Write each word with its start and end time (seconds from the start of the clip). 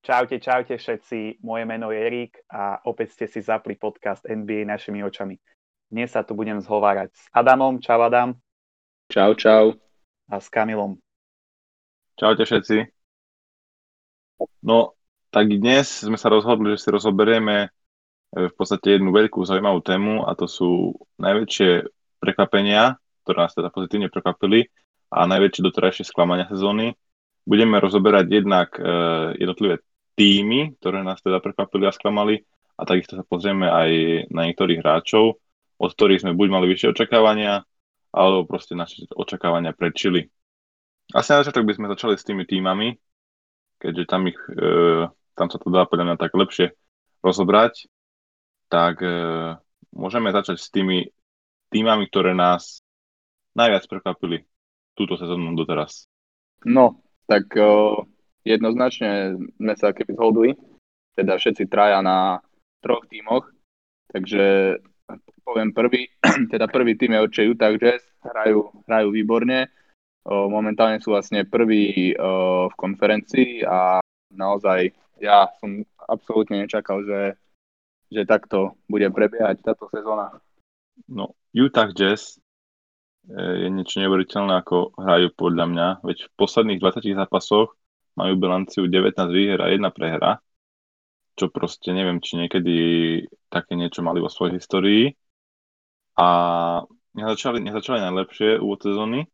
Čaute, 0.00 0.40
čaute 0.40 0.80
všetci, 0.80 1.44
moje 1.44 1.68
meno 1.68 1.92
je 1.92 2.00
Erik 2.00 2.40
a 2.48 2.80
opäť 2.88 3.20
ste 3.20 3.26
si 3.28 3.44
zapli 3.44 3.76
podcast 3.76 4.24
NBA 4.24 4.64
našimi 4.64 5.04
očami. 5.04 5.36
Dnes 5.92 6.08
sa 6.08 6.24
tu 6.24 6.32
budem 6.32 6.56
zhovárať 6.56 7.12
s 7.12 7.28
Adamom, 7.36 7.84
čau 7.84 8.00
Adam. 8.00 8.32
Čau, 9.12 9.36
čau. 9.36 9.76
A 10.32 10.40
s 10.40 10.48
Kamilom. 10.48 10.96
Čaute 12.16 12.48
všetci. 12.48 12.88
No, 14.64 14.96
tak 15.28 15.52
dnes 15.52 16.00
sme 16.00 16.16
sa 16.16 16.32
rozhodli, 16.32 16.80
že 16.80 16.88
si 16.88 16.88
rozoberieme 16.88 17.68
e, 17.68 18.48
v 18.48 18.54
podstate 18.56 18.96
jednu 18.96 19.12
veľkú 19.12 19.44
zaujímavú 19.44 19.84
tému 19.84 20.24
a 20.24 20.32
to 20.32 20.48
sú 20.48 20.96
najväčšie 21.20 21.92
prekvapenia, 22.24 22.96
ktoré 23.28 23.36
nás 23.44 23.52
teda 23.52 23.68
pozitívne 23.68 24.08
prekvapili 24.08 24.64
a 25.12 25.28
najväčšie 25.28 25.60
doterajšie 25.60 26.08
sklamania 26.08 26.48
sezóny. 26.48 26.96
Budeme 27.44 27.76
rozoberať 27.76 28.32
jednak 28.32 28.80
e, 28.80 28.84
jednotlivé 29.36 29.84
týmy, 30.20 30.76
ktoré 30.76 31.00
nás 31.00 31.24
teda 31.24 31.40
prekvapili 31.40 31.88
a 31.88 31.96
sklamali 31.96 32.44
a 32.76 32.84
takisto 32.84 33.16
sa 33.16 33.24
pozrieme 33.24 33.64
aj 33.64 33.90
na 34.28 34.44
niektorých 34.44 34.84
hráčov, 34.84 35.40
od 35.80 35.90
ktorých 35.96 36.28
sme 36.28 36.36
buď 36.36 36.48
mali 36.52 36.68
vyššie 36.68 36.92
očakávania, 36.92 37.64
alebo 38.12 38.44
proste 38.44 38.76
naše 38.76 39.08
očakávania 39.16 39.72
prečili. 39.72 40.28
Asi 41.16 41.32
na 41.32 41.40
začiatok 41.40 41.64
by 41.64 41.72
sme 41.72 41.92
začali 41.96 42.14
s 42.20 42.26
tými 42.28 42.44
týmami, 42.44 43.00
keďže 43.80 44.04
tam, 44.04 44.28
ich, 44.28 44.36
e, 44.36 45.08
tam 45.32 45.48
sa 45.48 45.56
to 45.56 45.72
dá 45.72 45.88
podľa 45.88 46.12
mňa 46.12 46.16
tak 46.20 46.36
lepšie 46.36 46.76
rozobrať, 47.24 47.88
tak 48.68 49.00
e, 49.00 49.16
môžeme 49.96 50.36
začať 50.36 50.60
s 50.60 50.68
tými 50.68 51.08
týmami, 51.72 52.12
ktoré 52.12 52.36
nás 52.36 52.84
najviac 53.56 53.88
prekvapili 53.88 54.44
túto 54.94 55.16
sezónu 55.16 55.56
doteraz. 55.56 56.04
No, 56.66 57.00
tak 57.24 57.56
uh, 57.56 58.04
jednoznačne 58.44 59.36
sme 59.58 59.74
sa 59.76 59.92
keby 59.92 60.12
zhodli, 60.16 60.50
teda 61.14 61.36
všetci 61.36 61.68
traja 61.68 62.00
na 62.00 62.40
troch 62.80 63.04
tímoch, 63.10 63.48
takže 64.08 64.78
poviem 65.44 65.74
prvý, 65.74 66.08
teda 66.52 66.70
prvý 66.70 66.96
tým 66.96 67.18
je 67.18 67.24
určite 67.24 67.50
Utah 67.50 67.74
Jazz, 67.76 68.02
hrajú, 68.22 68.70
hrajú 68.86 69.08
výborne, 69.12 69.68
momentálne 70.26 71.00
sú 71.00 71.16
vlastne 71.16 71.48
prví 71.48 72.14
v 72.14 72.74
konferencii 72.76 73.64
a 73.64 73.98
naozaj 74.30 74.92
ja 75.20 75.48
som 75.60 75.84
absolútne 76.08 76.64
nečakal, 76.64 77.04
že, 77.04 77.36
že 78.08 78.24
takto 78.24 78.76
bude 78.88 79.08
prebiehať 79.12 79.60
táto 79.60 79.88
sezóna. 79.92 80.40
No, 81.08 81.36
Utah 81.52 81.92
Jazz 81.92 82.40
e, 83.28 83.66
je 83.66 83.68
niečo 83.68 84.00
neuveriteľné, 84.00 84.64
ako 84.64 84.96
hrajú 84.96 85.28
podľa 85.36 85.64
mňa, 85.68 85.88
veď 86.04 86.18
v 86.28 86.34
posledných 86.40 86.80
20 86.80 87.20
zápasoch 87.20 87.76
majú 88.16 88.32
bilanciu 88.38 88.86
19 88.86 89.14
výher 89.30 89.58
a 89.62 89.70
1 89.70 89.82
prehra, 89.92 90.40
čo 91.38 91.48
proste 91.48 91.94
neviem, 91.94 92.18
či 92.20 92.36
niekedy 92.36 92.76
také 93.48 93.74
niečo 93.78 94.04
mali 94.04 94.20
vo 94.20 94.28
svojej 94.28 94.58
histórii. 94.58 95.14
A 96.20 96.28
nezačali, 97.16 97.64
nezačali 97.64 98.02
najlepšie 98.02 98.60
úvod 98.60 98.84
sezóny, 98.84 99.24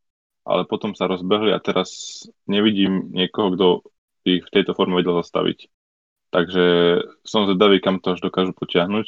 ale 0.47 0.63
potom 0.69 0.95
sa 0.95 1.11
rozbehli 1.11 1.51
a 1.51 1.59
teraz 1.59 2.23
nevidím 2.47 3.11
niekoho, 3.11 3.53
kto 3.57 3.67
ich 4.27 4.47
v 4.47 4.55
tejto 4.55 4.75
forme 4.79 4.99
vedel 4.99 5.19
zastaviť. 5.19 5.67
Takže 6.31 6.65
som 7.23 7.47
zvedavý, 7.47 7.79
kam 7.83 8.03
to 8.03 8.15
až 8.15 8.21
dokážu 8.23 8.55
potiahnuť 8.55 9.07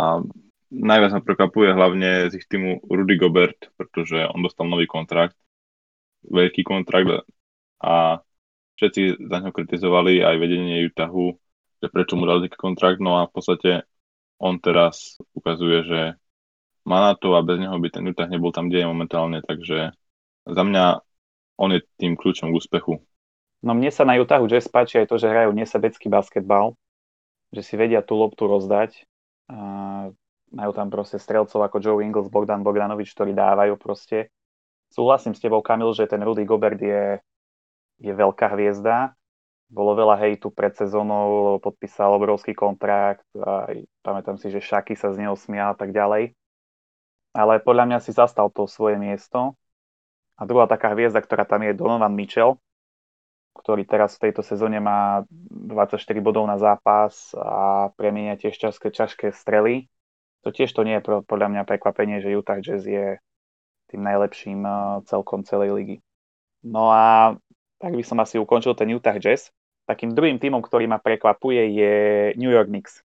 a 0.00 0.24
najviac 0.70 1.10
ma 1.18 1.20
prekvapuje 1.20 1.74
hlavne 1.74 2.30
z 2.30 2.40
ich 2.40 2.46
týmu 2.46 2.84
Rudy 2.86 3.16
Gobert, 3.18 3.72
pretože 3.74 4.28
on 4.30 4.44
dostal 4.44 4.70
nový 4.70 4.86
kontrakt, 4.86 5.36
veľký 6.24 6.62
kontrakt 6.62 7.26
a 7.80 8.20
všetci 8.80 9.28
za 9.28 9.36
ňo 9.44 9.52
kritizovali 9.52 10.24
aj 10.24 10.34
vedenie 10.40 10.88
Utahu, 10.88 11.36
že 11.84 11.86
prečo 11.92 12.16
mu 12.16 12.24
dali 12.24 12.48
taký 12.48 12.56
kontrakt, 12.56 12.96
no 13.04 13.20
a 13.20 13.28
v 13.28 13.32
podstate 13.36 13.70
on 14.40 14.56
teraz 14.56 15.20
ukazuje, 15.36 15.84
že 15.84 16.00
má 16.88 17.12
na 17.12 17.12
to 17.12 17.36
a 17.36 17.44
bez 17.44 17.60
neho 17.60 17.76
by 17.76 17.92
ten 17.92 18.08
Utah 18.08 18.24
nebol 18.24 18.56
tam, 18.56 18.72
kde 18.72 18.82
je 18.82 18.88
momentálne, 18.88 19.38
takže 19.44 19.92
za 20.48 20.62
mňa 20.64 21.04
on 21.60 21.76
je 21.76 21.84
tým 22.00 22.16
kľúčom 22.16 22.48
k 22.48 22.56
úspechu. 22.56 23.04
No 23.60 23.76
mne 23.76 23.92
sa 23.92 24.08
na 24.08 24.16
Utahu 24.16 24.48
Jazz 24.48 24.72
páči 24.72 25.04
aj 25.04 25.12
to, 25.12 25.20
že 25.20 25.28
hrajú 25.28 25.52
nesebecký 25.52 26.08
basketbal, 26.08 26.72
že 27.52 27.60
si 27.60 27.76
vedia 27.76 28.00
tú 28.00 28.16
loptu 28.16 28.48
rozdať. 28.48 29.04
A 29.52 30.08
majú 30.50 30.72
tam 30.72 30.88
proste 30.88 31.20
strelcov 31.20 31.60
ako 31.60 31.76
Joe 31.78 32.00
Ingles, 32.00 32.32
Bogdan 32.32 32.64
Bogdanovič, 32.64 33.12
ktorí 33.12 33.36
dávajú 33.36 33.76
proste. 33.76 34.32
Súhlasím 34.88 35.36
s 35.36 35.42
tebou, 35.44 35.60
Kamil, 35.60 35.92
že 35.92 36.08
ten 36.08 36.24
Rudy 36.24 36.48
Gobert 36.48 36.80
je 36.80 37.20
je 38.00 38.12
veľká 38.12 38.50
hviezda. 38.56 39.12
Bolo 39.70 39.94
veľa 39.94 40.18
hejtu 40.18 40.50
pred 40.50 40.74
sezónou, 40.74 41.62
podpísal 41.62 42.10
obrovský 42.18 42.58
kontrakt 42.58 43.22
a 43.38 43.70
pamätám 44.02 44.34
si, 44.34 44.50
že 44.50 44.58
Šaky 44.58 44.98
sa 44.98 45.14
z 45.14 45.22
neho 45.22 45.38
smial 45.38 45.72
a 45.72 45.78
tak 45.78 45.94
ďalej. 45.94 46.34
Ale 47.30 47.62
podľa 47.62 47.86
mňa 47.86 47.98
si 48.02 48.10
zastal 48.10 48.50
to 48.50 48.66
svoje 48.66 48.98
miesto. 48.98 49.54
A 50.34 50.42
druhá 50.42 50.66
taká 50.66 50.90
hviezda, 50.90 51.22
ktorá 51.22 51.46
tam 51.46 51.62
je 51.62 51.76
Donovan 51.76 52.16
Mitchell, 52.16 52.58
ktorý 53.54 53.86
teraz 53.86 54.18
v 54.18 54.26
tejto 54.26 54.42
sezóne 54.42 54.82
má 54.82 55.22
24 55.30 56.00
bodov 56.18 56.50
na 56.50 56.58
zápas 56.58 57.30
a 57.38 57.92
premienia 57.94 58.34
tiež 58.34 58.56
ťažké, 58.56 58.90
ťažké 58.90 59.26
strely. 59.36 59.86
To 60.42 60.50
tiež 60.50 60.72
to 60.72 60.82
nie 60.82 60.98
je 60.98 61.04
podľa 61.28 61.48
mňa 61.52 61.62
prekvapenie, 61.68 62.24
že 62.24 62.32
Utah 62.32 62.58
Jazz 62.58 62.88
je 62.88 63.20
tým 63.92 64.02
najlepším 64.02 64.64
eh, 64.64 64.74
celkom 65.06 65.44
celej 65.44 65.70
ligy. 65.76 65.96
No 66.64 66.88
a 66.88 67.36
tak 67.80 67.96
by 67.96 68.04
som 68.04 68.20
asi 68.20 68.36
ukončil 68.36 68.76
ten 68.76 68.92
Utah 68.92 69.16
Jazz. 69.16 69.48
Takým 69.88 70.12
druhým 70.12 70.36
týmom, 70.36 70.60
ktorý 70.60 70.86
ma 70.86 71.00
prekvapuje, 71.00 71.72
je 71.72 71.92
New 72.36 72.52
York 72.52 72.68
Knicks. 72.68 73.00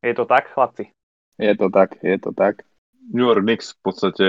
Je 0.00 0.14
to 0.14 0.24
tak, 0.24 0.54
chlapci? 0.54 0.94
Je 1.36 1.52
to 1.58 1.68
tak, 1.68 1.98
je 2.00 2.16
to 2.16 2.30
tak. 2.32 2.62
New 3.10 3.26
York 3.26 3.42
Knicks 3.42 3.74
v 3.76 3.80
podstate, 3.82 4.26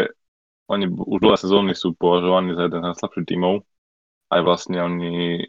oni 0.68 0.90
už 0.90 1.22
dlhé 1.22 1.38
sezóny 1.38 1.72
sú 1.78 1.94
považovaní 1.94 2.58
za 2.58 2.68
jeden 2.68 2.82
z 2.82 2.88
najslabších 2.92 3.30
tímov. 3.30 3.64
Aj 4.34 4.42
vlastne 4.42 4.82
oni 4.82 5.46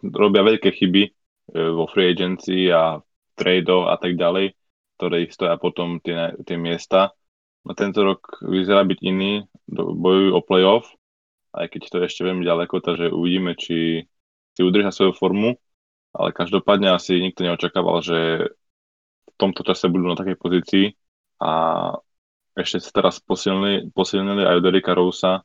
robia 0.00 0.46
veľké 0.46 0.70
chyby 0.70 1.02
e, 1.08 1.10
vo 1.52 1.90
free 1.90 2.14
agency 2.14 2.70
a 2.70 3.02
tradeov 3.34 3.90
a 3.90 3.98
tak 3.98 4.14
ďalej, 4.14 4.54
ktoré 4.96 5.26
ich 5.26 5.34
stoja 5.34 5.58
potom 5.58 5.98
tie, 5.98 6.32
tie 6.46 6.54
miesta. 6.54 7.10
No 7.64 7.74
tento 7.74 8.04
rok 8.06 8.44
vyzerá 8.44 8.86
byť 8.86 8.98
iný, 9.02 9.48
bojujú 9.72 10.30
o 10.36 10.40
playoff 10.44 10.86
aj 11.54 11.66
keď 11.70 11.82
to 11.86 11.96
je 12.02 12.08
ešte 12.10 12.22
veľmi 12.26 12.42
ďaleko, 12.42 12.82
takže 12.82 13.14
uvidíme, 13.14 13.54
či 13.54 14.06
si 14.54 14.60
udržia 14.62 14.90
svoju 14.90 15.14
formu, 15.14 15.54
ale 16.14 16.34
každopádne 16.34 16.94
asi 16.94 17.18
nikto 17.18 17.42
neočakával, 17.46 18.02
že 18.02 18.18
v 19.26 19.34
tomto 19.34 19.66
čase 19.66 19.90
budú 19.90 20.06
na 20.10 20.18
takej 20.18 20.36
pozícii 20.38 20.86
a 21.42 21.52
ešte 22.54 22.78
sa 22.78 22.90
teraz 22.94 23.18
posilnili, 23.18 23.90
posilnili 23.90 24.46
aj 24.46 24.62
od 24.62 24.66
Erika 24.70 24.94
Rousa, 24.94 25.42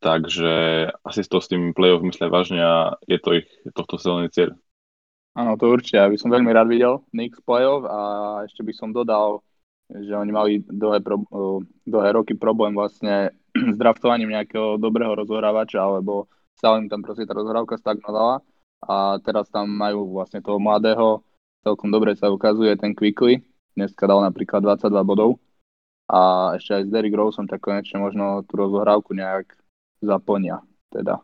takže 0.00 0.88
asi 1.04 1.20
to 1.28 1.44
s 1.44 1.52
tým 1.52 1.76
play-off 1.76 2.00
myslia 2.00 2.32
vážne 2.32 2.60
a 2.64 2.96
je 3.04 3.20
to 3.20 3.44
ich 3.44 3.48
tohto 3.76 4.00
silný 4.00 4.32
cieľ. 4.32 4.56
Áno, 5.36 5.54
to 5.60 5.70
určite. 5.70 6.00
Ja 6.00 6.08
by 6.08 6.18
som 6.18 6.32
veľmi 6.32 6.50
rád 6.50 6.72
videl 6.72 7.04
Knicks 7.12 7.38
play-off 7.44 7.84
a 7.84 7.98
ešte 8.48 8.64
by 8.64 8.72
som 8.72 8.96
dodal, 8.96 9.44
že 9.92 10.10
oni 10.16 10.32
mali 10.32 10.52
dlhé, 10.64 11.04
pro, 11.04 11.20
dlhé 11.84 12.10
roky 12.16 12.32
problém 12.34 12.72
vlastne 12.72 13.36
s 13.74 13.76
draftovaním 13.76 14.34
nejakého 14.34 14.78
dobrého 14.78 15.14
rozhrávača, 15.14 15.82
alebo 15.82 16.30
stále 16.54 16.84
im 16.84 16.88
tam 16.90 17.02
proste 17.02 17.26
tá 17.26 17.34
rozhrávka 17.34 17.78
stagnovala. 17.78 18.42
A 18.78 19.18
teraz 19.22 19.50
tam 19.50 19.66
majú 19.66 20.14
vlastne 20.14 20.38
toho 20.38 20.62
mladého, 20.62 21.26
celkom 21.66 21.90
dobre 21.90 22.14
sa 22.14 22.30
ukazuje 22.30 22.70
ten 22.78 22.94
Quickly, 22.94 23.42
dneska 23.74 24.06
dal 24.06 24.22
napríklad 24.22 24.62
22 24.62 25.02
bodov. 25.02 25.42
A 26.08 26.54
ešte 26.56 26.72
aj 26.78 26.82
s 26.88 26.92
Derrick 26.94 27.12
Roseom 27.12 27.44
tak 27.44 27.60
konečne 27.60 28.00
možno 28.00 28.40
tú 28.48 28.56
rozohrávku 28.56 29.12
nejak 29.12 29.52
zaplnia 30.00 30.64
teda. 30.88 31.20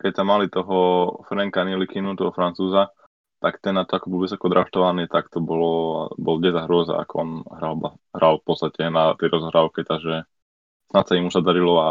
Keď 0.00 0.12
tam 0.16 0.32
mali 0.32 0.48
toho 0.48 1.10
Franka 1.28 1.60
Nilikinu, 1.62 2.16
toho 2.16 2.32
francúza, 2.32 2.88
tak 3.44 3.60
ten 3.60 3.76
na 3.76 3.84
to, 3.84 4.00
ako 4.00 4.08
bol 4.08 4.20
vysoko 4.24 4.48
draftovaný, 4.48 5.04
tak 5.04 5.28
to 5.28 5.44
bolo, 5.44 6.08
bol 6.16 6.40
deda 6.40 6.64
hrôza, 6.64 6.96
ako 6.96 7.14
on 7.20 7.30
hral, 7.60 7.74
hral 8.16 8.40
v 8.40 8.44
podstate 8.48 8.88
na 8.88 9.12
tej 9.20 9.28
rozhrávke, 9.28 9.84
takže 9.84 10.24
snad 10.94 11.10
sa 11.10 11.18
im 11.18 11.26
už 11.26 11.42
zadarilo 11.42 11.74
a 11.82 11.88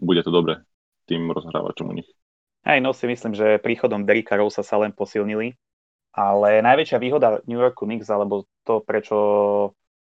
bude 0.00 0.24
to 0.24 0.32
dobre 0.32 0.64
tým 1.04 1.28
rozhrávačom 1.28 1.92
u 1.92 2.00
nich. 2.00 2.08
Hej, 2.64 2.80
no 2.80 2.96
si 2.96 3.04
myslím, 3.04 3.36
že 3.36 3.60
príchodom 3.60 4.08
Derricka 4.08 4.40
Rose 4.40 4.64
sa 4.64 4.76
len 4.80 4.96
posilnili, 4.96 5.52
ale 6.16 6.64
najväčšia 6.64 6.96
výhoda 6.96 7.44
New 7.44 7.60
Yorku 7.60 7.84
Knicks, 7.84 8.08
alebo 8.08 8.48
to, 8.64 8.80
prečo 8.80 9.16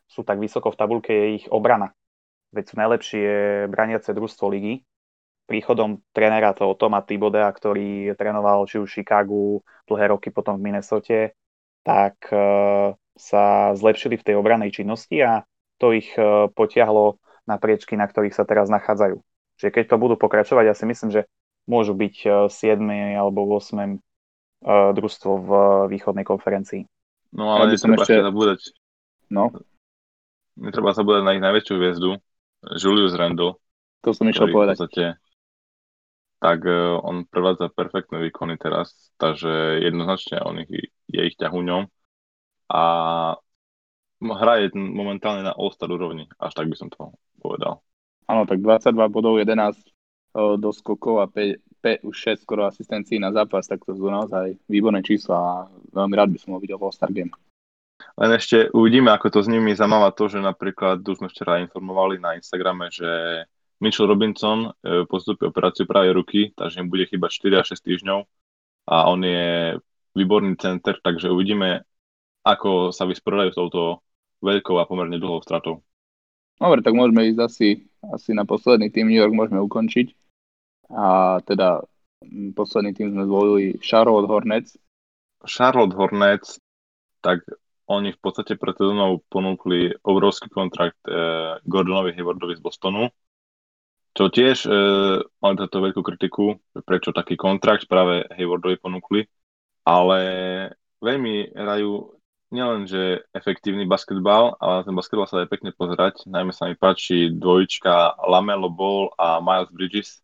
sú 0.06 0.22
tak 0.22 0.38
vysoko 0.38 0.70
v 0.70 0.78
tabulke, 0.78 1.10
je 1.10 1.28
ich 1.42 1.46
obrana. 1.50 1.90
Veď 2.54 2.64
sú 2.70 2.74
najlepšie 2.78 3.26
braniace 3.66 4.14
družstvo 4.14 4.46
ligy, 4.46 4.86
príchodom 5.50 5.98
trénera 6.14 6.54
toho 6.54 6.78
Toma 6.78 7.02
Tibodea, 7.02 7.50
ktorý 7.50 8.14
trénoval 8.14 8.70
či 8.70 8.78
už 8.78 8.94
Chicagu 8.94 9.66
dlhé 9.90 10.14
roky 10.14 10.30
potom 10.30 10.54
v 10.54 10.70
Minnesote, 10.70 11.34
tak 11.82 12.14
e, 12.30 12.38
sa 13.18 13.74
zlepšili 13.74 14.14
v 14.14 14.26
tej 14.30 14.34
obranej 14.38 14.70
činnosti 14.70 15.18
a 15.18 15.42
to 15.82 15.90
ich 15.90 16.14
e, 16.14 16.46
potiahlo 16.54 17.18
na 17.50 17.58
priečky, 17.58 17.98
na 17.98 18.06
ktorých 18.06 18.32
sa 18.32 18.46
teraz 18.46 18.70
nachádzajú. 18.70 19.18
Čiže 19.58 19.70
keď 19.74 19.84
to 19.90 19.96
budú 19.98 20.14
pokračovať, 20.14 20.64
ja 20.70 20.74
si 20.78 20.86
myslím, 20.86 21.10
že 21.10 21.26
môžu 21.66 21.92
byť 21.92 22.46
7. 22.48 22.78
E, 22.80 23.18
alebo 23.18 23.44
8. 23.44 23.98
uh, 24.62 24.94
družstvo 24.94 25.30
v 25.36 25.50
východnej 25.90 26.22
konferencii. 26.22 26.86
No 27.34 27.50
ale 27.52 27.68
Ja 27.68 27.72
by 27.74 27.78
som 27.78 27.90
netreba 27.92 28.06
ešte- 28.06 28.26
zabúdať, 28.26 28.60
No, 29.30 29.54
netreba 30.58 30.90
zabúdať 30.90 31.22
na 31.22 31.32
ich 31.38 31.42
najväčšiu 31.42 31.74
hviezdu, 31.78 32.10
Julius 32.74 33.14
Randle, 33.14 33.54
to 34.02 34.10
som 34.10 34.26
išiel 34.26 34.50
v 34.50 34.54
povedať. 34.54 34.76
podstate 34.78 35.04
tak 36.40 36.64
on 37.04 37.28
prevádza 37.28 37.68
perfektné 37.68 38.16
výkony 38.26 38.56
teraz, 38.56 39.12
takže 39.20 39.84
jednoznačne 39.84 40.40
on 40.40 40.64
ich, 40.64 40.72
je 41.06 41.20
ich 41.20 41.36
ťahuňom 41.36 41.84
a 42.72 42.82
hraje 44.20 44.72
momentálne 44.72 45.44
na 45.44 45.52
All-Star 45.52 45.92
úrovni, 45.92 46.32
až 46.40 46.56
tak 46.56 46.72
by 46.72 46.76
som 46.80 46.88
to 46.88 47.12
povedal. 47.40 47.80
Áno, 48.28 48.46
tak 48.46 48.62
22 48.62 48.94
bodov, 49.10 49.40
11 49.40 49.74
o, 50.36 50.54
do 50.60 50.70
skokov 50.70 51.24
a 51.24 51.26
5, 51.26 52.04
5, 52.04 52.06
už 52.06 52.14
6 52.38 52.44
skoro 52.44 52.68
asistencií 52.68 53.18
na 53.18 53.34
zápas, 53.34 53.66
tak 53.66 53.82
to 53.82 53.96
sú 53.96 54.06
naozaj 54.06 54.54
výborné 54.68 55.02
čísla 55.02 55.36
a 55.36 55.52
veľmi 55.96 56.14
rád 56.14 56.30
by 56.30 56.38
som 56.38 56.54
ho 56.54 56.62
videl 56.62 56.78
v 56.78 56.86
All-Star 56.86 57.10
Game. 57.10 57.32
Len 58.20 58.30
ešte 58.32 58.68
uvidíme, 58.72 59.12
ako 59.12 59.28
to 59.32 59.40
s 59.44 59.48
nimi 59.48 59.76
zamáva 59.76 60.12
to, 60.12 60.28
že 60.28 60.40
napríklad 60.40 61.04
už 61.04 61.20
sme 61.20 61.28
včera 61.28 61.60
informovali 61.60 62.16
na 62.20 62.36
Instagrame, 62.36 62.88
že 62.88 63.08
Mitchell 63.80 64.08
Robinson 64.08 64.68
e, 64.68 65.04
postupí 65.08 65.48
operáciu 65.48 65.88
pravej 65.88 66.12
ruky, 66.12 66.40
takže 66.52 66.84
im 66.84 66.88
bude 66.92 67.08
chýbať 67.08 67.30
4 67.40 67.60
až 67.64 67.66
6 67.80 67.88
týždňov 67.88 68.20
a 68.92 68.96
on 69.08 69.20
je 69.24 69.76
výborný 70.16 70.56
center, 70.60 71.00
takže 71.00 71.32
uvidíme, 71.32 71.84
ako 72.44 72.92
sa 72.92 73.08
vysporiadajú 73.08 73.50
s 73.52 73.58
touto 73.58 74.04
veľkou 74.44 74.76
a 74.80 74.88
pomerne 74.88 75.20
dlhou 75.20 75.40
stratou. 75.44 75.84
Dobre, 76.60 76.84
tak 76.84 76.92
môžeme 76.92 77.32
ísť 77.32 77.40
asi, 77.40 77.68
asi 78.04 78.36
na 78.36 78.44
posledný 78.44 78.92
tým 78.92 79.08
New 79.08 79.16
York 79.16 79.32
môžeme 79.32 79.64
ukončiť. 79.64 80.12
A 80.92 81.40
teda 81.48 81.80
posledný 82.52 82.92
tým 82.92 83.16
sme 83.16 83.24
zvolili 83.24 83.80
Charlotte 83.80 84.28
Hornets. 84.28 84.76
Charlotte 85.48 85.96
Hornets, 85.96 86.60
tak 87.24 87.40
oni 87.88 88.12
v 88.12 88.20
podstate 88.20 88.60
pred 88.60 88.76
sezónou 88.76 89.24
ponúkli 89.32 89.96
obrovský 90.04 90.52
kontrakt 90.52 91.00
e, 91.08 91.16
Gordonovi 91.64 92.12
Haywardovi 92.12 92.54
z 92.54 92.62
Bostonu, 92.62 93.08
čo 94.12 94.28
tiež 94.28 94.68
e, 94.68 94.70
mali 95.24 95.56
táto 95.58 95.80
veľkú 95.80 96.04
kritiku, 96.04 96.60
prečo 96.84 97.10
taký 97.10 97.40
kontrakt 97.40 97.88
práve 97.88 98.28
Haywardovi 98.36 98.76
ponúkli, 98.78 99.26
ale 99.88 100.20
veľmi 101.00 101.56
hrajú 101.56 102.19
nielen, 102.50 102.86
že 102.86 103.22
efektívny 103.30 103.86
basketbal, 103.86 104.58
ale 104.58 104.82
ten 104.82 104.94
basketbal 104.94 105.26
sa 105.30 105.42
dá 105.42 105.46
pekne 105.46 105.70
pozerať. 105.70 106.26
Najmä 106.26 106.50
sa 106.50 106.66
mi 106.66 106.74
páči 106.74 107.30
dvojička 107.30 108.20
Lamelo 108.26 108.68
Ball 108.70 109.14
a 109.14 109.38
Miles 109.38 109.70
Bridges, 109.70 110.18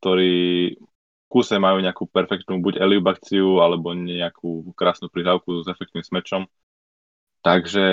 ktorí 0.00 0.76
v 0.76 1.26
kúse 1.28 1.56
majú 1.60 1.78
nejakú 1.84 2.08
perfektnú 2.08 2.58
buď 2.64 2.80
eliub 2.80 3.04
akciu, 3.06 3.60
alebo 3.60 3.92
nejakú 3.92 4.72
krásnu 4.72 5.12
prihrávku 5.12 5.62
s 5.62 5.66
efektným 5.68 6.02
smečom. 6.02 6.48
Takže 7.44 7.86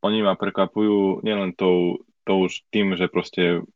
oni 0.00 0.18
ma 0.22 0.38
prekvapujú 0.38 1.26
nielen 1.26 1.52
tou, 1.58 2.00
tou 2.22 2.46
tým, 2.70 2.94
že 2.94 3.10
proste 3.10 3.66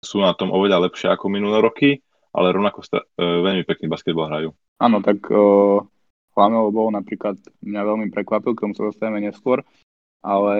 sú 0.00 0.20
na 0.20 0.32
tom 0.36 0.52
oveľa 0.52 0.88
lepšie 0.88 1.12
ako 1.12 1.32
minulé 1.32 1.60
roky, 1.60 1.90
ale 2.34 2.52
rovnako 2.52 2.80
sta- 2.84 3.06
e, 3.16 3.22
veľmi 3.22 3.64
pekný 3.64 3.86
basketbal 3.88 4.28
hrajú. 4.28 4.50
Áno, 4.82 4.98
tak 5.00 5.22
uh, 5.30 5.80
Lamelo 6.34 6.70
bol 6.74 6.90
napríklad 6.90 7.38
mňa 7.62 7.82
veľmi 7.86 8.06
prekvapil, 8.10 8.58
k 8.58 8.62
tomu 8.66 8.74
sa 8.74 8.90
dostaneme 8.90 9.22
neskôr, 9.22 9.62
ale, 10.22 10.58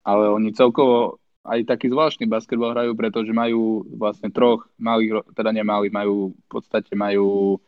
ale 0.00 0.24
oni 0.32 0.56
celkovo 0.56 1.20
aj 1.44 1.66
taký 1.66 1.90
zvláštny 1.90 2.24
basketbal 2.30 2.72
hrajú, 2.72 2.96
pretože 2.96 3.34
majú 3.34 3.84
vlastne 3.98 4.32
troch 4.32 4.64
malých, 4.78 5.26
teda 5.36 5.50
nemalých, 5.52 5.92
majú 5.92 6.32
v 6.32 6.46
podstate 6.48 6.94
majú 6.94 7.58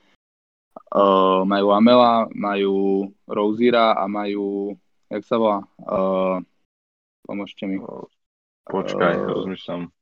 uh, 0.95 1.43
majú 1.43 1.69
Amela, 1.75 2.31
majú 2.33 3.11
Rozira 3.27 3.99
a 3.99 4.07
majú, 4.07 4.79
jak 5.11 5.23
sa 5.27 5.37
volá, 5.37 5.59
uh, 5.85 6.39
pomôžte 7.27 7.67
mi, 7.67 7.83
Počkaj, 8.65 9.15
Eh, 9.21 9.27
rozmýšľam. 9.29 9.93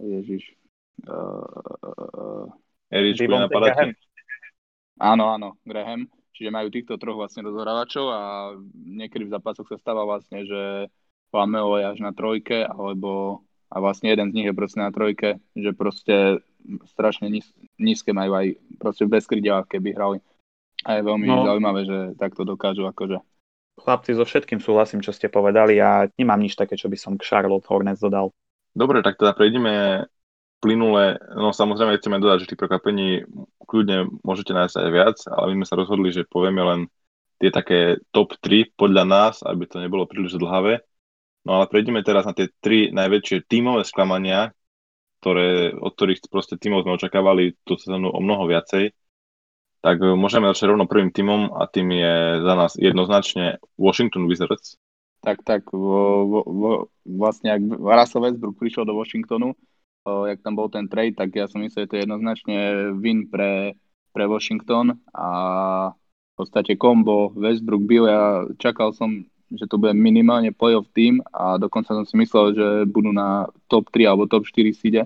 Ježiš. 0.00 0.56
Uh, 1.04 2.48
Eričku 2.88 3.28
napadáte? 3.28 3.92
Graham. 3.92 3.92
Áno, 5.00 5.24
áno, 5.36 5.48
Graham. 5.68 6.08
Čiže 6.34 6.54
majú 6.54 6.68
týchto 6.72 6.96
troch 6.96 7.18
vlastne 7.18 7.44
rozohrávačov 7.44 8.06
a 8.10 8.20
niekedy 8.74 9.28
v 9.28 9.34
zápasoch 9.34 9.68
sa 9.68 9.76
stáva 9.76 10.06
vlastne, 10.06 10.46
že 10.46 10.88
Lamelo 11.30 11.78
je 11.78 11.86
až 11.86 11.98
na 12.02 12.10
trojke, 12.10 12.66
alebo 12.66 13.42
a 13.70 13.78
vlastne 13.78 14.10
jeden 14.10 14.34
z 14.34 14.34
nich 14.34 14.46
je 14.50 14.54
proste 14.54 14.82
na 14.82 14.90
trojke, 14.90 15.38
že 15.54 15.70
proste 15.70 16.42
strašne 16.90 17.30
níz, 17.30 17.46
nízke 17.78 18.10
majú 18.10 18.34
aj 18.34 18.46
proste 18.82 19.06
bez 19.06 19.30
krydia, 19.30 19.62
keby 19.62 19.94
hrali. 19.94 20.18
A 20.82 20.98
je 20.98 21.06
veľmi 21.06 21.26
No. 21.30 21.46
zaujímavé, 21.46 21.80
že 21.86 21.98
takto 22.18 22.42
dokážu 22.42 22.82
akože. 22.90 23.22
Chlapci, 23.80 24.12
so 24.12 24.26
všetkým 24.26 24.60
súhlasím, 24.60 25.00
čo 25.00 25.14
ste 25.14 25.30
povedali. 25.30 25.78
Ja 25.78 26.10
nemám 26.18 26.42
nič 26.42 26.58
také, 26.58 26.74
čo 26.74 26.90
by 26.90 26.98
som 26.98 27.14
k 27.16 27.24
Charlotte 27.24 27.64
Hornets 27.70 28.02
dodal. 28.02 28.34
Dobre, 28.74 29.00
tak 29.00 29.16
teda 29.16 29.32
prejdeme 29.32 30.04
plynule. 30.60 31.18
No 31.34 31.50
samozrejme 31.50 31.98
chceme 31.98 32.20
dodať, 32.20 32.44
že 32.44 32.48
tých 32.54 32.60
prekvapení 32.60 33.24
kľudne 33.64 34.12
môžete 34.20 34.52
nájsť 34.52 34.76
aj 34.76 34.90
viac, 34.92 35.16
ale 35.26 35.52
my 35.52 35.64
sme 35.64 35.68
sa 35.68 35.78
rozhodli, 35.80 36.08
že 36.12 36.28
povieme 36.28 36.62
len 36.62 36.80
tie 37.40 37.48
také 37.48 37.98
top 38.12 38.36
3 38.38 38.76
podľa 38.76 39.04
nás, 39.08 39.34
aby 39.40 39.64
to 39.64 39.80
nebolo 39.80 40.04
príliš 40.04 40.36
dlhavé. 40.36 40.84
No 41.48 41.56
ale 41.56 41.72
prejdeme 41.72 42.04
teraz 42.04 42.28
na 42.28 42.36
tie 42.36 42.52
tri 42.60 42.92
najväčšie 42.92 43.48
tímové 43.48 43.88
sklamania, 43.88 44.52
ktoré, 45.24 45.72
od 45.72 45.96
ktorých 45.96 46.28
proste 46.28 46.60
tímov 46.60 46.84
sme 46.84 47.00
očakávali 47.00 47.56
tú 47.64 47.80
sezónu 47.80 48.12
o 48.12 48.20
mnoho 48.20 48.44
viacej. 48.44 48.92
Tak 49.80 49.96
môžeme 50.04 50.52
začať 50.52 50.76
rovno 50.76 50.84
prvým 50.84 51.08
tímom 51.08 51.56
a 51.56 51.64
tým 51.64 51.88
je 51.96 52.44
za 52.44 52.52
nás 52.52 52.76
jednoznačne 52.76 53.56
Washington 53.80 54.28
Wizards. 54.28 54.76
Tak, 55.24 55.40
tak, 55.44 55.68
vo, 55.72 56.28
vo, 56.28 56.40
vo, 56.44 56.70
vlastne 57.04 57.52
ak 57.52 57.60
Russell 57.76 58.24
Westbrook 58.24 58.56
prišiel 58.56 58.84
do 58.84 58.96
Washingtonu, 58.96 59.56
jak 60.06 60.40
tam 60.40 60.56
bol 60.56 60.72
ten 60.72 60.88
trade, 60.88 61.16
tak 61.16 61.36
ja 61.36 61.44
som 61.44 61.60
myslel, 61.60 61.84
že 61.84 61.90
to 61.90 61.96
je 61.96 62.04
jednoznačne 62.08 62.56
win 62.96 63.28
pre, 63.28 63.76
pre 64.16 64.24
Washington 64.24 64.96
a 65.12 65.28
v 65.92 66.34
podstate 66.36 66.80
kombo 66.80 67.36
Westbrook 67.36 67.84
Bill, 67.84 68.08
ja 68.08 68.48
čakal 68.56 68.96
som, 68.96 69.28
že 69.52 69.68
to 69.68 69.76
bude 69.76 69.92
minimálne 69.92 70.56
playoff 70.56 70.88
tým 70.96 71.20
a 71.36 71.60
dokonca 71.60 71.92
som 71.92 72.08
si 72.08 72.16
myslel, 72.16 72.56
že 72.56 72.66
budú 72.88 73.12
na 73.12 73.52
top 73.68 73.92
3 73.92 74.08
alebo 74.08 74.30
top 74.30 74.48
4 74.48 74.72
síde, 74.72 75.04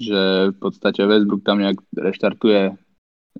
že 0.00 0.50
v 0.50 0.56
podstate 0.56 1.04
Westbrook 1.04 1.44
tam 1.44 1.60
nejak 1.60 1.76
reštartuje, 1.92 2.80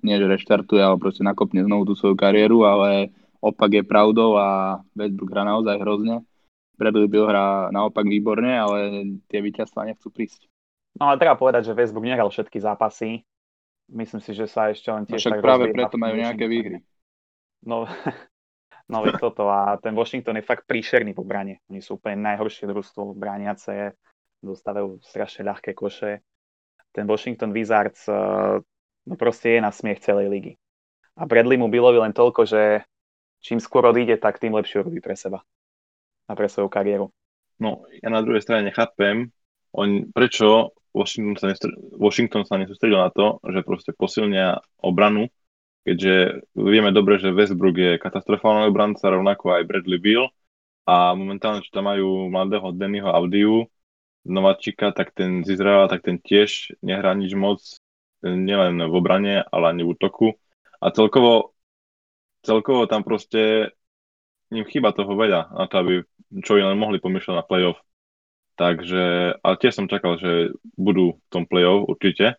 nie 0.05 0.17
že 0.21 0.27
reštartuje, 0.29 0.85
ale 0.85 1.01
proste 1.01 1.25
nakopne 1.25 1.65
znovu 1.65 1.89
tú 1.89 1.95
svoju 1.97 2.13
kariéru, 2.13 2.69
ale 2.69 3.09
opak 3.41 3.73
je 3.73 3.83
pravdou 3.89 4.37
a 4.37 4.81
Westbrook 4.93 5.33
hrá 5.33 5.49
naozaj 5.49 5.81
hrozne. 5.81 6.29
Bradley 6.75 7.07
Bill 7.07 7.31
hrá 7.31 7.71
naopak 7.71 8.03
výborne, 8.03 8.51
ale 8.51 8.79
tie 9.31 9.39
víťazstvá 9.39 9.87
nechcú 9.87 10.11
prísť. 10.11 10.51
No 10.95 11.11
ale 11.11 11.19
treba 11.19 11.35
povedať, 11.35 11.71
že 11.71 11.77
Westbrook 11.77 12.07
nehral 12.07 12.31
všetky 12.31 12.63
zápasy. 12.63 13.27
Myslím 13.91 14.23
si, 14.23 14.33
že 14.33 14.47
sa 14.47 14.71
ešte 14.71 14.89
len 14.95 15.05
No 15.05 15.09
tiež 15.11 15.21
však 15.27 15.35
tak 15.39 15.45
práve 15.45 15.65
preto 15.75 15.97
v 15.99 16.01
majú 16.01 16.15
nejaké 16.17 16.47
výhry. 16.47 16.79
No, 17.67 17.85
no 18.93 18.97
veď 19.03 19.19
toto 19.19 19.51
a 19.51 19.77
ten 19.83 19.93
Washington 19.93 20.39
je 20.39 20.47
fakt 20.47 20.65
príšerný 20.71 21.13
po 21.13 21.27
brane. 21.27 21.61
Oni 21.69 21.83
sú 21.83 21.99
úplne 21.99 22.23
najhoršie 22.23 22.71
družstvo 22.71 23.13
brániace, 23.19 23.99
dostávajú 24.41 25.03
strašne 25.03 25.45
ľahké 25.51 25.75
koše. 25.75 26.23
Ten 26.95 27.11
Washington 27.11 27.51
Wizards 27.51 28.07
eh, 28.07 28.63
no 29.05 29.15
proste 29.19 29.59
je 29.59 29.61
na 29.61 29.75
smiech 29.75 30.01
celej 30.01 30.31
ligy. 30.31 30.53
A 31.15 31.27
Bradley 31.27 31.59
mu 31.59 31.71
Billovi 31.71 31.99
len 32.01 32.15
toľko, 32.15 32.43
že 32.47 32.87
čím 33.45 33.63
skôr 33.63 33.87
odíde, 33.87 34.19
tak 34.19 34.43
tým 34.43 34.57
lepšie 34.57 34.83
robí 34.83 34.99
pre 34.99 35.15
seba 35.15 35.45
a 36.27 36.33
pre 36.33 36.49
svoju 36.49 36.67
kariéru. 36.73 37.13
No, 37.61 37.87
ja 38.03 38.11
na 38.11 38.25
druhej 38.25 38.43
strane 38.43 38.67
nechápem, 38.67 39.31
on, 39.71 40.11
prečo 40.11 40.75
Washington 40.95 41.35
sa, 41.35 41.51
nestre, 41.51 41.75
Washington 41.99 42.47
sa 42.47 42.55
nesústredil 42.55 43.03
na 43.03 43.11
to, 43.11 43.43
že 43.43 43.67
proste 43.67 43.91
posilnia 43.91 44.63
obranu, 44.79 45.27
keďže 45.83 46.47
vieme 46.55 46.95
dobre, 46.95 47.19
že 47.19 47.35
Westbrook 47.35 47.77
je 47.77 47.93
katastrofálny 47.99 48.71
obranca, 48.71 49.11
rovnako 49.11 49.59
aj 49.59 49.67
Bradley 49.67 49.99
Bill 49.99 50.31
a 50.87 51.13
momentálne, 51.19 51.67
čo 51.67 51.75
tam 51.75 51.91
majú 51.91 52.31
mladého 52.31 52.71
Demiho 52.73 53.11
Audiu 53.11 53.67
Nováčika, 54.25 54.95
tak 54.97 55.13
ten 55.13 55.45
z 55.45 55.61
Izraela, 55.61 55.91
tak 55.91 56.01
ten 56.01 56.17
tiež 56.17 56.81
nehrá 56.81 57.13
nič 57.13 57.37
moc, 57.37 57.61
nielen 58.25 58.81
v 58.81 58.95
obrane, 58.97 59.45
ale 59.53 59.65
ani 59.69 59.85
v 59.85 59.93
útoku. 59.93 60.33
A 60.81 60.89
celkovo, 60.89 61.53
celkovo 62.41 62.89
tam 62.89 63.05
proste 63.05 63.75
im 64.49 64.65
chýba 64.65 64.97
toho 64.97 65.13
veľa 65.13 65.53
na 65.53 65.65
to, 65.69 65.75
aby 65.77 65.93
čo 66.41 66.57
len 66.57 66.81
mohli 66.81 66.97
pomýšľať 67.05 67.35
na 67.37 67.45
playoff. 67.45 67.77
Takže, 68.55 69.35
ale 69.43 69.55
tiež 69.59 69.75
som 69.75 69.91
čakal, 69.91 70.15
že 70.19 70.55
budú 70.79 71.19
v 71.19 71.29
tom 71.31 71.45
playoff 71.45 71.91
určite. 71.91 72.39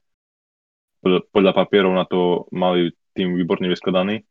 Podľa, 1.03 1.19
podľa 1.29 1.51
papierov 1.53 1.91
na 1.91 2.07
to 2.07 2.48
mali 2.55 2.95
tým 3.12 3.36
výborne 3.36 3.67
vyskladaný. 3.67 4.24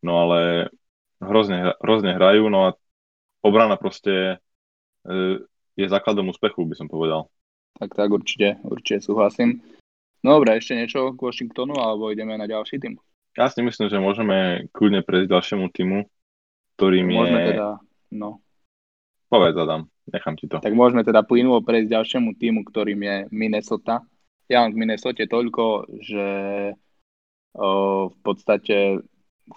No 0.00 0.24
ale 0.24 0.72
hrozne, 1.20 1.76
hrozne 1.84 2.16
hrajú, 2.16 2.48
no 2.48 2.72
a 2.72 2.76
obrana 3.44 3.76
proste 3.76 4.40
e, 5.04 5.44
je 5.76 5.86
základom 5.86 6.32
úspechu, 6.32 6.64
by 6.64 6.74
som 6.76 6.88
povedal. 6.88 7.28
Tak, 7.76 7.92
tak, 7.96 8.08
určite, 8.08 8.60
určite 8.64 9.04
súhlasím. 9.04 9.60
No 10.24 10.36
dobre, 10.36 10.56
ešte 10.56 10.76
niečo 10.76 11.16
k 11.16 11.20
Washingtonu, 11.20 11.76
alebo 11.80 12.12
ideme 12.12 12.36
na 12.36 12.44
ďalší 12.44 12.80
tým? 12.80 12.96
Ja 13.36 13.48
si 13.48 13.64
myslím, 13.64 13.88
že 13.88 14.02
môžeme 14.02 14.68
kľudne 14.72 15.00
prejsť 15.00 15.28
ďalšiemu 15.32 15.66
týmu, 15.72 15.98
ktorým 16.76 17.08
Môžeme 17.08 17.40
je... 17.40 17.48
teda, 17.54 17.68
no, 18.12 18.44
Povedz, 19.30 19.54
Adam, 19.54 19.86
nechám 20.10 20.34
ti 20.34 20.50
to. 20.50 20.58
tak 20.58 20.74
môžeme 20.74 21.06
teda 21.06 21.22
plynulo 21.22 21.62
prejsť 21.62 21.94
ďalšiemu 21.94 22.34
týmu, 22.34 22.60
ktorým 22.66 22.98
je 22.98 23.16
Minnesota. 23.30 24.02
Ja 24.50 24.66
mám 24.66 24.74
k 24.74 24.80
Minnesota 24.82 25.22
toľko, 25.22 25.86
že 26.02 26.26
o, 27.54 27.68
v 28.10 28.18
podstate 28.26 29.06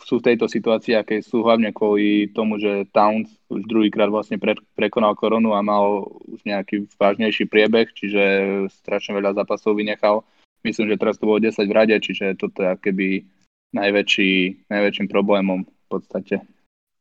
sú 0.05 0.21
v 0.21 0.25
tejto 0.29 0.45
situácii, 0.45 0.93
aké 0.93 1.25
sú 1.25 1.41
hlavne 1.41 1.73
kvôli 1.73 2.29
tomu, 2.33 2.61
že 2.61 2.85
Towns 2.93 3.29
už 3.49 3.65
druhýkrát 3.65 4.13
vlastne 4.13 4.37
pre, 4.37 4.53
prekonal 4.77 5.17
koronu 5.17 5.57
a 5.57 5.65
mal 5.65 6.05
už 6.29 6.45
nejaký 6.45 6.89
vážnejší 6.97 7.49
priebeh, 7.49 7.89
čiže 7.93 8.23
strašne 8.69 9.17
veľa 9.17 9.37
zápasov 9.41 9.77
vynechal. 9.77 10.21
Myslím, 10.61 10.93
že 10.93 11.01
teraz 11.01 11.17
to 11.17 11.25
bolo 11.25 11.41
10 11.41 11.65
v 11.65 11.73
rade, 11.73 11.97
čiže 11.97 12.37
toto 12.37 12.61
je 12.61 12.77
keby 12.77 13.25
najväčší, 13.73 14.65
najväčším 14.69 15.07
problémom 15.09 15.65
v 15.65 15.85
podstate. 15.89 16.45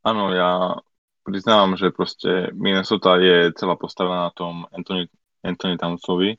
Áno, 0.03 0.33
ja 0.35 0.81
priznávam, 1.23 1.79
že 1.79 1.95
proste 1.95 2.51
Minnesota 2.53 3.17
je 3.17 3.55
celá 3.55 3.79
postavená 3.79 4.29
na 4.29 4.33
tom 4.35 4.67
Anthony, 4.75 5.07
Anthony 5.43 5.79
Townsovi 5.79 6.31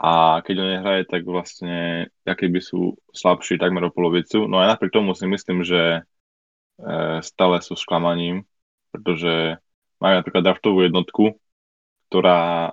a 0.00 0.40
keď 0.40 0.54
on 0.58 0.68
nehraje, 0.74 1.02
tak 1.06 1.22
vlastne 1.28 2.08
aké 2.24 2.50
by 2.50 2.60
sú 2.64 2.98
slabší 3.14 3.60
takmer 3.60 3.86
o 3.86 3.94
polovicu. 3.94 4.48
No 4.48 4.58
aj 4.58 4.76
napriek 4.76 4.96
tomu 4.96 5.12
si 5.12 5.28
myslím, 5.28 5.60
že 5.62 6.00
e, 6.00 6.00
stále 7.20 7.60
sú 7.60 7.76
sklamaním, 7.76 8.48
pretože 8.90 9.60
majú 10.00 10.14
napríklad 10.18 10.42
draftovú 10.42 10.88
jednotku, 10.88 11.36
ktorá, 12.08 12.72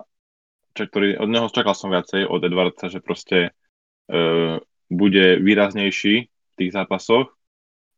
čo, 0.74 0.88
ktorý, 0.88 1.20
od 1.22 1.30
neho 1.30 1.52
čakal 1.52 1.76
som 1.78 1.92
viacej, 1.92 2.26
od 2.26 2.42
Edwardsa, 2.42 2.90
že 2.90 3.04
proste 3.04 3.52
e, 4.08 4.58
bude 4.88 5.26
výraznejší 5.44 6.16
v 6.26 6.54
tých 6.58 6.72
zápasoch 6.74 7.37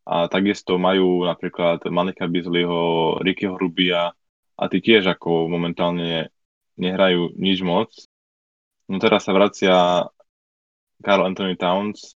a 0.09 0.25
takisto 0.25 0.81
majú 0.81 1.29
napríklad 1.29 1.85
Manika 1.85 2.25
Bizliho, 2.25 3.21
Rickyho 3.21 3.53
Rubia 3.53 4.09
a 4.57 4.63
tí 4.65 4.81
tiež 4.81 5.05
ako 5.05 5.45
momentálne 5.45 6.33
nehrajú 6.81 7.37
nič 7.37 7.61
moc. 7.61 7.93
No 8.89 8.97
teraz 8.97 9.29
sa 9.29 9.37
vracia 9.37 10.09
Carl 11.05 11.29
Anthony 11.29 11.53
Towns 11.53 12.17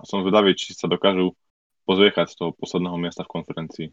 a 0.00 0.08
som 0.08 0.24
zvedavý, 0.24 0.56
či 0.56 0.72
sa 0.72 0.88
dokážu 0.88 1.36
pozviechať 1.84 2.32
z 2.32 2.36
toho 2.40 2.50
posledného 2.56 2.96
miesta 2.96 3.20
v 3.28 3.32
konferencii. 3.36 3.88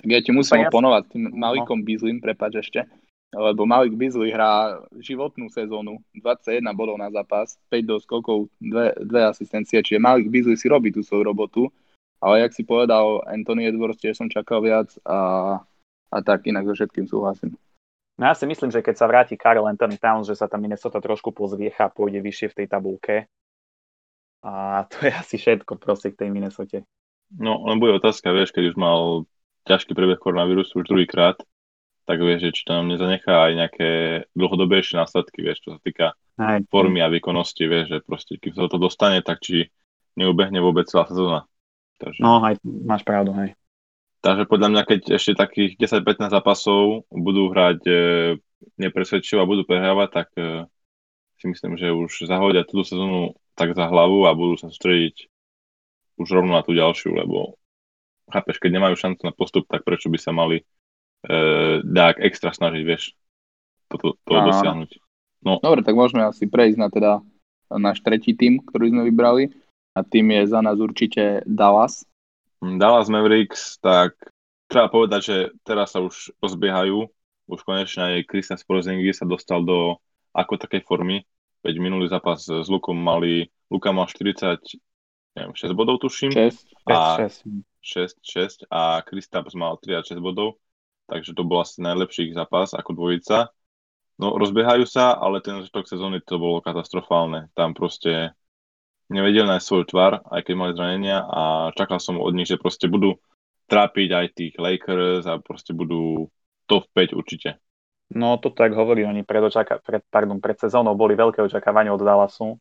Tak 0.00 0.08
ja 0.08 0.24
ti 0.24 0.32
musím 0.32 0.64
oponovať 0.64 1.12
tým 1.12 1.28
Malikom 1.36 1.84
Bizlim, 1.84 2.24
prepáč 2.24 2.64
ešte, 2.64 2.88
lebo 3.36 3.68
Malik 3.68 4.00
Bizli 4.00 4.32
hrá 4.32 4.80
životnú 4.96 5.52
sezónu, 5.52 6.00
21 6.16 6.64
bodov 6.72 6.96
na 6.96 7.12
zápas, 7.12 7.60
5 7.68 7.84
doskokov, 7.84 8.48
2, 8.64 9.04
2 9.04 9.28
asistencie, 9.28 9.84
čiže 9.84 10.00
Malik 10.00 10.32
Bizli 10.32 10.56
si 10.56 10.72
robí 10.72 10.88
tú 10.88 11.04
svoju 11.04 11.28
robotu, 11.28 11.68
ale 12.18 12.46
jak 12.46 12.52
si 12.54 12.62
povedal, 12.66 13.22
Anthony 13.26 13.70
Edwards 13.70 14.02
tiež 14.02 14.18
som 14.18 14.28
čakal 14.30 14.62
viac 14.62 14.90
a, 15.06 15.18
a 16.10 16.16
tak 16.22 16.46
inak 16.50 16.66
so 16.66 16.74
všetkým 16.74 17.06
súhlasím. 17.06 17.54
No 18.18 18.26
ja 18.26 18.34
si 18.34 18.50
myslím, 18.50 18.74
že 18.74 18.82
keď 18.82 18.94
sa 18.98 19.06
vráti 19.06 19.38
Karl 19.38 19.62
Anthony 19.62 19.94
Towns, 19.94 20.26
že 20.26 20.34
sa 20.34 20.50
tam 20.50 20.66
Minnesota 20.66 20.98
trošku 20.98 21.30
pozviecha 21.30 21.86
a 21.86 21.94
pôjde 21.94 22.18
vyššie 22.18 22.50
v 22.50 22.56
tej 22.58 22.66
tabulke. 22.66 23.30
A 24.42 24.82
to 24.90 25.06
je 25.06 25.12
asi 25.14 25.38
všetko 25.38 25.78
proste 25.78 26.10
k 26.10 26.26
tej 26.26 26.30
Minnesote. 26.34 26.82
No, 27.30 27.62
len 27.70 27.78
bude 27.78 27.94
otázka, 27.94 28.34
vieš, 28.34 28.50
keď 28.50 28.74
už 28.74 28.76
mal 28.80 29.28
ťažký 29.70 29.94
prebeh 29.94 30.18
koronavírusu 30.18 30.82
už 30.82 30.88
druhýkrát, 30.90 31.38
tak 32.08 32.24
vieš, 32.24 32.48
že 32.48 32.54
či 32.56 32.62
to 32.64 32.72
nám 32.72 32.88
nezanechá 32.88 33.34
aj 33.36 33.52
nejaké 33.52 33.90
dlhodobejšie 34.32 34.96
následky, 34.96 35.44
vieš, 35.44 35.68
čo 35.68 35.76
sa 35.76 35.80
týka 35.84 36.06
Hej. 36.40 36.64
formy 36.72 37.04
a 37.04 37.12
výkonnosti, 37.12 37.68
vieš, 37.68 37.86
že 37.92 37.98
proste, 38.00 38.40
keď 38.40 38.52
sa 38.56 38.72
to 38.72 38.80
dostane, 38.80 39.20
tak 39.20 39.44
či 39.44 39.68
neubehne 40.16 40.58
vôbec 40.64 40.88
celá 40.88 41.04
sezóna. 41.04 41.44
Takže, 41.98 42.20
No, 42.22 42.38
aj 42.40 42.62
máš 42.62 43.02
pravdu, 43.02 43.34
hej. 43.34 43.58
takže 44.22 44.46
podľa 44.46 44.68
mňa, 44.70 44.82
keď 44.86 45.00
ešte 45.18 45.34
takých 45.34 45.74
10-15 45.78 46.30
zápasov 46.30 47.06
budú 47.10 47.50
hrať 47.50 47.80
e, 47.86 47.94
nepresvedčivo 48.78 49.42
a 49.42 49.50
budú 49.50 49.66
prehrávať, 49.66 50.08
tak 50.10 50.28
e, 50.38 50.66
si 51.38 51.46
myslím, 51.50 51.78
že 51.78 51.90
už 51.90 52.26
zahodia 52.26 52.66
túto 52.66 52.86
sezónu 52.86 53.34
tak 53.54 53.74
za 53.74 53.86
hlavu 53.86 54.26
a 54.26 54.34
budú 54.34 54.54
sa 54.58 54.70
sústrediť 54.70 55.26
už 56.18 56.28
rovno 56.34 56.54
na 56.54 56.62
tú 56.66 56.74
ďalšiu, 56.74 57.14
lebo 57.14 57.58
chápeš, 58.30 58.58
keď 58.58 58.70
nemajú 58.74 58.94
šancu 58.98 59.22
na 59.22 59.34
postup, 59.34 59.66
tak 59.70 59.86
prečo 59.86 60.10
by 60.10 60.18
sa 60.18 60.34
mali 60.34 60.62
e, 60.62 60.64
dák 61.82 62.18
extra 62.22 62.50
snažiť, 62.50 62.82
vieš, 62.82 63.14
toto 63.86 64.18
to 64.26 64.34
Áno. 64.34 64.50
dosiahnuť. 64.50 64.90
Dobre, 65.62 65.80
tak 65.86 65.94
môžeme 65.94 66.26
asi 66.26 66.50
prejsť 66.50 66.78
na 66.78 66.88
teda 66.90 67.12
náš 67.70 68.02
tretí 68.02 68.34
tým, 68.34 68.58
ktorý 68.58 68.90
sme 68.90 69.02
vybrali. 69.06 69.54
A 69.98 70.06
tým 70.06 70.30
je 70.30 70.46
za 70.46 70.62
nás 70.62 70.78
určite 70.78 71.42
Dallas. 71.42 72.06
Dallas 72.62 73.10
Mavericks, 73.10 73.82
tak 73.82 74.14
treba 74.70 74.86
povedať, 74.86 75.20
že 75.26 75.36
teraz 75.66 75.90
sa 75.90 75.98
už 75.98 76.30
rozbiehajú. 76.38 77.10
Už 77.50 77.60
konečne 77.66 78.22
aj 78.22 78.30
Christian 78.30 78.60
Porzingis 78.62 79.18
sa 79.18 79.26
dostal 79.26 79.66
do 79.66 79.98
ako 80.30 80.54
takej 80.54 80.86
formy. 80.86 81.26
Veď 81.66 81.82
minulý 81.82 82.06
zápas 82.06 82.46
s 82.46 82.68
Lukom 82.70 82.94
mali, 82.94 83.50
Luka 83.66 83.90
mal 83.90 84.06
40, 84.06 84.62
neviem, 85.34 85.50
6 85.56 85.74
bodov 85.74 85.98
tuším. 85.98 86.30
6. 86.30 86.86
A 86.86 87.26
6, 87.26 87.42
6 87.82 88.22
6. 88.22 88.70
a 88.70 89.02
Kristaps 89.02 89.58
mal 89.58 89.74
36 89.82 90.22
bodov, 90.22 90.62
takže 91.10 91.34
to 91.34 91.42
bol 91.42 91.58
asi 91.58 91.82
najlepší 91.82 92.30
ich 92.30 92.38
zápas 92.38 92.70
ako 92.76 92.94
dvojica. 92.94 93.50
No 94.18 94.38
rozbiehajú 94.38 94.86
sa, 94.86 95.18
ale 95.18 95.42
ten 95.42 95.58
začiatok 95.58 95.90
sezóny 95.90 96.22
to 96.22 96.38
bolo 96.38 96.62
katastrofálne. 96.62 97.50
Tam 97.58 97.74
proste 97.74 98.34
nevedeli 99.08 99.48
nájsť 99.48 99.66
svoj 99.66 99.84
tvar, 99.88 100.20
aj 100.28 100.40
keď 100.44 100.54
mali 100.54 100.72
zranenia 100.76 101.24
a 101.24 101.72
čakal 101.74 101.98
som 102.00 102.20
od 102.20 102.32
nich, 102.36 102.48
že 102.48 102.60
proste 102.60 102.88
budú 102.88 103.16
trápiť 103.68 104.08
aj 104.12 104.26
tých 104.32 104.54
Lakers 104.56 105.28
a 105.28 105.40
proste 105.40 105.76
budú 105.76 106.32
top 106.68 106.88
5 106.92 107.16
určite. 107.16 107.60
No 108.08 108.40
to 108.40 108.48
tak 108.52 108.72
hovorí, 108.72 109.04
oni 109.04 109.20
pred, 109.20 109.44
očaka- 109.44 109.84
pred, 109.84 110.00
pardon, 110.08 110.40
pred 110.40 110.56
sezónou 110.56 110.96
boli 110.96 111.12
veľké 111.12 111.44
očakávania 111.44 111.92
od 111.92 112.00
Dallasu. 112.00 112.56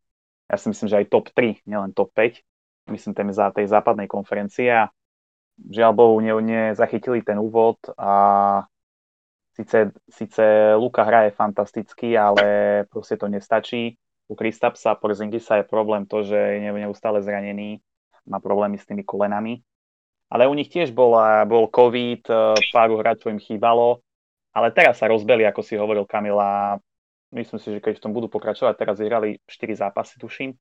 Ja 0.47 0.59
si 0.59 0.67
myslím, 0.67 0.87
že 0.91 0.99
aj 1.03 1.11
top 1.11 1.31
3, 1.31 1.63
nielen 1.63 1.95
top 1.95 2.11
5. 2.11 2.43
Myslím 2.91 3.15
tým 3.15 3.31
za 3.31 3.51
tej 3.51 3.67
západnej 3.67 4.07
konferencie 4.07 4.71
a 4.71 4.91
žiaľ 5.59 5.91
Bohu 5.95 6.15
ne, 6.19 6.35
nezachytili 6.71 7.23
ten 7.23 7.39
úvod 7.39 7.79
a 7.99 8.63
síce, 9.55 9.91
síce 10.07 10.43
Luka 10.75 11.03
hraje 11.03 11.35
fantasticky, 11.35 12.15
ale 12.15 12.83
proste 12.87 13.19
to 13.19 13.27
nestačí. 13.27 13.95
U 14.27 14.35
Kristapsa 14.35 14.95
Porzingisa 14.95 15.63
je 15.63 15.65
problém 15.65 16.03
to, 16.03 16.23
že 16.23 16.35
je 16.35 16.71
neustále 16.71 17.23
zranený, 17.23 17.79
má 18.27 18.43
problémy 18.43 18.75
s 18.75 18.83
tými 18.83 19.07
kolenami. 19.07 19.63
Ale 20.27 20.43
u 20.47 20.53
nich 20.53 20.67
tiež 20.67 20.91
bol, 20.91 21.15
bol 21.47 21.71
COVID, 21.71 22.27
pár 22.75 22.91
hráčov 22.91 23.31
im 23.31 23.39
chýbalo, 23.39 24.03
ale 24.51 24.75
teraz 24.75 24.99
sa 24.99 25.07
rozbeli, 25.07 25.47
ako 25.47 25.63
si 25.63 25.79
hovoril 25.79 26.03
Kamila. 26.03 26.75
Myslím 27.31 27.59
si, 27.63 27.71
že 27.71 27.79
keď 27.79 27.99
v 27.99 28.03
tom 28.03 28.11
budú 28.11 28.27
pokračovať, 28.27 28.75
teraz 28.75 28.99
vyhrali 28.99 29.39
4 29.47 29.87
zápasy, 29.87 30.19
tuším, 30.19 30.51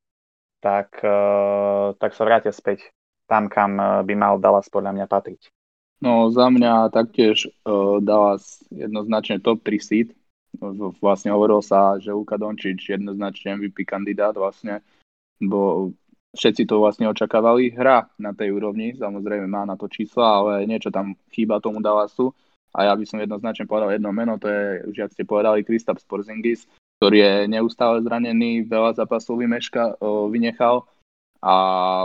tak, 0.62 1.02
tak 1.98 2.10
sa 2.14 2.22
vrátia 2.22 2.54
späť 2.54 2.94
tam, 3.26 3.50
kam 3.50 3.74
by 4.06 4.14
mal 4.14 4.38
Dallas 4.38 4.70
podľa 4.70 4.94
mňa 4.94 5.06
patriť. 5.10 5.50
No 6.00 6.28
za 6.28 6.52
mňa 6.52 6.92
taktiež 6.92 7.48
uh, 7.64 7.98
Dallas 8.04 8.60
jednoznačne 8.68 9.40
top 9.40 9.64
3 9.64 9.80
seed. 9.80 10.08
Vlastne 11.02 11.30
hovorilo 11.32 11.60
sa, 11.60 12.00
že 12.00 12.12
Luka 12.12 12.40
Dončič 12.40 12.96
jednoznačne 12.96 13.60
MVP 13.60 13.84
kandidát 13.84 14.32
vlastne, 14.36 14.80
bo 15.36 15.92
všetci 16.36 16.68
to 16.68 16.80
vlastne 16.80 17.08
očakávali. 17.08 17.72
Hra 17.72 18.12
na 18.20 18.36
tej 18.36 18.52
úrovni, 18.52 18.92
samozrejme 18.92 19.48
má 19.48 19.64
na 19.64 19.76
to 19.76 19.88
čísla, 19.88 20.40
ale 20.40 20.52
niečo 20.68 20.92
tam 20.92 21.16
chýba 21.32 21.60
tomu 21.60 21.80
Dallasu. 21.80 22.32
A 22.76 22.88
ja 22.88 22.92
by 22.92 23.08
som 23.08 23.16
jednoznačne 23.16 23.64
povedal 23.64 23.96
jedno 23.96 24.12
meno, 24.12 24.36
to 24.36 24.52
je, 24.52 24.84
už 24.92 25.08
ak 25.08 25.12
ste 25.16 25.24
povedali, 25.24 25.64
Kristaps 25.64 26.04
Porzingis, 26.04 26.68
ktorý 27.00 27.16
je 27.24 27.32
neustále 27.48 28.04
zranený, 28.04 28.68
veľa 28.68 29.00
zápasov 29.00 29.40
vymeška, 29.40 29.96
vynechal 30.28 30.84
a 31.40 31.54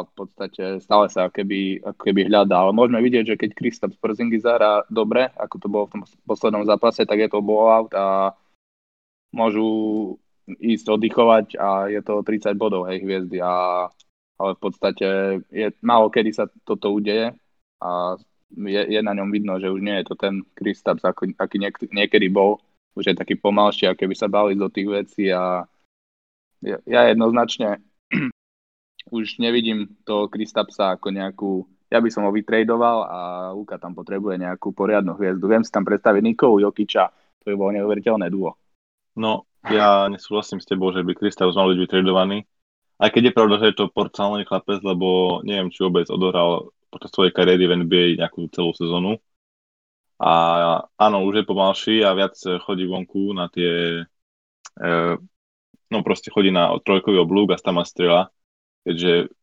v 0.08 0.12
podstate 0.16 0.80
stále 0.80 1.12
sa 1.12 1.28
keby, 1.28 1.84
keby 2.00 2.32
hľadá. 2.32 2.64
Ale 2.64 2.72
môžeme 2.72 3.04
vidieť, 3.04 3.36
že 3.36 3.40
keď 3.40 3.52
Kristaps 3.52 4.00
Porzingis 4.00 4.48
zahrá 4.48 4.88
dobre, 4.88 5.28
ako 5.36 5.56
to 5.60 5.68
bolo 5.68 5.84
v 5.88 5.92
tom 5.92 6.04
poslednom 6.24 6.64
zápase, 6.64 7.04
tak 7.04 7.20
je 7.20 7.28
to 7.28 7.44
blowout 7.44 7.92
a 7.92 8.32
môžu 9.32 9.68
ísť 10.60 10.86
oddychovať 10.92 11.46
a 11.56 11.88
je 11.88 12.02
to 12.04 12.24
30 12.24 12.60
bodov, 12.60 12.88
hej, 12.92 13.04
hviezdy. 13.04 13.40
A, 13.40 13.88
ale 14.36 14.52
v 14.58 14.60
podstate 14.60 15.08
je, 15.48 15.68
málo 15.80 16.12
kedy 16.12 16.32
sa 16.36 16.50
toto 16.68 16.92
udeje 16.92 17.32
a 17.80 17.90
je, 18.52 18.82
je 18.92 19.00
na 19.00 19.16
ňom 19.16 19.32
vidno, 19.32 19.56
že 19.58 19.72
už 19.72 19.80
nie 19.80 19.96
je 20.02 20.12
to 20.12 20.16
ten 20.20 20.44
Kristaps, 20.52 21.08
ako, 21.08 21.32
aký 21.40 21.58
niek- 21.62 21.92
niekedy 21.92 22.28
bol. 22.28 22.60
Už 22.92 23.08
je 23.08 23.16
taký 23.16 23.40
pomalší, 23.40 23.88
a 23.88 23.96
keby 23.96 24.12
sa 24.12 24.28
bali 24.28 24.60
do 24.60 24.68
tých 24.68 24.88
vecí 24.92 25.32
a 25.32 25.64
ja, 26.60 26.78
ja 26.84 27.02
jednoznačne 27.08 27.80
už 29.18 29.40
nevidím 29.40 29.96
toho 30.04 30.28
Kristapsa 30.28 31.00
ako 31.00 31.08
nejakú, 31.16 31.52
ja 31.88 32.04
by 32.04 32.10
som 32.12 32.28
ho 32.28 32.32
vytradoval 32.36 32.98
a 33.08 33.18
Luka 33.56 33.80
tam 33.80 33.96
potrebuje 33.96 34.44
nejakú 34.44 34.76
poriadnu 34.76 35.16
hviezdu. 35.16 35.48
Viem 35.48 35.64
si 35.64 35.72
tam 35.72 35.88
predstaviť 35.88 36.20
Nikolu 36.20 36.68
Jokiča, 36.68 37.08
to 37.42 37.46
by 37.48 37.56
bolo 37.56 37.72
neuveriteľné 37.80 38.28
duo. 38.28 38.60
No, 39.16 39.46
ja 39.68 40.08
nesúhlasím 40.08 40.64
s 40.64 40.70
tebou, 40.70 40.90
že 40.96 41.04
by 41.04 41.14
Kristaps 41.14 41.54
mal 41.54 41.70
byť 41.70 41.80
vytradovaný 41.80 42.48
Aj 43.02 43.10
keď 43.10 43.30
je 43.30 43.36
pravda, 43.36 43.56
že 43.62 43.70
je 43.74 43.78
to 43.78 43.94
porcelánny 43.94 44.46
chlapec, 44.46 44.80
lebo 44.82 45.42
neviem, 45.46 45.70
či 45.74 45.84
vôbec 45.86 46.08
odohral 46.10 46.72
počas 46.92 47.10
svojej 47.14 47.34
kariéry 47.34 47.66
v 47.66 47.76
NBA 47.86 48.06
nejakú 48.22 48.52
celú 48.54 48.76
sezónu. 48.78 49.18
A 50.22 50.32
áno, 51.02 51.26
už 51.26 51.42
je 51.42 51.50
pomalší 51.50 51.96
a 52.06 52.14
viac 52.14 52.38
chodí 52.62 52.86
vonku 52.86 53.34
na 53.34 53.50
tie, 53.50 54.06
e, 54.78 54.92
no 55.90 55.98
proste 56.06 56.30
chodí 56.30 56.54
na 56.54 56.78
trojkový 56.78 57.18
oblúk 57.26 57.50
a 57.50 57.58
tam 57.58 57.82
strieľa, 57.82 58.30
keďže 58.86 59.34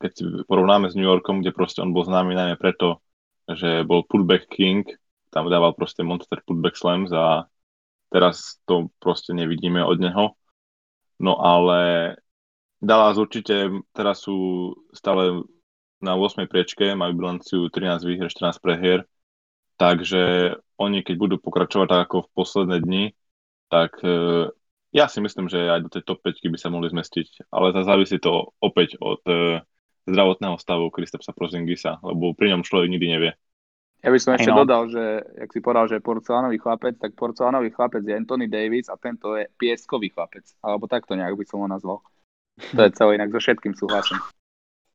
keď 0.00 0.10
si 0.14 0.22
porovnáme 0.46 0.86
s 0.86 0.94
New 0.94 1.04
Yorkom, 1.04 1.42
kde 1.42 1.50
proste 1.50 1.82
on 1.82 1.90
bol 1.90 2.06
známy 2.06 2.32
najmä 2.32 2.56
preto, 2.62 3.02
že 3.50 3.82
bol 3.82 4.06
putback 4.06 4.46
king, 4.46 4.86
tam 5.34 5.50
dával 5.50 5.74
proste 5.74 6.06
monster 6.06 6.38
putback 6.46 6.78
slams 6.78 7.10
a 7.10 7.50
teraz 8.10 8.58
to 8.66 8.90
proste 8.98 9.32
nevidíme 9.32 9.80
od 9.80 9.98
neho. 10.02 10.24
No 11.22 11.38
ale 11.38 12.14
Dallas 12.80 13.20
určite 13.20 13.70
teraz 13.92 14.24
sú 14.24 14.72
stále 14.90 15.44
na 16.00 16.16
8. 16.16 16.48
priečke, 16.48 16.96
majú 16.96 17.12
bilanciu 17.12 17.68
13 17.68 18.08
výher, 18.08 18.28
14 18.32 18.56
prehier, 18.64 19.04
takže 19.76 20.56
oni 20.80 21.04
keď 21.04 21.14
budú 21.20 21.36
pokračovať 21.36 21.86
tak 21.92 22.00
ako 22.08 22.16
v 22.24 22.32
posledné 22.32 22.76
dni, 22.80 23.04
tak 23.68 24.00
e, 24.00 24.48
ja 24.96 25.06
si 25.12 25.20
myslím, 25.20 25.52
že 25.52 25.68
aj 25.68 25.80
do 25.84 25.90
tej 25.92 26.02
top 26.08 26.24
5 26.24 26.40
by 26.40 26.58
sa 26.58 26.72
mohli 26.72 26.88
zmestiť, 26.88 27.52
ale 27.52 27.76
to 27.76 27.84
závisí 27.84 28.16
to 28.16 28.56
opäť 28.64 28.96
od 28.96 29.20
e, 29.28 29.60
zdravotného 30.08 30.56
stavu 30.56 30.88
Kristapsa 30.88 31.36
Prozingisa, 31.36 32.00
lebo 32.00 32.32
pri 32.32 32.56
ňom 32.56 32.64
človek 32.64 32.88
nikdy 32.88 33.06
nevie. 33.12 33.32
Ja 34.00 34.08
by 34.08 34.16
som 34.16 34.32
ešte 34.32 34.48
no. 34.48 34.64
dodal, 34.64 34.88
že, 34.88 35.04
jak 35.44 35.50
si 35.52 35.60
povedal, 35.60 35.84
že 35.92 35.94
je 36.00 36.06
porcelánový 36.08 36.56
chlapec, 36.56 36.96
tak 36.96 37.12
porcelánový 37.12 37.68
chlapec 37.68 38.00
je 38.00 38.16
Anthony 38.16 38.48
Davis 38.48 38.88
a 38.88 38.96
tento 38.96 39.36
je 39.36 39.44
pieskový 39.60 40.08
chlapec. 40.08 40.48
Alebo 40.64 40.88
takto 40.88 41.12
nejak 41.12 41.36
by 41.36 41.44
som 41.44 41.60
ho 41.60 41.68
nazval. 41.68 42.00
To 42.72 42.80
je 42.80 42.92
celé, 42.96 43.20
inak 43.20 43.32
so 43.32 43.40
všetkým 43.40 43.76
súhlasím. 43.76 44.16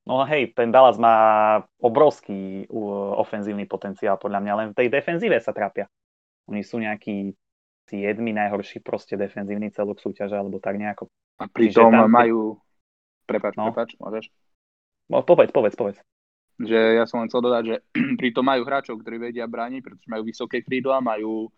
No 0.05 0.21
hej, 0.25 0.53
ten 0.53 0.69
Dallas 0.69 1.01
má 1.01 1.17
obrovský 1.81 2.69
ofenzívny 3.17 3.65
potenciál 3.65 4.21
podľa 4.21 4.41
mňa, 4.41 4.53
len 4.53 4.67
v 4.73 4.77
tej 4.77 4.87
defenzíve 4.93 5.37
sa 5.41 5.49
trápia. 5.49 5.89
Oni 6.45 6.61
sú 6.61 6.77
nejakí 6.77 7.33
siedmi 7.89 8.33
najhorší 8.33 8.85
proste 8.85 9.17
defenzívny 9.17 9.73
celok 9.73 9.97
súťaže, 9.97 10.37
alebo 10.37 10.61
tak 10.61 10.77
nejako. 10.77 11.09
A 11.41 11.49
pritom 11.49 11.89
tam... 11.89 12.09
majú... 12.09 12.57
Prepač, 13.25 13.57
no. 13.57 13.73
prepač, 13.73 13.97
môžeš? 13.97 14.29
No, 15.09 15.25
povedz, 15.25 15.49
povedz, 15.49 15.73
povedz. 15.73 15.97
Že 16.55 16.79
ja 16.99 17.03
som 17.03 17.19
len 17.19 17.27
chcel 17.27 17.43
dodať, 17.43 17.63
že 17.67 17.75
pritom 18.21 18.45
majú 18.47 18.63
hráčov, 18.63 19.01
ktorí 19.03 19.31
vedia 19.31 19.45
brániť, 19.49 19.81
pretože 19.83 20.07
majú 20.07 20.23
vysoké 20.23 20.63
krídla, 20.63 21.03
majú, 21.03 21.51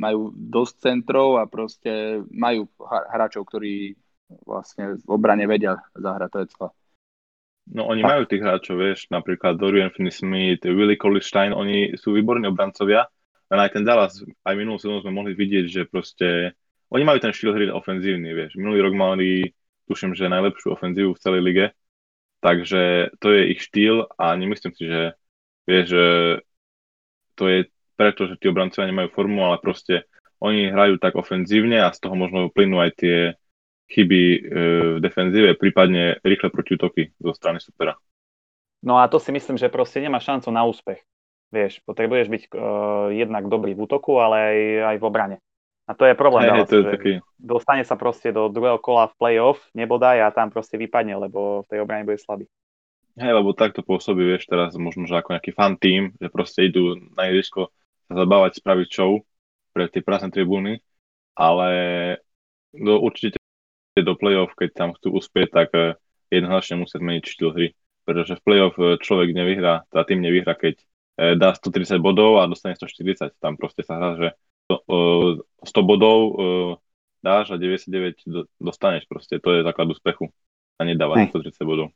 majú 0.00 0.32
dosť 0.32 0.74
centrov 0.88 1.36
a 1.36 1.44
proste 1.44 2.24
majú 2.32 2.68
hráčov, 2.84 3.44
ktorí 3.44 3.96
vlastne 4.44 5.00
v 5.00 5.08
obrane 5.08 5.44
vedia 5.48 5.80
zahrať, 5.96 6.28
to 6.32 6.38
je 6.40 6.48
celé. 6.52 6.70
No 7.68 7.84
oni 7.84 8.00
majú 8.00 8.24
tých 8.24 8.40
hráčov, 8.40 8.80
vieš, 8.80 9.12
napríklad 9.12 9.60
Dorian 9.60 9.92
Finney-Smith, 9.92 10.64
Willie 10.64 10.96
Colley-Stein, 10.96 11.52
oni 11.52 12.00
sú 12.00 12.16
výborní 12.16 12.48
obrancovia, 12.48 13.04
len 13.52 13.60
aj 13.60 13.76
ten 13.76 13.84
Dallas, 13.84 14.24
aj 14.24 14.54
minulú 14.56 14.80
sezónu 14.80 15.04
sme 15.04 15.12
mohli 15.12 15.36
vidieť, 15.36 15.64
že 15.68 15.82
proste, 15.84 16.56
oni 16.88 17.04
majú 17.04 17.20
ten 17.20 17.32
štýl 17.32 17.52
hry 17.52 17.68
ofenzívny, 17.68 18.32
vieš, 18.32 18.56
minulý 18.56 18.88
rok 18.88 18.94
mali, 18.96 19.52
tuším, 19.84 20.16
že 20.16 20.32
najlepšiu 20.32 20.72
ofenzívu 20.72 21.12
v 21.12 21.20
celej 21.20 21.42
lige, 21.44 21.64
takže 22.38 23.12
to 23.18 23.26
je 23.34 23.42
ich 23.52 23.60
štýl 23.62 24.06
a 24.18 24.34
nemyslím 24.38 24.72
si, 24.74 24.84
že 24.86 25.18
vieš, 25.66 25.86
že 25.92 26.04
to 27.38 27.44
je 27.46 27.58
preto, 27.98 28.30
že 28.30 28.38
tí 28.38 28.46
obrancovia 28.46 28.90
nemajú 28.90 29.10
formu, 29.10 29.42
ale 29.42 29.58
proste 29.58 30.06
oni 30.38 30.70
hrajú 30.70 31.02
tak 31.02 31.18
ofenzívne 31.18 31.82
a 31.82 31.90
z 31.90 31.98
toho 31.98 32.14
možno 32.14 32.50
plynú 32.50 32.78
aj 32.78 32.90
tie 32.94 33.16
chyby 33.90 34.22
e, 34.22 34.38
v 34.96 34.98
defenzíve, 35.02 35.58
prípadne 35.58 36.22
rýchle 36.22 36.52
protiútoky 36.52 37.10
zo 37.18 37.32
strany 37.34 37.58
supera. 37.58 37.98
No 38.84 39.02
a 39.02 39.10
to 39.10 39.18
si 39.18 39.34
myslím, 39.34 39.58
že 39.58 39.72
proste 39.72 39.98
nemá 39.98 40.22
šancu 40.22 40.54
na 40.54 40.62
úspech. 40.62 41.02
Vieš, 41.48 41.80
potrebuješ 41.82 42.28
byť 42.28 42.42
uh, 42.52 43.08
jednak 43.08 43.48
dobrý 43.48 43.72
v 43.72 43.88
útoku, 43.88 44.20
ale 44.20 44.36
aj, 44.36 44.58
aj 44.84 44.96
v 45.00 45.06
obrane. 45.08 45.36
A 45.88 45.96
to 45.96 46.04
je 46.04 46.12
problém. 46.12 46.44
Hey, 46.44 46.52
Dallas, 46.52 46.68
to 46.68 46.76
je 46.76 46.84
taký... 46.84 47.12
Dostane 47.40 47.80
sa 47.80 47.96
proste 47.96 48.28
do 48.28 48.52
druhého 48.52 48.76
kola 48.76 49.08
v 49.08 49.16
playoff, 49.16 49.64
nebodaj 49.72 50.20
a 50.20 50.28
tam 50.28 50.52
proste 50.52 50.76
vypadne, 50.76 51.16
lebo 51.16 51.64
v 51.64 51.68
tej 51.72 51.78
obrane 51.80 52.04
bude 52.04 52.20
slabý. 52.20 52.44
Hej, 53.16 53.32
lebo 53.32 53.56
takto 53.56 53.80
pôsobí, 53.80 54.20
vieš, 54.20 54.46
teraz 54.46 54.76
možno, 54.76 55.08
že 55.08 55.16
ako 55.16 55.34
nejaký 55.34 55.50
fan 55.56 55.80
tým, 55.80 56.12
že 56.20 56.28
proste 56.28 56.68
idú 56.68 56.94
na 57.16 57.32
ihrisko 57.32 57.72
sa 58.06 58.14
zabávať, 58.14 58.60
spraviť 58.60 58.88
show 58.92 59.24
pre 59.72 59.88
tie 59.88 60.04
prázdne 60.04 60.30
tribúny, 60.30 60.84
ale 61.34 61.70
no, 62.76 63.00
určite 63.00 63.40
do 63.98 64.14
play-off, 64.14 64.54
keď 64.54 64.70
tam 64.76 64.90
chcú 64.94 65.18
uspieť, 65.18 65.48
tak 65.50 65.68
eh, 65.74 65.96
jednoznačne 66.30 66.84
musia 66.84 67.02
zmeniť 67.02 67.24
štýl 67.24 67.50
hry. 67.50 67.68
Pretože 68.06 68.38
v 68.38 68.44
play-off 68.44 68.76
eh, 68.78 69.00
človek 69.00 69.34
nevyhrá, 69.34 69.88
tá 69.90 70.06
tým 70.06 70.22
nevyhrá, 70.22 70.54
keď 70.54 70.78
eh, 71.18 71.34
dá 71.34 71.54
130 71.56 71.98
bodov 71.98 72.38
a 72.38 72.46
dostane 72.46 72.78
140. 72.78 73.34
Tam 73.40 73.58
proste 73.58 73.82
sa 73.82 73.98
hrá, 73.98 74.10
že 74.14 74.28
100 74.68 75.40
bodov 75.82 76.18
dáš 77.24 77.50
a 77.50 77.56
99 77.56 78.52
dostaneš. 78.60 79.08
Proste 79.08 79.40
to 79.40 79.56
je 79.56 79.66
základ 79.66 79.90
úspechu. 79.90 80.28
A 80.78 80.86
nedávať 80.86 81.34
130 81.34 81.66
bodov. 81.66 81.90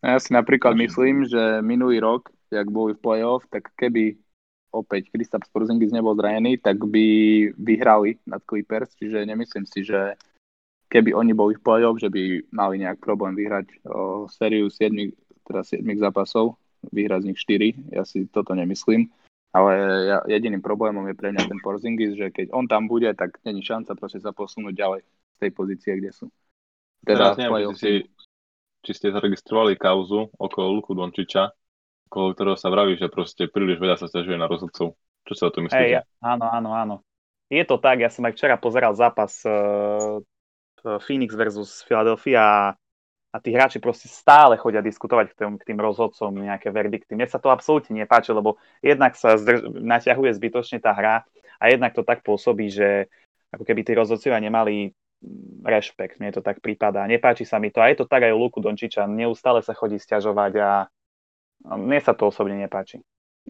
Ja 0.00 0.16
si 0.22 0.30
napríklad 0.30 0.78
myslím, 0.78 1.26
že 1.26 1.58
minulý 1.60 1.98
rok, 1.98 2.30
jak 2.48 2.70
boli 2.70 2.94
v 2.94 3.02
play-off, 3.02 3.42
tak 3.50 3.74
keby 3.74 4.16
opäť 4.70 5.10
Kristaps 5.10 5.50
Porzingis 5.50 5.90
nebol 5.90 6.14
zranený, 6.14 6.62
tak 6.62 6.78
by 6.78 7.06
vyhrali 7.58 8.22
nad 8.22 8.38
Clippers, 8.46 8.94
čiže 8.94 9.26
nemyslím 9.26 9.66
si, 9.66 9.82
že 9.82 10.14
keby 10.94 11.10
oni 11.10 11.34
boli 11.34 11.58
v 11.58 11.64
play-off, 11.66 11.98
že 11.98 12.06
by 12.06 12.54
mali 12.54 12.86
nejak 12.86 13.02
problém 13.02 13.34
vyhrať 13.34 13.66
o, 13.82 14.30
sériu 14.30 14.70
7, 14.70 15.10
teda 15.42 15.66
7 15.66 15.82
zápasov, 15.98 16.54
vyhrať 16.94 17.26
z 17.26 17.28
nich 17.34 17.38
4, 17.90 17.98
ja 17.98 18.06
si 18.06 18.30
toto 18.30 18.54
nemyslím. 18.54 19.10
Ale 19.50 19.72
ja, 20.06 20.18
jediným 20.30 20.62
problémom 20.62 21.02
je 21.10 21.18
pre 21.18 21.34
mňa 21.34 21.50
ten 21.50 21.58
Porzingis, 21.58 22.14
že 22.14 22.30
keď 22.30 22.54
on 22.54 22.70
tam 22.70 22.86
bude, 22.86 23.10
tak 23.18 23.42
není 23.42 23.66
šanca 23.66 23.98
proste 23.98 24.22
sa 24.22 24.30
posunúť 24.30 24.74
ďalej 24.78 25.00
z 25.02 25.38
tej 25.42 25.50
pozície, 25.50 25.92
kde 25.98 26.10
sú. 26.14 26.26
Teda 27.02 27.34
Teraz 27.34 27.42
neviem, 27.42 27.74
či, 27.74 27.78
si, 27.78 27.92
či 28.86 28.92
ste 28.94 29.10
zaregistrovali 29.10 29.74
kauzu 29.74 30.30
okolo 30.38 30.78
Luku 30.78 30.94
Dončiča, 30.94 31.50
okolo 32.06 32.30
ktorého 32.30 32.54
sa 32.54 32.70
vraví, 32.70 32.94
že 32.94 33.10
proste 33.10 33.50
príliš 33.50 33.82
veľa 33.82 33.98
sa 33.98 34.06
stiažuje 34.06 34.38
na 34.38 34.46
rozhodcov. 34.46 34.94
Čo 35.26 35.32
sa 35.34 35.50
o 35.50 35.52
tom 35.52 35.66
myslíte? 35.66 35.98
Hey, 35.98 36.06
áno, 36.22 36.46
áno, 36.46 36.70
áno. 36.70 36.96
Je 37.50 37.66
to 37.66 37.82
tak, 37.82 37.98
ja 37.98 38.10
som 38.10 38.22
aj 38.30 38.38
včera 38.38 38.54
pozeral 38.54 38.94
zápas 38.94 39.42
uh, 39.42 40.22
Phoenix 41.02 41.34
versus 41.34 41.82
Philadelphia 41.82 42.38
a 42.38 42.58
tí 43.38 43.54
hráči 43.54 43.78
proste 43.78 44.10
stále 44.10 44.58
chodia 44.58 44.82
diskutovať 44.82 45.30
k 45.30 45.34
tým, 45.38 45.54
k 45.54 45.66
tým 45.70 45.78
rozhodcom 45.78 46.34
nejaké 46.34 46.74
verdikty. 46.74 47.14
Mne 47.14 47.30
sa 47.30 47.38
to 47.38 47.54
absolútne 47.54 47.94
nepáči, 47.94 48.34
lebo 48.34 48.58
jednak 48.82 49.14
sa 49.14 49.38
zdrž- 49.38 49.70
naťahuje 49.78 50.34
zbytočne 50.34 50.82
tá 50.82 50.90
hra 50.90 51.22
a 51.62 51.64
jednak 51.70 51.94
to 51.94 52.02
tak 52.02 52.26
pôsobí, 52.26 52.66
že 52.66 53.06
ako 53.54 53.62
keby 53.62 53.86
tí 53.86 53.94
rozhodcovia 53.94 54.42
nemali 54.42 54.90
mm, 54.90 55.62
rešpekt, 55.62 56.18
mne 56.18 56.34
to 56.34 56.42
tak 56.42 56.58
prípada. 56.58 57.06
Nepáči 57.06 57.46
sa 57.46 57.62
mi 57.62 57.70
to. 57.70 57.78
A 57.78 57.94
je 57.94 58.02
to 58.02 58.10
tak 58.10 58.26
aj 58.26 58.34
u 58.34 58.38
Luku 58.42 58.58
Dončiča. 58.58 59.06
Neustále 59.06 59.62
sa 59.62 59.78
chodí 59.78 60.02
stiažovať 60.02 60.52
a 60.58 60.70
mne 61.78 62.00
sa 62.02 62.18
to 62.18 62.34
osobne 62.34 62.58
nepáči. 62.58 62.98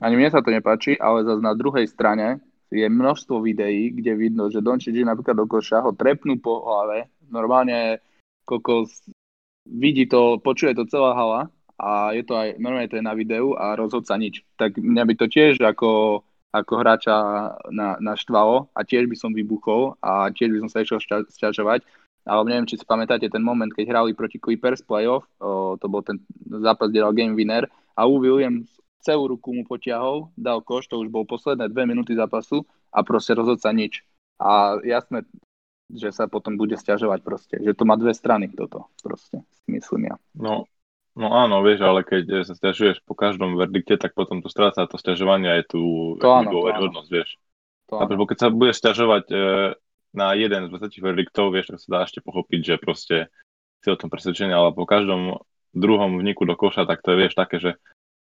Ani 0.05 0.15
mne 0.21 0.29
sa 0.29 0.45
to 0.45 0.53
nepáči, 0.53 1.01
ale 1.01 1.25
zase 1.25 1.41
na 1.41 1.57
druhej 1.57 1.89
strane 1.89 2.45
je 2.71 2.87
množstvo 2.87 3.43
videí, 3.43 3.91
kde 3.91 4.15
vidno, 4.15 4.47
že 4.47 4.63
Dončič 4.63 4.95
napríklad 5.03 5.35
do 5.35 5.47
koša, 5.51 5.83
ho 5.83 5.91
trepnú 5.91 6.39
po 6.39 6.63
hlave, 6.63 7.11
normálne 7.27 7.99
kokos 8.47 9.11
vidí 9.71 10.11
to, 10.11 10.43
počuje 10.43 10.75
to 10.75 10.85
celá 10.91 11.15
hala 11.15 11.49
a 11.81 12.13
je 12.13 12.27
to 12.27 12.37
aj, 12.37 12.59
normálne 12.61 12.91
to 12.91 12.99
je 12.99 13.07
na 13.07 13.15
videu 13.17 13.57
a 13.57 13.79
rozhodca 13.79 14.19
nič. 14.19 14.45
Tak 14.59 14.77
mňa 14.77 15.05
by 15.07 15.15
to 15.17 15.27
tiež 15.31 15.63
ako, 15.63 16.21
ako 16.53 16.73
hráča 16.77 17.17
na, 17.73 17.97
naštvalo 18.03 18.69
a 18.77 18.81
tiež 18.85 19.09
by 19.09 19.17
som 19.17 19.33
vybuchol 19.33 19.97
a 20.05 20.29
tiež 20.29 20.53
by 20.53 20.59
som 20.67 20.71
sa 20.71 20.83
išiel 20.85 21.01
sťažovať. 21.31 21.87
Ale 22.29 22.45
neviem, 22.45 22.69
či 22.69 22.77
si 22.77 22.85
pamätáte 22.85 23.33
ten 23.33 23.41
moment, 23.41 23.73
keď 23.73 23.97
hrali 23.97 24.13
proti 24.13 24.37
Clippers 24.37 24.85
playoff, 24.85 25.25
o, 25.41 25.81
to 25.81 25.89
bol 25.89 26.05
ten 26.05 26.21
zápas, 26.61 26.93
kde 26.93 27.01
dal 27.01 27.17
game 27.17 27.33
winner 27.33 27.65
a 27.97 28.05
U. 28.05 28.21
Williams 28.21 28.69
celú 29.01 29.33
ruku 29.33 29.57
mu 29.57 29.65
potiahol, 29.65 30.29
dal 30.37 30.61
koš, 30.61 30.93
to 30.93 31.01
už 31.01 31.09
bol 31.09 31.25
posledné 31.25 31.73
dve 31.73 31.89
minúty 31.89 32.13
zápasu 32.13 32.69
a 32.93 33.01
proste 33.01 33.33
rozhodca 33.33 33.73
nič. 33.73 34.05
A 34.37 34.77
jasné, 34.85 35.25
že 35.95 36.15
sa 36.15 36.31
potom 36.31 36.55
bude 36.55 36.79
stiažovať 36.79 37.21
proste, 37.23 37.55
že 37.59 37.73
to 37.75 37.83
má 37.89 37.99
dve 37.99 38.15
strany 38.15 38.51
toto 38.51 38.91
proste, 39.03 39.43
myslím 39.67 40.15
ja. 40.15 40.17
No, 40.37 40.67
no 41.19 41.29
áno, 41.35 41.63
vieš, 41.67 41.87
ale 41.87 42.07
keď 42.07 42.47
sa 42.47 42.55
stiažuješ 42.55 43.03
po 43.03 43.19
každom 43.19 43.59
verdikte, 43.59 43.99
tak 43.99 44.15
potom 44.15 44.45
to 44.45 44.49
stráca 44.53 44.87
to 44.87 44.97
stiažovanie 45.01 45.51
aj 45.51 45.75
tú 45.75 46.15
dôveryhodnosť, 46.21 47.09
vieš. 47.11 47.39
To 47.91 47.99
áno. 47.99 48.23
keď 48.23 48.39
sa 48.39 48.49
budeš 48.55 48.77
stiažovať 48.79 49.25
e, 49.35 49.37
na 50.15 50.35
jeden 50.39 50.71
z 50.71 50.71
20 50.71 51.07
verdiktov, 51.07 51.51
vieš, 51.51 51.75
tak 51.75 51.79
sa 51.83 51.89
dá 51.91 51.99
ešte 52.07 52.23
pochopiť, 52.23 52.61
že 52.63 52.75
proste 52.79 53.17
si 53.83 53.89
o 53.91 53.99
tom 53.99 54.11
presvedčený, 54.13 54.55
ale 54.55 54.71
po 54.71 54.87
každom 54.87 55.43
druhom 55.75 56.19
vniku 56.19 56.47
do 56.47 56.55
koša, 56.55 56.87
tak 56.87 57.03
to 57.03 57.15
je, 57.15 57.19
vieš, 57.19 57.35
také, 57.35 57.59
že 57.59 57.71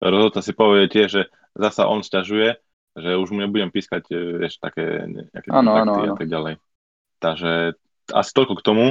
rozhodca 0.02 0.42
si 0.42 0.54
povie 0.58 0.90
tiež, 0.90 1.10
že 1.10 1.24
zasa 1.54 1.86
on 1.86 2.02
sťažuje, 2.02 2.58
že 2.98 3.10
už 3.18 3.32
mu 3.32 3.46
nebudem 3.46 3.70
pískať 3.70 4.10
e, 4.10 4.46
vieš, 4.46 4.58
také 4.58 5.06
nejaké 5.06 5.50
ano, 5.54 5.78
ano, 5.78 5.94
ano. 6.02 6.14
a 6.14 6.18
tak 6.18 6.28
ďalej. 6.28 6.58
Takže 7.22 7.78
asi 8.10 8.32
toľko 8.34 8.54
k 8.58 8.66
tomu. 8.66 8.86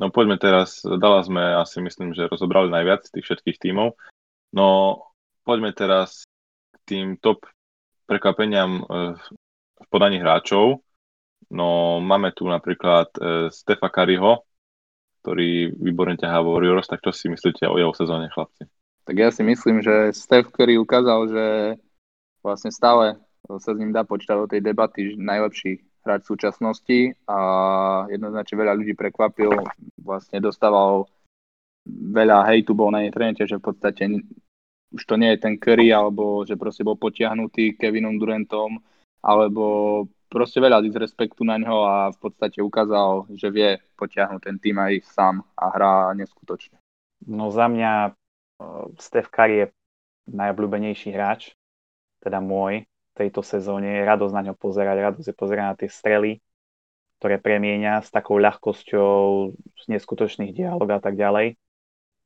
No 0.00 0.08
poďme 0.10 0.40
teraz, 0.40 0.82
Dallas 0.82 1.28
sme 1.28 1.60
asi 1.60 1.78
myslím, 1.84 2.16
že 2.16 2.26
rozobrali 2.26 2.72
najviac 2.72 3.06
tých 3.06 3.22
všetkých 3.22 3.60
tímov. 3.60 3.94
No 4.56 4.98
poďme 5.44 5.70
teraz 5.76 6.24
k 6.72 6.76
tým 6.88 7.06
top 7.20 7.44
prekvapeniam 8.08 8.80
e, 8.80 8.82
v 9.78 9.86
podaní 9.92 10.18
hráčov. 10.18 10.80
No 11.52 12.00
máme 12.00 12.32
tu 12.32 12.48
napríklad 12.48 13.12
e, 13.20 13.20
Stefa 13.52 13.92
Kariho, 13.92 14.42
ktorý 15.22 15.76
výborne 15.76 16.16
ťahá 16.16 16.40
Warriors, 16.40 16.88
tak 16.88 17.04
čo 17.04 17.12
si 17.12 17.28
myslíte 17.28 17.68
o 17.68 17.76
jeho 17.78 17.92
sezóne, 17.92 18.32
chlapci? 18.32 18.66
Tak 19.04 19.16
ja 19.20 19.28
si 19.28 19.44
myslím, 19.44 19.84
že 19.84 20.16
Steph 20.16 20.48
Curry 20.48 20.80
ukázal, 20.80 21.28
že 21.28 21.46
vlastne 22.40 22.72
stále 22.72 23.20
sa 23.44 23.70
s 23.76 23.78
ním 23.78 23.92
dá 23.92 24.00
počítať 24.04 24.36
do 24.40 24.48
tej 24.48 24.64
debaty, 24.64 25.12
že 25.12 25.20
hráč 26.04 26.28
v 26.28 26.30
súčasnosti 26.36 27.00
a 27.24 27.38
jednoznačne 28.12 28.56
veľa 28.60 28.76
ľudí 28.76 28.92
prekvapil, 28.92 29.50
vlastne 29.98 30.38
dostával 30.38 31.08
veľa 31.88 32.44
hejtu 32.52 32.76
bol 32.76 32.92
na 32.92 33.04
internete, 33.08 33.48
že 33.48 33.56
v 33.56 33.64
podstate 33.72 34.04
už 34.94 35.02
to 35.02 35.18
nie 35.18 35.34
je 35.34 35.42
ten 35.42 35.58
Curry, 35.58 35.90
alebo 35.90 36.46
že 36.46 36.54
proste 36.54 36.86
bol 36.86 36.94
potiahnutý 36.94 37.74
Kevinom 37.74 38.20
Durantom, 38.20 38.78
alebo 39.24 39.64
proste 40.30 40.62
veľa 40.62 40.84
disrespektu 40.84 41.42
na 41.42 41.58
ňo 41.58 41.76
a 41.82 41.96
v 42.14 42.18
podstate 42.20 42.62
ukázal, 42.62 43.26
že 43.34 43.50
vie 43.50 43.80
potiahnuť 43.98 44.40
ten 44.44 44.56
tým 44.62 44.78
aj 44.78 45.02
sám 45.02 45.42
a 45.58 45.64
hrá 45.74 46.14
neskutočne. 46.14 46.78
No 47.26 47.50
za 47.50 47.66
mňa 47.66 48.14
Steph 49.00 49.32
Curry 49.32 49.66
je 49.66 49.66
najobľúbenejší 50.30 51.10
hráč, 51.10 51.52
teda 52.22 52.38
môj, 52.40 52.86
tejto 53.14 53.40
sezóne. 53.40 54.02
Radosť 54.02 54.34
na 54.34 54.42
ňo 54.50 54.54
pozerať, 54.58 54.96
radosť 54.98 55.28
je 55.30 55.36
pozerať 55.36 55.64
na 55.64 55.76
tie 55.78 55.90
strely, 55.90 56.42
ktoré 57.18 57.38
premieňa 57.40 58.02
s 58.04 58.10
takou 58.10 58.36
ľahkosťou, 58.42 59.54
z 59.54 59.84
neskutočných 59.88 60.52
dialog 60.52 60.90
a 60.90 61.00
tak 61.00 61.14
ďalej. 61.14 61.56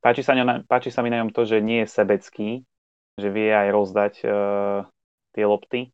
Páči 0.01 0.23
sa, 0.25 0.35
ňo, 0.35 0.65
páči 0.65 0.89
sa 0.89 1.05
mi 1.05 1.11
na 1.13 1.21
ňom 1.23 1.35
to, 1.35 1.45
že 1.45 1.61
nie 1.61 1.85
je 1.85 1.93
sebecký, 1.93 2.51
že 3.19 3.29
vie 3.29 3.51
aj 3.51 3.69
rozdať 3.75 4.15
uh, 4.25 4.87
tie 5.35 5.45
lopty. 5.45 5.91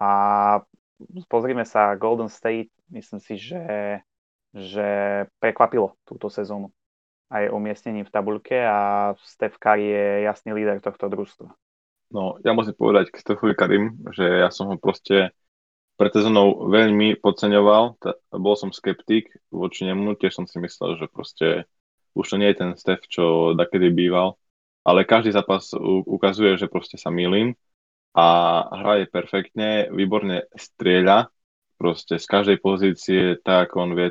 A 0.00 0.10
pozrime 1.28 1.66
sa, 1.68 1.98
Golden 1.98 2.30
State, 2.30 2.72
myslím 2.88 3.20
si, 3.20 3.36
že, 3.36 4.00
že 4.54 4.88
prekvapilo 5.42 5.98
túto 6.08 6.30
sezónu 6.32 6.72
aj 7.30 7.54
umiestnením 7.54 8.02
v 8.02 8.14
tabuľke 8.14 8.58
a 8.58 8.78
Steph 9.22 9.54
Curry 9.62 9.86
je 9.86 10.06
jasný 10.26 10.50
líder 10.50 10.82
tohto 10.82 11.06
družstva. 11.06 11.54
No, 12.10 12.42
ja 12.42 12.50
musím 12.50 12.74
povedať 12.74 13.14
k 13.14 13.22
Stefovi 13.22 13.54
Karim, 13.54 14.02
že 14.10 14.26
ja 14.26 14.50
som 14.50 14.66
ho 14.66 14.74
proste 14.74 15.30
pred 15.94 16.10
sezónou 16.10 16.66
veľmi 16.66 17.22
podceňoval, 17.22 18.02
t- 18.02 18.18
bol 18.34 18.58
som 18.58 18.74
skeptik 18.74 19.30
voči 19.54 19.86
nemu, 19.86 20.18
tiež 20.18 20.42
som 20.42 20.46
si 20.50 20.58
myslel, 20.58 20.98
že 20.98 21.06
proste 21.06 21.70
už 22.18 22.26
to 22.26 22.36
nie 22.40 22.50
je 22.50 22.58
ten 22.58 22.70
Stef, 22.74 23.06
čo 23.06 23.54
dakedy 23.54 23.94
býval, 23.94 24.34
ale 24.82 25.06
každý 25.06 25.30
zápas 25.30 25.70
u- 25.70 26.02
ukazuje, 26.02 26.58
že 26.58 26.66
proste 26.66 26.98
sa 26.98 27.14
milím 27.14 27.54
a 28.10 28.26
hraje 28.82 29.06
perfektne, 29.06 29.86
výborne 29.94 30.50
strieľa, 30.58 31.30
proste 31.78 32.18
z 32.18 32.26
každej 32.26 32.58
pozície, 32.58 33.38
tak 33.38 33.70
on 33.78 33.94
vie, 33.94 34.10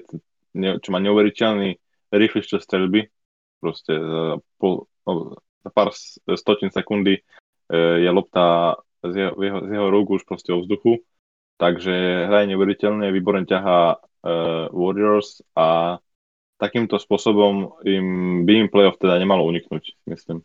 ne, 0.56 0.80
čo 0.80 0.96
má 0.96 1.04
neuveriteľný 1.04 1.76
rýchlejšie 2.16 2.64
streľby, 2.64 3.12
proste 3.60 3.92
za, 3.92 4.40
pol, 4.56 4.88
no, 5.04 5.36
za 5.68 5.70
pár 5.76 5.92
stotín 6.40 6.72
sekundy 6.72 7.20
je 7.70 8.10
lopta 8.10 8.76
z 9.06 9.32
jeho, 9.32 9.34
z 9.64 9.70
jeho 9.72 9.88
rúk 9.94 10.20
už 10.20 10.28
proste 10.28 10.52
o 10.52 10.60
vzduchu, 10.60 11.00
takže 11.62 12.28
hraje 12.28 12.52
neuveriteľne, 12.52 13.14
výborne 13.14 13.48
ťahá 13.48 13.96
uh, 13.96 14.68
Warriors 14.74 15.40
a 15.56 15.98
takýmto 16.60 17.00
spôsobom 17.00 17.80
im 17.88 18.08
by 18.44 18.68
im 18.68 18.68
playoff 18.68 19.00
teda 19.00 19.16
nemalo 19.16 19.48
uniknúť, 19.48 19.96
myslím. 20.12 20.44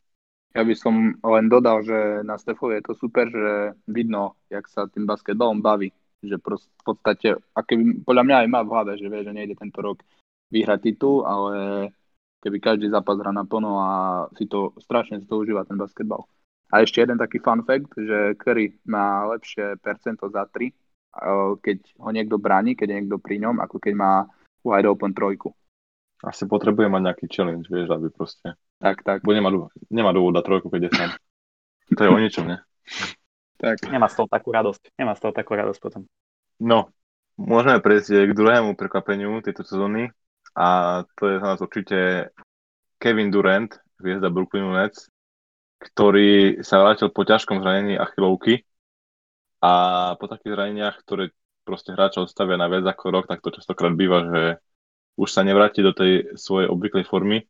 Ja 0.55 0.63
by 0.63 0.75
som 0.79 1.19
len 1.19 1.51
dodal, 1.51 1.83
že 1.83 2.23
na 2.23 2.39
Stefovi 2.39 2.79
je 2.79 2.87
to 2.87 2.95
super, 2.95 3.27
že 3.27 3.75
vidno, 3.91 4.39
jak 4.47 4.71
sa 4.71 4.87
tým 4.87 5.03
basketbalom 5.03 5.59
baví. 5.59 5.91
Že 6.23 6.39
prost, 6.39 6.71
v 6.71 6.95
podstate, 6.95 7.29
keby, 7.53 8.07
podľa 8.07 8.23
mňa 8.23 8.37
aj 8.39 8.49
má 8.49 8.61
v 8.63 8.71
hlave, 8.71 8.93
že 8.95 9.11
vie, 9.11 9.27
že 9.27 9.35
nejde 9.35 9.59
tento 9.59 9.83
rok 9.83 9.99
vyhrať 10.55 10.81
titul, 10.87 11.27
ale 11.27 11.53
keby 12.39 12.63
každý 12.63 12.87
zápas 12.87 13.19
hrá 13.19 13.35
naplno 13.35 13.83
a 13.83 13.91
si 14.39 14.47
to 14.47 14.71
strašne 14.79 15.19
si 15.19 15.27
to 15.27 15.43
užíva 15.43 15.67
ten 15.67 15.75
basketbal. 15.75 16.23
A 16.73 16.83
ešte 16.83 17.05
jeden 17.05 17.21
taký 17.21 17.39
fun 17.39 17.63
fact, 17.63 17.93
že 17.97 18.35
Curry 18.41 18.81
má 18.89 19.29
lepšie 19.31 19.79
percento 19.79 20.27
za 20.33 20.49
3, 20.49 20.73
keď 21.63 21.79
ho 22.03 22.11
niekto 22.11 22.37
bráni, 22.41 22.75
keď 22.75 22.87
je 22.91 22.97
niekto 22.99 23.17
pri 23.23 23.39
ňom, 23.39 23.63
ako 23.63 23.79
keď 23.79 23.95
má 23.95 24.13
wide 24.67 24.89
open 24.89 25.15
trojku. 25.15 25.55
Asi 26.25 26.49
potrebuje 26.49 26.89
mať 26.89 27.03
nejaký 27.05 27.27
challenge, 27.29 27.69
vieš, 27.69 27.93
aby 27.93 28.09
proste... 28.09 28.57
Tak, 28.81 29.05
tak. 29.05 29.23
Bo 29.23 29.37
nemá, 29.37 29.53
nemá 29.93 30.11
dôvod 30.11 30.35
dať 30.35 30.45
trojku, 30.45 30.67
keď 30.73 30.89
je 30.89 30.91
sám. 30.97 31.11
To 31.95 32.01
je 32.01 32.11
o 32.11 32.19
ničom, 32.19 32.49
ne? 32.49 32.59
Tak. 33.61 33.87
Nemá 33.93 34.09
z 34.09 34.17
toho 34.19 34.29
takú 34.29 34.51
radosť. 34.51 34.97
Nemá 34.99 35.15
z 35.15 35.21
toho 35.21 35.33
takú 35.37 35.53
radosť 35.55 35.81
potom. 35.85 36.09
No, 36.59 36.91
môžeme 37.39 37.79
prejsť 37.79 38.31
k 38.31 38.33
druhému 38.33 38.75
prekvapeniu 38.75 39.39
tejto 39.45 39.63
sezóny 39.63 40.11
a 40.57 41.03
to 41.15 41.29
je 41.29 41.37
za 41.39 41.47
nás 41.55 41.61
určite 41.61 42.31
Kevin 42.99 43.31
Durant, 43.31 43.71
hviezda 44.01 44.33
Brooklynu 44.33 44.75
Nets, 44.75 45.13
ktorý 45.85 46.65
sa 46.65 46.81
vrátil 46.81 47.13
po 47.13 47.29
ťažkom 47.29 47.61
zranení 47.61 48.01
achilovky 48.01 48.65
a 49.61 49.73
po 50.17 50.25
takých 50.25 50.57
zraneniach, 50.57 50.97
ktoré 51.05 51.37
proste 51.65 51.93
hráča 51.93 52.25
odstavia 52.25 52.57
na 52.57 52.69
viac 52.69 52.85
ako 52.89 53.05
rok, 53.13 53.25
tak 53.29 53.45
to 53.45 53.53
častokrát 53.53 53.93
býva, 53.93 54.25
že 54.29 54.43
už 55.21 55.29
sa 55.29 55.45
nevráti 55.45 55.85
do 55.85 55.93
tej 55.93 56.37
svojej 56.37 56.69
obvyklej 56.69 57.05
formy. 57.05 57.45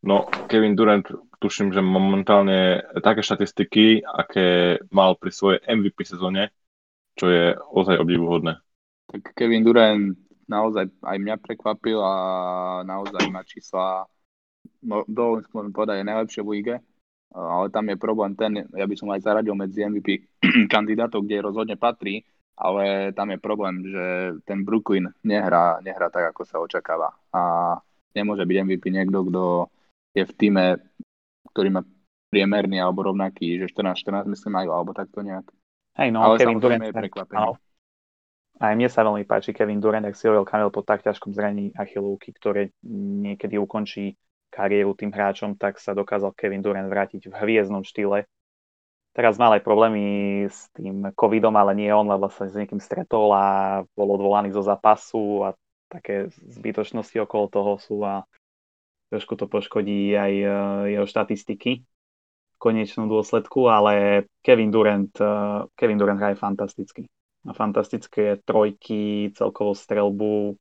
No, 0.00 0.26
Kevin 0.48 0.74
Durant, 0.78 1.04
tuším, 1.38 1.76
že 1.76 1.84
momentálne 1.84 2.80
také 3.04 3.20
štatistiky, 3.20 4.00
aké 4.00 4.80
mal 4.88 5.14
pri 5.20 5.30
svojej 5.30 5.60
MVP 5.68 6.08
sezóne, 6.08 6.50
čo 7.14 7.28
je 7.28 7.52
ozaj 7.52 8.00
obdivuhodné. 8.00 8.56
Tak 9.12 9.36
Kevin 9.36 9.60
Durant 9.60 10.16
naozaj 10.48 10.88
aj 11.04 11.16
mňa 11.20 11.36
prekvapil 11.38 12.00
a 12.00 12.14
naozaj 12.82 13.28
má 13.28 13.44
čísla, 13.44 14.08
no, 14.82 15.04
dovolím 15.04 15.44
si 15.44 15.50
povedať, 15.52 16.00
je 16.00 16.10
najlepšie 16.10 16.42
v 16.42 16.50
lige 16.50 16.74
ale 17.34 17.70
tam 17.70 17.86
je 17.86 17.96
problém 17.96 18.34
ten, 18.34 18.66
ja 18.74 18.86
by 18.86 18.94
som 18.98 19.08
aj 19.14 19.22
zaradil 19.22 19.54
medzi 19.54 19.86
MVP 19.86 20.40
kandidátov, 20.74 21.22
kde 21.22 21.46
rozhodne 21.46 21.76
patrí, 21.78 22.26
ale 22.58 23.14
tam 23.16 23.32
je 23.32 23.38
problém, 23.40 23.86
že 23.86 24.06
ten 24.44 24.66
Brooklyn 24.66 25.08
nehrá, 25.24 25.80
nehrá 25.80 26.12
tak, 26.12 26.34
ako 26.34 26.42
sa 26.44 26.60
očakáva. 26.60 27.14
A 27.32 27.40
nemôže 28.12 28.44
byť 28.44 28.56
MVP 28.66 28.84
niekto, 28.92 29.24
kto 29.30 29.42
je 30.12 30.24
v 30.26 30.32
týme, 30.36 30.64
ktorý 31.54 31.68
má 31.70 31.82
priemerný 32.30 32.78
alebo 32.78 33.10
rovnaký, 33.10 33.58
že 33.58 33.72
14-14 33.72 34.28
myslím 34.30 34.52
majú, 34.60 34.70
alebo 34.76 34.90
takto 34.94 35.24
nejak. 35.24 35.46
Hej, 35.98 36.08
no, 36.14 36.22
ale 36.22 36.38
Kevin 36.38 36.62
Durant 36.62 36.84
je 36.86 36.94
prekvapenie. 36.94 37.58
Aj 38.60 38.76
mne 38.76 38.92
sa 38.92 39.00
veľmi 39.08 39.24
páči 39.24 39.56
Kevin 39.56 39.80
Durant, 39.80 40.04
ak 40.04 40.12
si 40.12 40.28
hovoril 40.28 40.44
Kamil 40.44 40.68
po 40.68 40.84
tak 40.84 41.00
ťažkom 41.00 41.32
zranení 41.32 41.72
achilovky, 41.72 42.36
ktoré 42.36 42.76
niekedy 42.84 43.56
ukončí 43.56 44.20
kariéru 44.50 44.92
tým 44.98 45.14
hráčom, 45.14 45.54
tak 45.54 45.78
sa 45.78 45.94
dokázal 45.94 46.34
Kevin 46.34 46.60
Durant 46.60 46.90
vrátiť 46.90 47.30
v 47.30 47.34
hviezdnom 47.34 47.86
štýle. 47.86 48.26
Teraz 49.10 49.38
mal 49.38 49.54
aj 49.58 49.66
problémy 49.66 50.46
s 50.46 50.70
tým 50.70 51.10
covidom, 51.18 51.54
ale 51.58 51.74
nie 51.74 51.90
on, 51.90 52.06
lebo 52.06 52.30
sa 52.30 52.46
s 52.46 52.54
niekým 52.54 52.78
stretol 52.78 53.34
a 53.34 53.46
bol 53.98 54.14
odvolaný 54.14 54.54
zo 54.54 54.62
zápasu 54.62 55.46
a 55.46 55.48
také 55.90 56.30
zbytočnosti 56.30 57.18
okolo 57.18 57.50
toho 57.50 57.72
sú 57.82 58.06
a 58.06 58.22
trošku 59.10 59.34
to 59.34 59.50
poškodí 59.50 60.14
aj 60.14 60.32
e, 60.38 60.46
jeho 60.94 61.06
štatistiky 61.10 61.82
v 61.82 62.56
konečnom 62.62 63.10
dôsledku, 63.10 63.66
ale 63.66 64.24
Kevin 64.46 64.70
Durant, 64.70 65.10
e, 65.18 65.26
Kevin 65.74 65.98
Durant 65.98 66.22
hraje 66.22 66.38
fantasticky. 66.38 67.10
Má 67.42 67.50
fantastické 67.58 68.38
trojky, 68.46 69.34
celkovú 69.34 69.74
strelbu, 69.74 70.54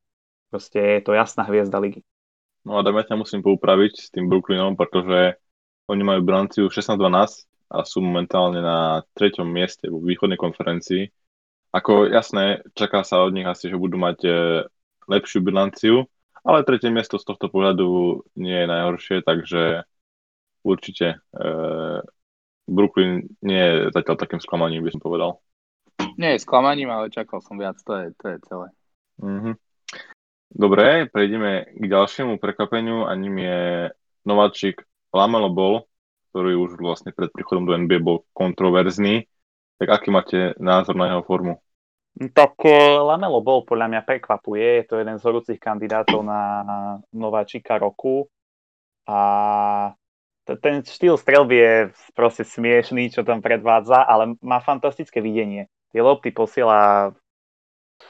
proste 0.49 0.81
je 0.97 1.01
to 1.05 1.13
jasná 1.13 1.45
hviezda 1.45 1.77
ligy. 1.77 2.01
No 2.69 2.77
a 2.77 2.85
ťa 2.85 3.17
musím 3.17 3.41
poupraviť 3.41 3.93
s 3.97 4.07
tým 4.13 4.29
Brooklynom, 4.29 4.77
pretože 4.77 5.41
oni 5.89 6.05
majú 6.05 6.21
bilanciu 6.21 6.69
16-12 6.69 7.49
a 7.73 7.81
sú 7.81 7.97
momentálne 7.97 8.61
na 8.61 9.01
treťom 9.17 9.49
mieste 9.49 9.89
vo 9.89 9.97
východnej 9.97 10.37
konferencii. 10.37 11.09
Ako 11.73 12.05
jasné, 12.13 12.61
čaká 12.77 13.01
sa 13.01 13.25
od 13.25 13.33
nich 13.33 13.49
asi, 13.49 13.73
že 13.73 13.81
budú 13.81 13.97
mať 13.97 14.17
e, 14.21 14.31
lepšiu 15.09 15.41
bilanciu, 15.41 16.05
ale 16.45 16.61
tretie 16.61 16.93
miesto 16.93 17.17
z 17.17 17.25
tohto 17.25 17.49
pohľadu 17.49 18.21
nie 18.37 18.57
je 18.61 18.67
najhoršie, 18.69 19.17
takže 19.25 19.89
určite 20.61 21.17
e, 21.17 21.47
Brooklyn 22.69 23.33
nie 23.41 23.61
je 23.65 23.73
zatiaľ 23.97 24.13
takým 24.13 24.41
sklamaním, 24.45 24.85
by 24.85 24.93
som 24.93 25.01
povedal. 25.01 25.41
Nie 26.21 26.37
je 26.37 26.45
sklamaním, 26.45 26.93
ale 26.93 27.09
čakal 27.09 27.41
som 27.41 27.57
viac, 27.57 27.81
to 27.81 27.97
je, 27.97 28.05
to 28.13 28.25
je 28.29 28.37
celé. 28.45 28.67
Mm-hmm. 29.25 29.55
Dobre, 30.49 31.05
prejdeme 31.05 31.69
k 31.77 31.83
ďalšiemu 31.85 32.41
prekvapeniu 32.41 33.05
a 33.05 33.13
ním 33.13 33.37
je 33.37 33.61
nováčik 34.25 34.81
Lamelo 35.13 35.53
Ball, 35.53 35.85
ktorý 36.33 36.57
už 36.57 36.81
vlastne 36.81 37.13
pred 37.13 37.29
príchodom 37.29 37.69
do 37.69 37.77
NBA 37.77 38.01
bol 38.01 38.25
kontroverzný. 38.33 39.29
Tak 39.77 39.87
aký 39.89 40.09
máte 40.09 40.39
názor 40.57 40.97
na 40.97 41.13
jeho 41.13 41.23
formu? 41.23 41.61
Tak 42.19 42.57
eh, 42.65 42.97
Lamelo 42.97 43.39
bol 43.45 43.63
podľa 43.63 43.87
mňa 43.93 44.01
prekvapuje, 44.03 44.83
je 44.83 44.85
to 44.89 44.99
jeden 44.99 45.21
z 45.21 45.25
horúcich 45.29 45.59
kandidátov 45.61 46.25
na 46.25 46.41
nováčika 47.13 47.77
roku 47.77 48.27
a 49.05 49.19
ten 50.57 50.81
štýl 50.81 51.13
strelby 51.13 51.55
je 51.61 51.75
proste 52.17 52.41
smiešný, 52.41 53.13
čo 53.13 53.21
tam 53.21 53.37
predvádza, 53.37 54.01
ale 54.01 54.33
má 54.41 54.57
fantastické 54.65 55.21
videnie. 55.21 55.69
Tie 55.93 56.01
lopty 56.01 56.33
posiela 56.33 57.13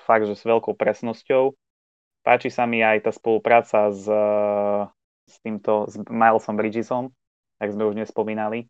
fakt, 0.08 0.24
že 0.24 0.40
s 0.40 0.48
veľkou 0.48 0.72
presnosťou. 0.80 1.52
Páči 2.30 2.54
sa 2.54 2.70
mi 2.70 2.86
aj 2.86 3.10
tá 3.10 3.12
spolupráca 3.12 3.90
s, 3.90 4.06
s 5.26 5.36
týmto, 5.42 5.90
s 5.90 5.98
Milesom 5.98 6.54
Bridgesom, 6.54 7.10
ak 7.58 7.74
sme 7.74 7.90
už 7.90 7.98
nespomínali 7.98 8.70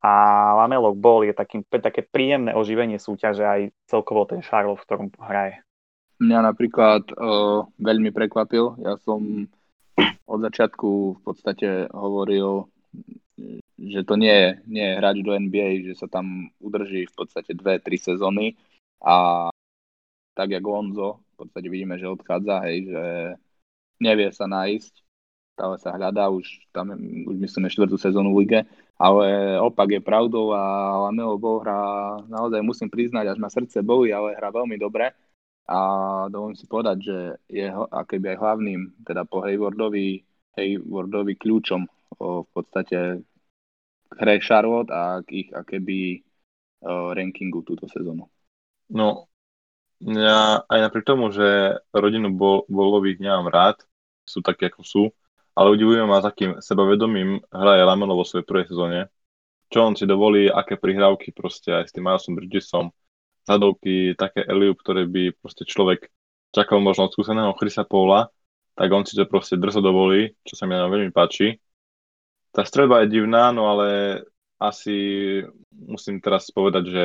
a 0.00 0.12
Lamelok 0.60 0.96
bol 1.00 1.24
je 1.24 1.36
takým, 1.36 1.64
také 1.68 2.00
príjemné 2.04 2.52
oživenie 2.52 3.00
súťaže 3.00 3.44
aj 3.44 3.60
celkovo 3.88 4.28
ten 4.28 4.44
Charlotte, 4.44 4.80
v 4.80 4.86
ktorom 4.88 5.06
hraje. 5.20 5.64
Mňa 6.20 6.38
napríklad 6.44 7.08
uh, 7.12 7.64
veľmi 7.80 8.12
prekvapil. 8.12 8.80
Ja 8.84 9.00
som 9.00 9.48
od 10.24 10.40
začiatku 10.44 10.88
v 11.16 11.20
podstate 11.24 11.68
hovoril, 11.88 12.68
že 13.80 14.00
to 14.04 14.20
nie 14.20 14.32
je, 14.32 14.48
nie 14.68 14.84
je 14.92 14.98
hráč 15.00 15.16
do 15.24 15.32
NBA, 15.32 15.92
že 15.92 15.96
sa 15.96 16.08
tam 16.08 16.52
udrží 16.60 17.08
v 17.08 17.14
podstate 17.16 17.56
dve, 17.56 17.80
tri 17.80 17.96
sezóny 17.96 18.56
a 19.00 19.48
tak 20.36 20.52
jak 20.52 20.64
Lonzo, 20.64 21.23
v 21.34 21.38
podstate 21.42 21.66
vidíme, 21.66 21.98
že 21.98 22.06
odchádza, 22.06 22.62
hej, 22.70 22.78
že 22.88 23.04
nevie 23.98 24.30
sa 24.30 24.46
nájsť, 24.46 24.94
stále 25.58 25.74
sa 25.82 25.90
hľadá, 25.94 26.30
už 26.30 26.46
tam 26.70 26.94
už 27.26 27.36
myslíme 27.38 27.66
štvrtú 27.70 27.98
sezónu 27.98 28.30
v 28.34 28.46
lige, 28.46 28.60
ale 28.94 29.58
opak 29.58 29.98
je 29.98 30.00
pravdou 30.02 30.54
a 30.54 30.62
Lamelo 31.10 31.34
Ball 31.38 31.62
hrá, 31.62 31.82
naozaj 32.30 32.62
musím 32.62 32.86
priznať, 32.86 33.34
až 33.34 33.38
ma 33.42 33.50
srdce 33.50 33.82
bolí, 33.82 34.14
ale 34.14 34.38
hrá 34.38 34.54
veľmi 34.54 34.78
dobre 34.78 35.10
a 35.64 35.78
dovolím 36.28 36.58
si 36.58 36.68
povedať, 36.68 36.96
že 37.00 37.18
je 37.48 37.66
akéby 37.72 38.36
aj 38.36 38.38
hlavným, 38.38 38.80
teda 39.02 39.24
po 39.24 39.42
Haywardovi, 39.42 40.22
Haywardovi 40.54 41.34
kľúčom 41.40 41.82
o, 42.20 42.44
v 42.44 42.48
podstate 42.52 43.24
k 44.06 44.12
hre 44.20 44.36
Charlotte 44.38 44.92
a 44.92 45.24
k 45.24 45.46
ich 45.46 45.48
akéby 45.50 46.22
rankingu 46.84 47.64
túto 47.64 47.88
sezónu. 47.88 48.28
No, 48.92 49.32
ja 50.02 50.64
aj 50.66 50.78
napriek 50.90 51.06
tomu, 51.06 51.30
že 51.30 51.78
rodinu 51.94 52.32
bol, 52.34 52.66
Bolových 52.66 53.22
nemám 53.22 53.50
rád, 53.50 53.76
sú 54.24 54.40
také 54.40 54.72
ako 54.72 54.82
sú, 54.82 55.04
ale 55.54 55.74
udivujem 55.74 56.08
ma, 56.08 56.18
s 56.18 56.26
akým 56.26 56.58
sebavedomím 56.58 57.44
hraje 57.52 57.82
Lamelo 57.86 58.18
vo 58.18 58.26
svojej 58.26 58.46
prvej 58.46 58.66
sezóne. 58.70 59.00
Čo 59.70 59.86
on 59.86 59.94
si 59.94 60.04
dovolí, 60.04 60.50
aké 60.50 60.76
prihrávky 60.76 61.30
proste 61.30 61.72
aj 61.72 61.90
s 61.90 61.92
tým 61.94 62.04
Milesom 62.04 62.34
Bridgesom, 62.34 62.90
zadovky, 63.46 64.16
také 64.18 64.42
Eliup, 64.44 64.80
ktoré 64.80 65.06
by 65.06 65.36
proste 65.38 65.68
človek 65.68 66.10
čakal 66.50 66.80
možno 66.80 67.06
od 67.06 67.12
skúseného 67.12 67.52
Chrisa 67.58 67.84
Paula, 67.84 68.30
tak 68.74 68.90
on 68.90 69.06
si 69.06 69.14
to 69.14 69.26
proste 69.28 69.58
drzo 69.58 69.78
dovolí, 69.78 70.34
čo 70.42 70.58
sa 70.58 70.66
mi 70.66 70.74
nám 70.74 70.90
veľmi 70.90 71.14
páči. 71.14 71.58
Tá 72.54 72.62
strelba 72.66 73.02
je 73.02 73.18
divná, 73.18 73.50
no 73.50 73.70
ale 73.70 74.22
asi 74.58 74.94
musím 75.70 76.22
teraz 76.22 76.50
povedať, 76.50 76.84
že 76.86 77.04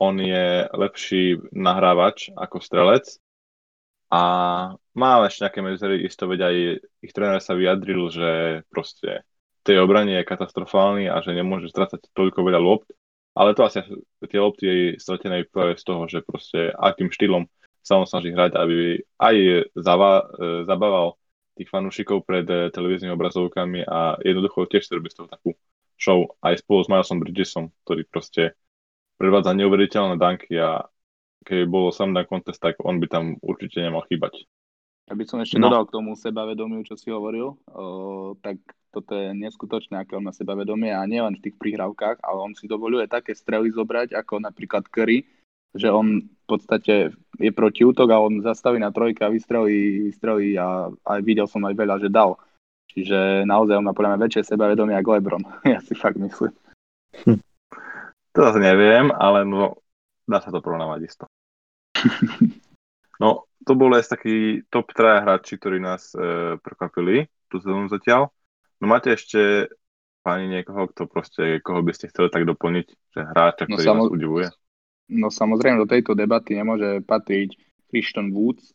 on 0.00 0.16
je 0.16 0.64
lepší 0.72 1.36
nahrávač 1.52 2.32
ako 2.32 2.64
strelec 2.64 3.20
a 4.10 4.22
má 4.96 5.10
ešte 5.28 5.46
nejaké 5.46 5.60
medzery, 5.62 5.96
isto 6.02 6.24
veď 6.26 6.40
aj 6.50 6.56
ich 7.04 7.12
tréner 7.14 7.38
sa 7.38 7.54
vyjadril, 7.54 8.10
že 8.10 8.30
proste 8.72 9.22
tej 9.62 9.78
obrane 9.84 10.18
je 10.18 10.26
katastrofálny 10.26 11.06
a 11.06 11.20
že 11.20 11.36
nemôže 11.36 11.68
strácať 11.68 12.10
toľko 12.16 12.42
veľa 12.42 12.58
lopt, 12.58 12.90
ale 13.36 13.54
to 13.54 13.62
asi 13.62 13.84
tie 14.26 14.40
lopty 14.40 14.64
jej 14.66 14.82
stratené 14.98 15.46
práve 15.46 15.78
z 15.78 15.84
toho, 15.84 16.08
že 16.08 16.24
proste 16.24 16.72
akým 16.74 17.12
štýlom 17.12 17.46
sa 17.84 18.00
on 18.00 18.08
snaží 18.08 18.32
hrať, 18.32 18.56
aby 18.56 19.04
aj 19.20 19.36
zava, 19.78 20.26
e, 20.36 20.64
zabával 20.68 21.16
tých 21.56 21.68
fanúšikov 21.68 22.24
pred 22.24 22.44
e, 22.48 22.68
televíznymi 22.72 23.12
obrazovkami 23.14 23.84
a 23.84 24.16
jednoducho 24.20 24.68
tiež 24.68 24.84
si 24.84 24.92
robí 24.96 25.12
z 25.12 25.22
toho 25.22 25.28
takú 25.28 25.54
show 26.00 26.24
aj 26.40 26.64
spolu 26.64 26.80
s 26.84 26.88
Milesom 26.88 27.20
Bridgesom, 27.20 27.64
ktorý 27.84 28.08
proste 28.08 28.56
predvádza 29.20 29.52
neuveriteľné 29.52 30.16
danky 30.16 30.56
a 30.56 30.88
keby 31.44 31.68
bolo 31.68 31.92
slam 31.92 32.16
dunk 32.16 32.32
contest, 32.32 32.64
tak 32.64 32.80
on 32.80 32.96
by 32.96 33.06
tam 33.12 33.36
určite 33.44 33.84
nemal 33.84 34.08
chýbať. 34.08 34.48
Ja 35.12 35.18
by 35.18 35.24
som 35.26 35.42
ešte 35.42 35.58
no. 35.58 35.68
dodal 35.68 35.84
k 35.90 35.94
tomu 36.00 36.14
sebavedomiu, 36.16 36.86
čo 36.86 36.94
si 36.94 37.10
hovoril, 37.10 37.58
o, 37.74 37.84
tak 38.38 38.62
toto 38.94 39.12
je 39.18 39.34
neskutočné, 39.34 39.98
aké 39.98 40.14
on 40.14 40.22
má 40.22 40.30
sebavedomie 40.30 40.94
a 40.94 41.02
nielen 41.02 41.36
v 41.36 41.50
tých 41.50 41.58
príhravkách, 41.58 42.22
ale 42.22 42.38
on 42.38 42.52
si 42.54 42.70
dovoluje 42.70 43.10
také 43.10 43.34
strely 43.34 43.74
zobrať, 43.74 44.14
ako 44.14 44.38
napríklad 44.38 44.86
Curry, 44.86 45.26
že 45.74 45.90
on 45.90 46.22
v 46.22 46.44
podstate 46.46 47.10
je 47.38 47.50
proti 47.50 47.82
útok 47.82 48.10
a 48.10 48.22
on 48.22 48.42
zastaví 48.42 48.78
na 48.78 48.94
trojke 48.94 49.26
a 49.26 49.34
vystrelí, 49.34 50.10
vystrelí 50.10 50.54
a 50.58 50.90
aj 50.90 51.20
videl 51.26 51.46
som 51.50 51.62
aj 51.66 51.74
veľa, 51.74 51.96
že 52.02 52.10
dal. 52.10 52.38
Čiže 52.90 53.46
naozaj 53.46 53.78
on 53.78 53.86
má 53.86 53.94
podľa 53.94 54.14
mňa 54.14 54.22
väčšie 54.26 54.42
sebavedomie 54.50 54.98
ako 54.98 55.10
Lebron. 55.14 55.42
ja 55.74 55.78
si 55.82 55.94
fakt 55.94 56.18
myslím. 56.18 56.54
Hm. 57.26 57.42
To 58.34 58.38
zase 58.46 58.60
neviem, 58.62 59.10
ale 59.10 59.42
no, 59.42 59.82
dá 60.26 60.38
sa 60.38 60.54
to 60.54 60.62
porovnávať 60.62 61.00
isto. 61.06 61.24
No, 63.20 63.44
to 63.68 63.76
bol 63.76 63.92
aj 63.92 64.08
taký 64.08 64.64
top 64.72 64.96
3 64.96 65.20
hráči, 65.20 65.60
ktorí 65.60 65.76
nás 65.76 66.16
e, 66.16 66.56
prekvapili 66.56 67.28
tú 67.52 67.60
sezónu 67.60 67.92
zatiaľ. 67.92 68.32
No 68.80 68.88
máte 68.88 69.12
ešte 69.12 69.68
pani 70.24 70.48
niekoho, 70.48 70.88
kto 70.88 71.04
proste, 71.04 71.60
koho 71.60 71.84
by 71.84 71.92
ste 71.92 72.08
chceli 72.08 72.32
tak 72.32 72.48
doplniť, 72.48 72.86
že 72.88 73.20
hráča, 73.20 73.68
no 73.68 73.76
ktorý 73.76 73.84
no, 73.84 73.92
samo... 73.92 74.02
vás 74.08 74.12
udivuje? 74.16 74.46
No 75.12 75.28
samozrejme, 75.28 75.84
do 75.84 75.88
tejto 75.90 76.16
debaty 76.16 76.56
nemôže 76.56 77.04
patriť 77.04 77.60
Christian 77.92 78.32
Woods 78.32 78.72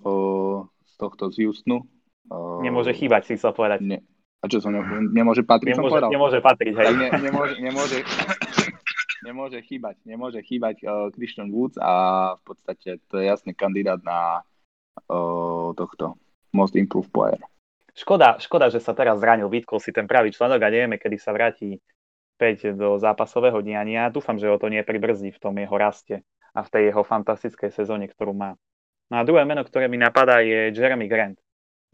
o, 0.00 0.72
z 0.88 0.92
tohto 0.96 1.28
z 1.28 1.44
Houstonu. 1.44 1.84
O, 2.32 2.64
nemôže 2.64 2.96
chýbať, 2.96 3.28
si 3.28 3.36
chcel 3.36 3.52
povedať. 3.52 3.84
Ne. 3.84 3.98
A 4.42 4.48
čo 4.48 4.58
som 4.58 4.72
ne, 4.72 4.82
nemôže 5.12 5.44
patriť, 5.44 5.74
nemôže, 5.74 5.84
som 5.84 5.94
povedal? 6.00 6.10
Nemôže 6.10 6.38
patriť, 6.40 6.74
hej. 6.74 6.92
Ne, 6.96 7.08
nemôže, 7.18 7.54
nemôže, 7.60 7.98
nemôže 9.22 9.58
chýbať, 9.62 9.96
nemôže 10.02 10.42
chýbať 10.42 10.82
uh, 10.82 11.08
Christian 11.14 11.54
Woods 11.54 11.78
a 11.78 11.92
v 12.36 12.42
podstate 12.42 12.98
to 13.08 13.22
je 13.22 13.30
jasný 13.30 13.54
kandidát 13.54 14.02
na 14.02 14.42
uh, 15.08 15.70
tohto 15.78 16.18
Most 16.50 16.74
Improved 16.74 17.08
Player. 17.14 17.40
Škoda, 17.94 18.40
škoda, 18.42 18.72
že 18.72 18.80
sa 18.82 18.92
teraz 18.96 19.20
zranil, 19.20 19.48
vytkol 19.48 19.78
si 19.78 19.92
ten 19.92 20.08
pravý 20.08 20.32
členok 20.32 20.60
a 20.64 20.72
nevieme, 20.72 20.96
kedy 20.96 21.16
sa 21.20 21.30
vráti 21.30 21.78
späť 22.36 22.72
do 22.74 22.96
zápasového 22.96 23.60
diania. 23.60 24.08
Dúfam, 24.10 24.40
že 24.40 24.48
ho 24.48 24.56
to 24.56 24.72
nepribrzdí 24.72 25.30
v 25.30 25.40
tom 25.40 25.54
jeho 25.60 25.76
raste 25.76 26.24
a 26.56 26.60
v 26.64 26.68
tej 26.72 26.82
jeho 26.90 27.04
fantastickej 27.04 27.70
sezóne, 27.70 28.08
ktorú 28.08 28.32
má. 28.32 28.56
No 29.12 29.20
a 29.20 29.26
druhé 29.28 29.44
meno, 29.44 29.60
ktoré 29.60 29.92
mi 29.92 30.00
napadá, 30.00 30.40
je 30.40 30.72
Jeremy 30.72 31.06
Grant, 31.06 31.38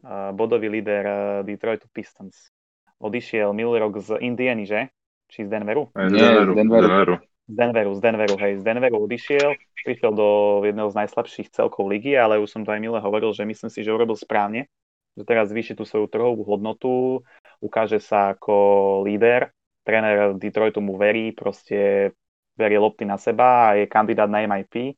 uh, 0.06 0.30
bodový 0.32 0.70
líder 0.70 1.04
Detroitu 1.42 1.90
Pistons. 1.90 2.54
Odišiel 2.98 3.54
minulý 3.54 3.82
rok 3.82 3.98
z 4.02 4.18
Indiany, 4.22 4.66
že? 4.66 4.90
Či 5.28 5.46
z 5.46 5.48
Denveru? 5.48 5.92
z 5.92 6.12
Denveru. 6.12 6.52
Z 6.52 6.56
Denveru. 6.56 7.14
Z 7.48 7.54
Denveru, 7.56 7.90
z 7.96 8.00
Denveru, 8.04 8.34
hej. 8.44 8.52
Z 8.60 8.62
Denveru 8.64 8.96
odišiel, 9.08 9.56
prišiel 9.80 10.12
do 10.12 10.28
jedného 10.68 10.92
z 10.92 10.98
najslabších 11.00 11.48
celkov 11.48 11.88
ligy, 11.88 12.12
ale 12.12 12.36
už 12.36 12.52
som 12.52 12.62
to 12.64 12.76
aj 12.76 12.80
milé 12.80 13.00
hovoril, 13.00 13.32
že 13.32 13.48
myslím 13.48 13.72
si, 13.72 13.80
že 13.80 13.88
urobil 13.88 14.20
správne, 14.20 14.68
že 15.16 15.24
teraz 15.24 15.48
zvýši 15.48 15.72
tú 15.72 15.88
svoju 15.88 16.12
trhovú 16.12 16.44
hodnotu, 16.44 17.24
ukáže 17.64 18.04
sa 18.04 18.36
ako 18.36 19.00
líder, 19.08 19.48
tréner 19.80 20.36
Detroitu 20.36 20.84
mu 20.84 21.00
verí, 21.00 21.32
proste 21.32 22.12
verí 22.60 22.76
lopty 22.76 23.08
na 23.08 23.16
seba 23.16 23.72
a 23.72 23.80
je 23.80 23.88
kandidát 23.88 24.28
na 24.28 24.44
MIP 24.44 24.92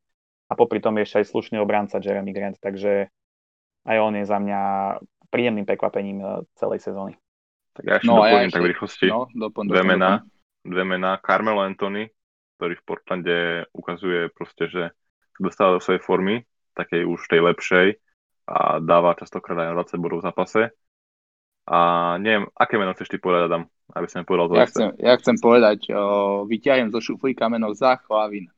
a 0.50 0.58
popri 0.58 0.82
tom 0.82 0.98
je 0.98 1.06
ešte 1.06 1.22
aj 1.22 1.30
slušný 1.30 1.56
obranca 1.62 2.02
Jeremy 2.02 2.34
Grant, 2.34 2.58
takže 2.58 3.06
aj 3.86 3.96
on 4.02 4.18
je 4.18 4.24
za 4.26 4.42
mňa 4.42 4.60
príjemným 5.30 5.64
prekvapením 5.64 6.18
eh, 6.18 6.30
celej 6.58 6.82
sezóny. 6.82 7.14
Tak 7.74 7.82
ja 7.86 7.94
ešte 8.02 8.10
no, 8.10 8.18
doplním 8.18 8.34
ja 8.34 8.46
ešte, 8.46 8.54
tak 8.54 8.62
v 8.62 8.70
rýchlosti. 8.74 9.06
No, 9.08 9.20
doplň, 9.30 9.64
dve, 9.70 9.82
mená, 9.86 10.10
dve 10.66 10.84
mená. 10.84 11.10
Carmelo 11.22 11.62
Anthony, 11.62 12.10
ktorý 12.58 12.74
v 12.76 12.84
Portlande 12.84 13.38
ukazuje 13.72 14.28
proste, 14.34 14.66
že 14.66 14.82
dostáva 15.40 15.78
do 15.78 15.80
svojej 15.80 16.02
formy, 16.02 16.44
takej 16.76 17.08
už 17.08 17.20
tej 17.30 17.40
lepšej 17.40 17.86
a 18.50 18.82
dáva 18.82 19.16
častokrát 19.16 19.70
aj 19.70 19.96
20 19.96 20.02
bodov 20.02 20.18
v 20.20 20.26
zápase. 20.26 20.62
A 21.70 21.78
neviem, 22.18 22.50
aké 22.58 22.74
meno 22.76 22.90
chceš 22.98 23.14
ty 23.14 23.18
povedať, 23.22 23.46
Adam? 23.46 23.64
Aby 23.94 24.06
som 24.10 24.26
povedal 24.26 24.46
to 24.50 24.58
ja 24.58 24.66
chcem, 24.66 24.88
ja 24.98 25.14
chcem 25.18 25.36
povedať, 25.38 25.78
o, 25.94 26.02
vyťahujem 26.46 26.90
zo 26.90 27.00
šuflíka 27.02 27.46
meno 27.46 27.70
Zach 27.74 28.02
Lavin. 28.10 28.50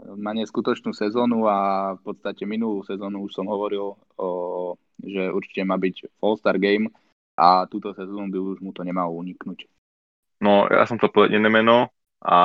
Má 0.00 0.32
neskutočnú 0.32 0.94
sezónu 0.94 1.44
a 1.50 1.92
v 1.98 2.02
podstate 2.06 2.46
minulú 2.46 2.86
sezónu 2.86 3.26
už 3.26 3.34
som 3.34 3.50
hovoril, 3.50 3.98
o, 4.14 4.26
že 5.02 5.26
určite 5.30 5.66
má 5.66 5.74
byť 5.74 6.22
All-Star 6.22 6.56
Game 6.62 6.90
a 7.40 7.64
túto 7.72 7.96
sezónu 7.96 8.28
by 8.28 8.36
už 8.36 8.58
mu 8.60 8.76
to 8.76 8.84
nemalo 8.84 9.16
uniknúť. 9.16 9.64
No, 10.44 10.68
ja 10.68 10.84
som 10.84 11.00
to 11.00 11.08
povedal 11.08 11.40
iné 11.40 11.48
meno 11.48 11.88
a 12.20 12.36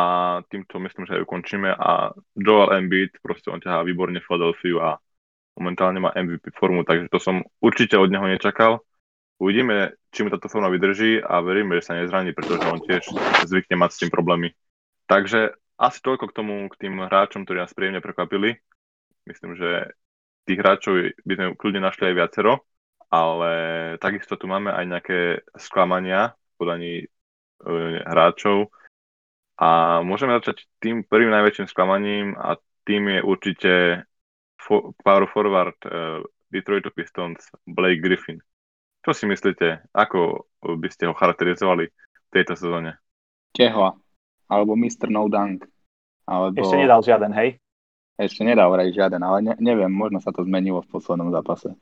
týmto 0.48 0.80
myslím, 0.80 1.04
že 1.04 1.20
aj 1.20 1.26
ukončíme 1.28 1.68
a 1.68 2.16
Joel 2.32 2.80
Embiid, 2.80 3.20
proste 3.20 3.52
on 3.52 3.60
ťahá 3.60 3.84
výborne 3.84 4.24
Philadelphia 4.24 4.80
a 4.80 4.90
momentálne 5.60 6.00
má 6.00 6.16
MVP 6.16 6.56
formu, 6.56 6.88
takže 6.88 7.12
to 7.12 7.20
som 7.20 7.44
určite 7.60 8.00
od 8.00 8.08
neho 8.08 8.24
nečakal. 8.24 8.80
Uvidíme, 9.36 10.00
či 10.16 10.24
mu 10.24 10.32
táto 10.32 10.48
forma 10.48 10.72
vydrží 10.72 11.20
a 11.20 11.44
veríme, 11.44 11.76
že 11.80 11.92
sa 11.92 12.00
nezraní, 12.00 12.32
pretože 12.32 12.64
on 12.72 12.80
tiež 12.80 13.04
zvykne 13.44 13.76
mať 13.76 13.90
s 13.92 14.00
tým 14.00 14.12
problémy. 14.12 14.56
Takže 15.12 15.60
asi 15.76 16.00
toľko 16.00 16.32
k 16.32 16.36
tomu, 16.36 16.54
k 16.72 16.88
tým 16.88 17.04
hráčom, 17.04 17.44
ktorí 17.44 17.60
nás 17.60 17.76
príjemne 17.76 18.00
prekvapili. 18.00 18.56
Myslím, 19.28 19.60
že 19.60 19.92
tých 20.48 20.60
hráčov 20.64 21.12
by 21.28 21.34
sme 21.36 21.46
kľudne 21.60 21.84
našli 21.84 22.12
aj 22.12 22.16
viacero, 22.16 22.64
ale 23.16 23.52
takisto 24.04 24.36
tu 24.36 24.46
máme 24.52 24.76
aj 24.76 24.86
nejaké 24.86 25.20
sklamania 25.56 26.36
v 26.36 26.54
podaní 26.60 26.94
e, 27.04 27.06
hráčov. 28.04 28.72
A 29.56 30.02
môžeme 30.04 30.36
začať 30.36 30.68
tým 30.84 31.08
prvým 31.08 31.32
najväčším 31.32 31.72
sklamaním 31.72 32.36
a 32.36 32.60
tým 32.84 33.08
je 33.08 33.20
určite 33.24 33.74
for, 34.60 34.92
power 35.00 35.26
forward 35.32 35.80
uh, 35.88 36.20
Detroit 36.52 36.84
Pistons 36.92 37.40
Blake 37.64 38.04
Griffin. 38.04 38.44
Čo 39.00 39.16
si 39.16 39.24
myslíte? 39.30 39.88
Ako 39.96 40.52
by 40.60 40.90
ste 40.92 41.08
ho 41.08 41.16
charakterizovali 41.16 41.88
v 41.88 42.30
tejto 42.36 42.60
sezóne? 42.60 43.00
Tehla. 43.56 43.96
Alebo 44.52 44.76
Mr. 44.76 45.08
No 45.08 45.32
Dunk. 45.32 45.64
Alebo... 46.28 46.58
Ešte 46.58 46.78
nedal 46.78 47.00
žiaden, 47.06 47.32
hej? 47.32 47.62
Ešte 48.16 48.48
nedal 48.48 48.72
vraj 48.72 48.90
žiaden, 48.96 49.20
ale 49.22 49.44
ne, 49.44 49.54
neviem, 49.60 49.92
možno 49.92 50.24
sa 50.24 50.32
to 50.32 50.42
zmenilo 50.48 50.82
v 50.84 50.90
poslednom 50.90 51.30
zápase. 51.36 51.76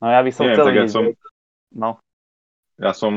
No 0.00 0.06
ja 0.08 0.20
by 0.24 0.30
som 0.32 0.44
neviem, 0.48 0.56
chcel 0.56 0.68
ja 0.72 0.84
som... 0.88 1.04
No. 1.70 1.90
Ja 2.80 2.92
som, 2.96 3.12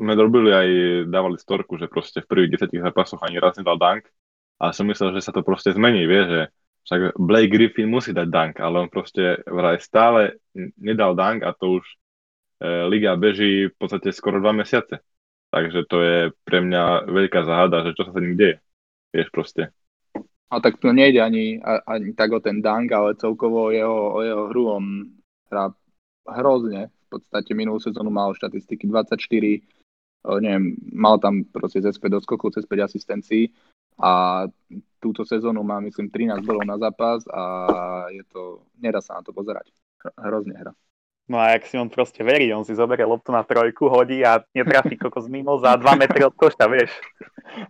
sme 0.00 0.12
robili 0.16 0.48
aj, 0.48 0.68
dávali 1.12 1.36
storku, 1.36 1.76
že 1.76 1.92
proste 1.92 2.24
v 2.24 2.28
prvých 2.28 2.64
10 2.64 2.80
zápasoch 2.80 3.20
ani 3.20 3.36
raz 3.36 3.60
nedal 3.60 3.76
dunk, 3.76 4.08
ale 4.56 4.72
som 4.72 4.88
myslel, 4.88 5.12
že 5.12 5.28
sa 5.28 5.32
to 5.36 5.44
proste 5.44 5.76
zmení, 5.76 6.08
vie, 6.08 6.22
že 6.24 6.40
však 6.88 7.20
Blake 7.20 7.52
Griffin 7.52 7.92
musí 7.92 8.16
dať 8.16 8.28
dunk, 8.32 8.54
ale 8.64 8.80
on 8.80 8.88
proste 8.88 9.44
vraj 9.44 9.76
stále 9.76 10.40
nedal 10.80 11.12
dunk 11.12 11.44
a 11.44 11.52
to 11.52 11.80
už 11.80 11.84
E, 12.64 12.86
liga 12.88 13.12
beží 13.18 13.68
v 13.68 13.74
podstate 13.76 14.14
skoro 14.14 14.40
dva 14.40 14.56
mesiace. 14.56 15.02
Takže 15.52 15.86
to 15.86 15.96
je 16.02 16.18
pre 16.42 16.58
mňa 16.64 17.06
veľká 17.06 17.46
záhada, 17.46 17.86
že 17.86 17.94
čo 17.94 18.08
sa 18.08 18.12
sa 18.14 18.20
ním 18.22 18.34
deje. 18.34 18.58
Vieš 19.14 19.28
proste. 19.30 19.62
A 20.50 20.62
tak 20.62 20.78
to 20.78 20.94
nejde 20.94 21.18
ani, 21.18 21.58
ani 21.62 22.14
tak 22.14 22.30
o 22.30 22.40
ten 22.40 22.62
dunk, 22.62 22.90
ale 22.90 23.18
celkovo 23.18 23.70
jeho, 23.70 24.16
o 24.16 24.18
jeho 24.22 24.44
hru. 24.50 24.64
On 24.70 24.84
hrá 25.50 25.74
hrozne. 26.28 26.88
V 27.08 27.20
podstate 27.20 27.54
minulú 27.54 27.78
sezónu 27.78 28.10
mal 28.10 28.34
štatistiky 28.34 28.90
24, 28.90 29.62
neviem, 30.42 30.74
mal 30.90 31.20
tam 31.22 31.44
proste 31.46 31.78
cez 31.78 31.94
5 32.00 32.18
doskokov, 32.18 32.56
cez 32.56 32.66
5 32.66 32.88
asistencií 32.90 33.54
a 34.00 34.42
túto 34.98 35.22
sezónu 35.22 35.62
má 35.62 35.78
myslím 35.78 36.10
13 36.10 36.42
bolov 36.42 36.66
na 36.66 36.74
zápas 36.80 37.22
a 37.30 37.42
je 38.10 38.26
to, 38.32 38.66
nedá 38.82 38.98
sa 38.98 39.20
na 39.20 39.22
to 39.22 39.30
pozerať. 39.30 39.70
Hrozne 40.18 40.58
hra. 40.58 40.72
No 41.24 41.40
a 41.40 41.56
jak 41.56 41.64
si 41.64 41.78
on 41.80 41.88
proste 41.88 42.20
verí, 42.20 42.52
on 42.52 42.68
si 42.68 42.76
zoberie 42.76 43.06
loptu 43.08 43.32
na 43.32 43.40
trojku, 43.40 43.88
hodí 43.88 44.20
a 44.20 44.44
netrafí 44.52 45.00
kokos 45.00 45.24
mimo 45.24 45.56
za 45.56 45.72
2 45.76 45.96
metry 45.96 46.20
od 46.26 46.36
košta, 46.36 46.68
vieš. 46.68 46.92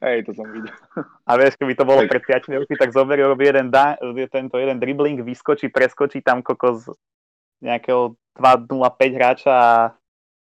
Hej, 0.02 0.26
to 0.26 0.34
som 0.34 0.50
videl. 0.50 0.74
A 1.22 1.38
vieš, 1.38 1.54
keby 1.54 1.78
to 1.78 1.86
bolo 1.86 2.02
pred 2.10 2.24
5 2.26 2.50
roky, 2.50 2.74
tak 2.74 2.90
zoberie, 2.90 3.22
robí 3.22 3.46
jeden, 3.46 3.70
da, 3.70 3.94
tento 4.32 4.58
jeden 4.58 4.82
dribbling, 4.82 5.22
vyskočí, 5.22 5.70
preskočí 5.70 6.18
tam 6.18 6.42
kokos 6.42 6.90
nejakého 7.62 8.16
2-0-5 8.38 9.18
hráča 9.18 9.52
a 9.52 9.70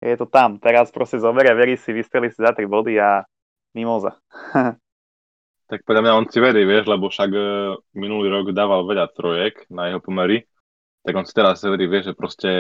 je 0.01 0.16
to 0.16 0.27
tam. 0.31 0.62
Teraz 0.62 0.88
proste 0.94 1.20
zoberie, 1.20 1.53
verí 1.53 1.75
si, 1.77 1.90
vystrelí 1.90 2.31
si 2.31 2.40
za 2.40 2.55
3 2.55 2.64
body 2.66 2.94
a 3.01 3.25
mimoza. 3.75 4.16
tak 5.70 5.87
podľa 5.87 6.03
mňa 6.03 6.12
on 6.18 6.27
si 6.27 6.38
verí, 6.42 6.66
vieš, 6.66 6.90
lebo 6.90 7.07
však 7.07 7.31
e, 7.31 7.42
minulý 7.94 8.27
rok 8.27 8.51
dával 8.51 8.83
veľa 8.83 9.14
trojek 9.14 9.70
na 9.70 9.87
jeho 9.87 10.03
pomery, 10.03 10.42
tak 11.07 11.14
on 11.14 11.23
si 11.23 11.31
teraz 11.31 11.62
verí, 11.62 11.87
vieš, 11.87 12.11
že 12.11 12.18
proste 12.18 12.51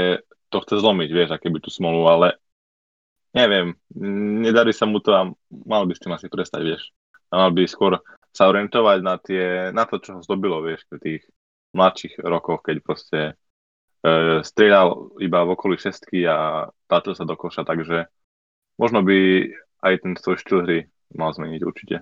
to 0.46 0.62
chce 0.62 0.78
zlomiť, 0.78 1.10
vieš, 1.10 1.30
aké 1.34 1.50
by 1.50 1.58
tú 1.58 1.74
smolu, 1.74 2.06
ale 2.06 2.38
neviem, 3.34 3.74
nedarí 4.46 4.70
sa 4.70 4.86
mu 4.86 5.02
to 5.02 5.10
a 5.10 5.26
mal 5.50 5.82
by 5.90 5.92
s 5.94 6.02
tým 6.02 6.14
asi 6.14 6.30
prestať, 6.30 6.62
vieš. 6.62 6.82
A 7.34 7.46
mal 7.46 7.50
by 7.50 7.66
skôr 7.66 7.98
sa 8.30 8.46
orientovať 8.46 8.98
na, 9.02 9.14
tie, 9.18 9.74
na 9.74 9.86
to, 9.90 9.98
čo 9.98 10.18
ho 10.18 10.20
zdobilo, 10.22 10.62
vieš, 10.62 10.86
v 10.94 11.02
tých 11.02 11.22
mladších 11.74 12.22
rokoch, 12.22 12.62
keď 12.62 12.76
proste 12.82 13.18
strieľal 14.44 15.16
iba 15.20 15.44
v 15.44 15.52
okolí 15.52 15.76
šestky 15.76 16.24
a 16.24 16.68
tátil 16.88 17.12
sa 17.12 17.28
do 17.28 17.36
koša, 17.36 17.68
takže 17.68 18.08
možno 18.80 19.04
by 19.04 19.50
aj 19.84 19.94
ten 20.00 20.12
svoj 20.16 20.40
štýl 20.40 20.60
hry 20.64 20.78
mal 21.12 21.32
zmeniť 21.36 21.60
určite. 21.64 21.96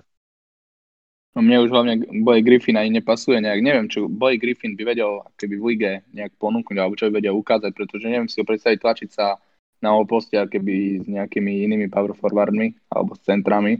No 1.37 1.45
mne 1.45 1.61
už 1.61 1.69
hlavne 1.69 1.93
Boy 2.25 2.41
Griffin 2.41 2.73
ani 2.79 2.99
nepasuje 2.99 3.37
nejak. 3.37 3.61
Neviem, 3.61 3.85
čo 3.85 4.09
Boy 4.09 4.41
Griffin 4.41 4.73
by 4.73 4.83
vedel 4.95 5.21
keby 5.37 5.55
v 5.61 5.65
lige 5.71 5.91
nejak 6.09 6.33
ponúknuť, 6.41 6.77
alebo 6.79 6.97
čo 6.97 7.05
by 7.07 7.21
vedel 7.21 7.37
ukázať, 7.37 7.71
pretože 7.75 8.09
neviem 8.09 8.25
si 8.25 8.41
ho 8.41 8.47
predstaviť 8.47 8.79
tlačiť 8.81 9.09
sa 9.13 9.37
na 9.79 9.95
oposte, 9.95 10.35
keby 10.35 11.03
s 11.03 11.07
nejakými 11.07 11.63
inými 11.69 11.87
power 11.87 12.11
forwardmi 12.17 12.75
alebo 12.91 13.15
s 13.15 13.23
centrami, 13.23 13.79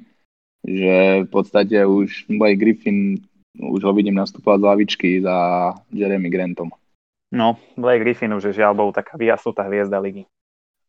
že 0.63 1.25
v 1.25 1.29
podstate 1.31 1.83
už 1.83 2.29
Boy 2.29 2.55
Griffin 2.55 3.19
už 3.59 3.81
ho 3.83 3.91
vidím 3.91 4.15
nastupovať 4.15 4.59
z 4.61 4.67
lavičky 4.69 5.09
za 5.19 5.35
Jeremy 5.91 6.29
Grantom. 6.29 6.69
No, 7.29 7.61
Blake 7.77 8.01
Griffin 8.01 8.33
už 8.33 8.49
je 8.49 8.57
žiaľ 8.61 8.73
bol 8.73 8.89
taká 8.89 9.13
vyjasnutá 9.13 9.69
hviezda 9.69 10.01
ligy. 10.01 10.25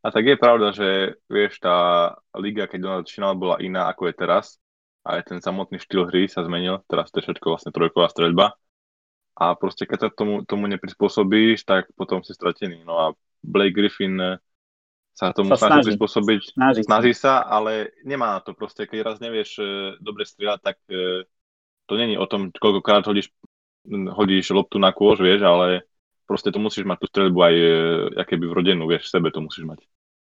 A 0.01 0.09
tak 0.09 0.25
je 0.25 0.37
pravda, 0.41 0.73
že 0.73 1.21
vieš, 1.29 1.61
tá 1.61 2.17
liga, 2.33 2.65
keď 2.65 2.81
ona 2.81 2.97
začínala, 3.05 3.37
bola 3.37 3.57
iná 3.61 3.93
ako 3.93 4.09
je 4.09 4.15
teraz. 4.17 4.57
Aj 5.05 5.21
ten 5.21 5.45
samotný 5.45 5.77
štýl 5.77 6.09
hry 6.09 6.25
sa 6.25 6.41
zmenil, 6.41 6.81
teraz 6.89 7.13
to 7.13 7.21
je 7.21 7.29
všetko 7.29 7.53
vlastne 7.53 7.73
trojková 7.73 8.09
streľba. 8.09 8.57
A 9.37 9.57
proste 9.57 9.85
keď 9.85 9.99
sa 10.01 10.09
tomu, 10.09 10.45
tomu 10.49 10.69
neprispôsobíš, 10.73 11.69
tak 11.69 11.93
potom 11.97 12.25
si 12.25 12.33
stratený. 12.33 12.85
No 12.85 12.97
a 12.97 13.07
Blake 13.45 13.77
Griffin 13.77 14.17
eh, 14.21 14.37
sa 15.13 15.37
tomu 15.37 15.53
sa 15.53 15.61
snaží, 15.61 15.69
snaží. 15.69 15.89
prispôsobiť, 15.93 16.41
snaží, 16.57 16.81
snaží 16.85 17.13
sa, 17.13 17.45
ale 17.45 17.93
nemá 18.05 18.37
na 18.37 18.41
to. 18.41 18.57
Proste, 18.57 18.89
keď 18.89 19.05
raz 19.05 19.17
nevieš 19.21 19.61
eh, 19.61 19.67
dobre 20.01 20.25
strieľať, 20.25 20.61
tak 20.65 20.77
eh, 20.89 21.25
to 21.85 21.93
není 22.01 22.17
o 22.17 22.25
tom, 22.25 22.53
koľkokrát 22.53 23.05
hodíš, 23.05 23.33
hodíš 23.89 24.53
loptu 24.53 24.81
na 24.81 24.97
kôž, 24.97 25.21
vieš, 25.21 25.45
ale 25.45 25.85
proste 26.31 26.55
to 26.55 26.63
musíš 26.63 26.87
mať 26.87 27.03
tú 27.03 27.07
streľbu 27.11 27.39
aj 27.43 27.55
aké 28.23 28.39
by 28.39 28.47
vrodenú, 28.47 28.87
vieš, 28.87 29.11
v 29.11 29.19
sebe 29.19 29.35
to 29.35 29.43
musíš 29.43 29.67
mať. 29.67 29.83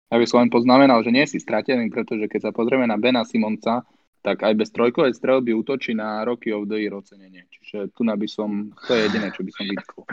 Ja 0.10 0.16
by 0.16 0.24
som 0.24 0.40
len 0.40 0.48
poznamenal, 0.48 1.04
že 1.04 1.12
nie 1.12 1.28
si 1.28 1.44
stratený, 1.44 1.92
pretože 1.92 2.32
keď 2.32 2.50
sa 2.50 2.56
pozrieme 2.56 2.88
na 2.88 2.96
Bena 2.96 3.28
Simonca, 3.28 3.84
tak 4.24 4.44
aj 4.44 4.56
bez 4.56 4.72
trojkovej 4.72 5.14
strelby 5.16 5.52
útočí 5.56 5.92
na 5.96 6.24
Rocky 6.24 6.56
of 6.56 6.72
the 6.72 6.80
Year 6.80 6.96
ocenenie. 6.96 7.48
Čiže 7.52 7.92
tu 7.92 8.04
by 8.08 8.28
som, 8.28 8.72
to 8.88 8.96
je 8.96 9.12
jediné, 9.12 9.32
čo 9.32 9.44
by 9.44 9.52
som 9.52 9.68
vytkol. 9.68 10.04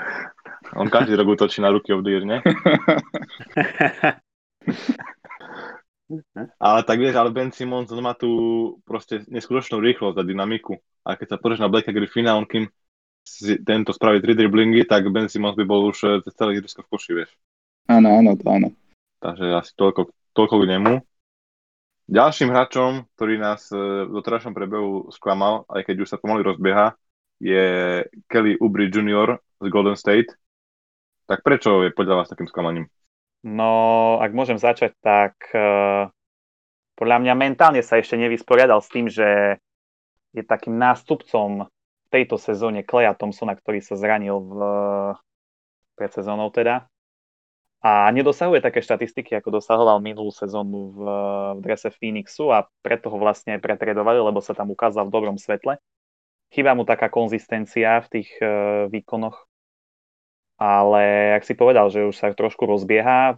On 0.78 0.90
každý 0.90 1.14
rok 1.18 1.38
útočí 1.38 1.62
na 1.62 1.70
Rocky 1.70 1.90
of 1.94 2.02
the 2.02 2.10
Year, 2.10 2.22
nie? 2.26 2.38
ale 6.66 6.80
tak 6.86 6.98
vieš, 7.02 7.18
ale 7.18 7.34
Ben 7.34 7.50
Simmons 7.50 7.90
on 7.90 7.98
má 8.02 8.14
tu 8.14 8.30
proste 8.86 9.26
neskutočnú 9.26 9.82
rýchlosť 9.82 10.22
a 10.22 10.28
dynamiku. 10.28 10.78
A 11.02 11.18
keď 11.18 11.34
sa 11.34 11.40
pozrieš 11.42 11.66
na 11.66 11.70
Blakea 11.70 11.94
Griffina, 11.94 12.38
on 12.38 12.46
kým 12.46 12.70
si 13.26 13.58
tento 13.66 13.90
spraví 13.90 14.22
3 14.22 14.38
driblingy, 14.38 14.86
tak 14.86 15.10
Ben 15.10 15.26
Simmons 15.26 15.58
by 15.58 15.66
bol 15.66 15.90
už 15.90 15.98
eh, 16.06 16.32
celý 16.32 16.62
ihrisko 16.62 16.86
v 16.86 16.90
koši, 16.94 17.12
vieš. 17.12 17.30
Áno, 17.90 18.22
áno, 18.22 18.38
to 18.38 18.46
áno. 18.46 18.68
Takže 19.18 19.58
asi 19.58 19.74
toľko, 19.74 20.14
toľko 20.32 20.54
k 20.62 20.70
nemu. 20.70 20.94
Ďalším 22.06 22.54
hráčom, 22.54 23.10
ktorý 23.18 23.34
nás 23.42 23.66
v 23.74 24.06
doterajšom 24.14 24.54
prebehu 24.54 25.10
sklamal, 25.10 25.66
aj 25.66 25.90
keď 25.90 26.06
už 26.06 26.10
sa 26.14 26.22
pomaly 26.22 26.46
rozbieha, 26.46 26.94
je 27.42 27.66
Kelly 28.30 28.54
Ubry 28.62 28.86
Jr. 28.94 29.42
z 29.58 29.66
Golden 29.66 29.98
State. 29.98 30.30
Tak 31.26 31.42
prečo 31.42 31.82
je 31.82 31.90
podľa 31.90 32.22
vás 32.22 32.30
takým 32.30 32.46
sklamaním? 32.46 32.86
No, 33.42 34.18
ak 34.22 34.30
môžem 34.30 34.54
začať, 34.54 34.94
tak 35.02 35.34
uh, 35.50 36.06
podľa 36.94 37.18
mňa 37.26 37.34
mentálne 37.34 37.82
sa 37.82 37.98
ešte 37.98 38.14
nevysporiadal 38.14 38.78
s 38.78 38.88
tým, 38.90 39.06
že 39.10 39.58
je 40.30 40.42
takým 40.46 40.78
nástupcom 40.78 41.66
tejto 42.16 42.40
sezóne 42.40 42.80
Kleja 42.80 43.12
Thompsona, 43.12 43.52
ktorý 43.52 43.84
sa 43.84 43.92
zranil 43.92 44.40
v, 44.40 44.56
pred 46.00 46.08
sezónou 46.08 46.48
teda. 46.48 46.88
A 47.84 48.08
nedosahuje 48.08 48.64
také 48.64 48.80
štatistiky, 48.80 49.36
ako 49.36 49.60
dosahoval 49.60 50.00
minulú 50.00 50.32
sezónu 50.32 50.96
v, 50.96 50.98
v 51.54 51.58
drese 51.60 51.92
Phoenixu 51.92 52.48
a 52.48 52.64
preto 52.80 53.12
ho 53.12 53.20
vlastne 53.20 53.60
pretredovali, 53.60 54.16
lebo 54.16 54.40
sa 54.40 54.56
tam 54.56 54.72
ukázal 54.72 55.06
v 55.06 55.14
dobrom 55.14 55.36
svetle. 55.36 55.76
Chýba 56.48 56.72
mu 56.72 56.88
taká 56.88 57.12
konzistencia 57.12 58.00
v 58.00 58.08
tých 58.08 58.30
uh, 58.40 58.88
výkonoch, 58.88 59.44
ale 60.56 61.36
ak 61.36 61.44
si 61.44 61.52
povedal, 61.52 61.92
že 61.92 62.08
už 62.08 62.16
sa 62.16 62.32
trošku 62.32 62.64
rozbieha, 62.64 63.36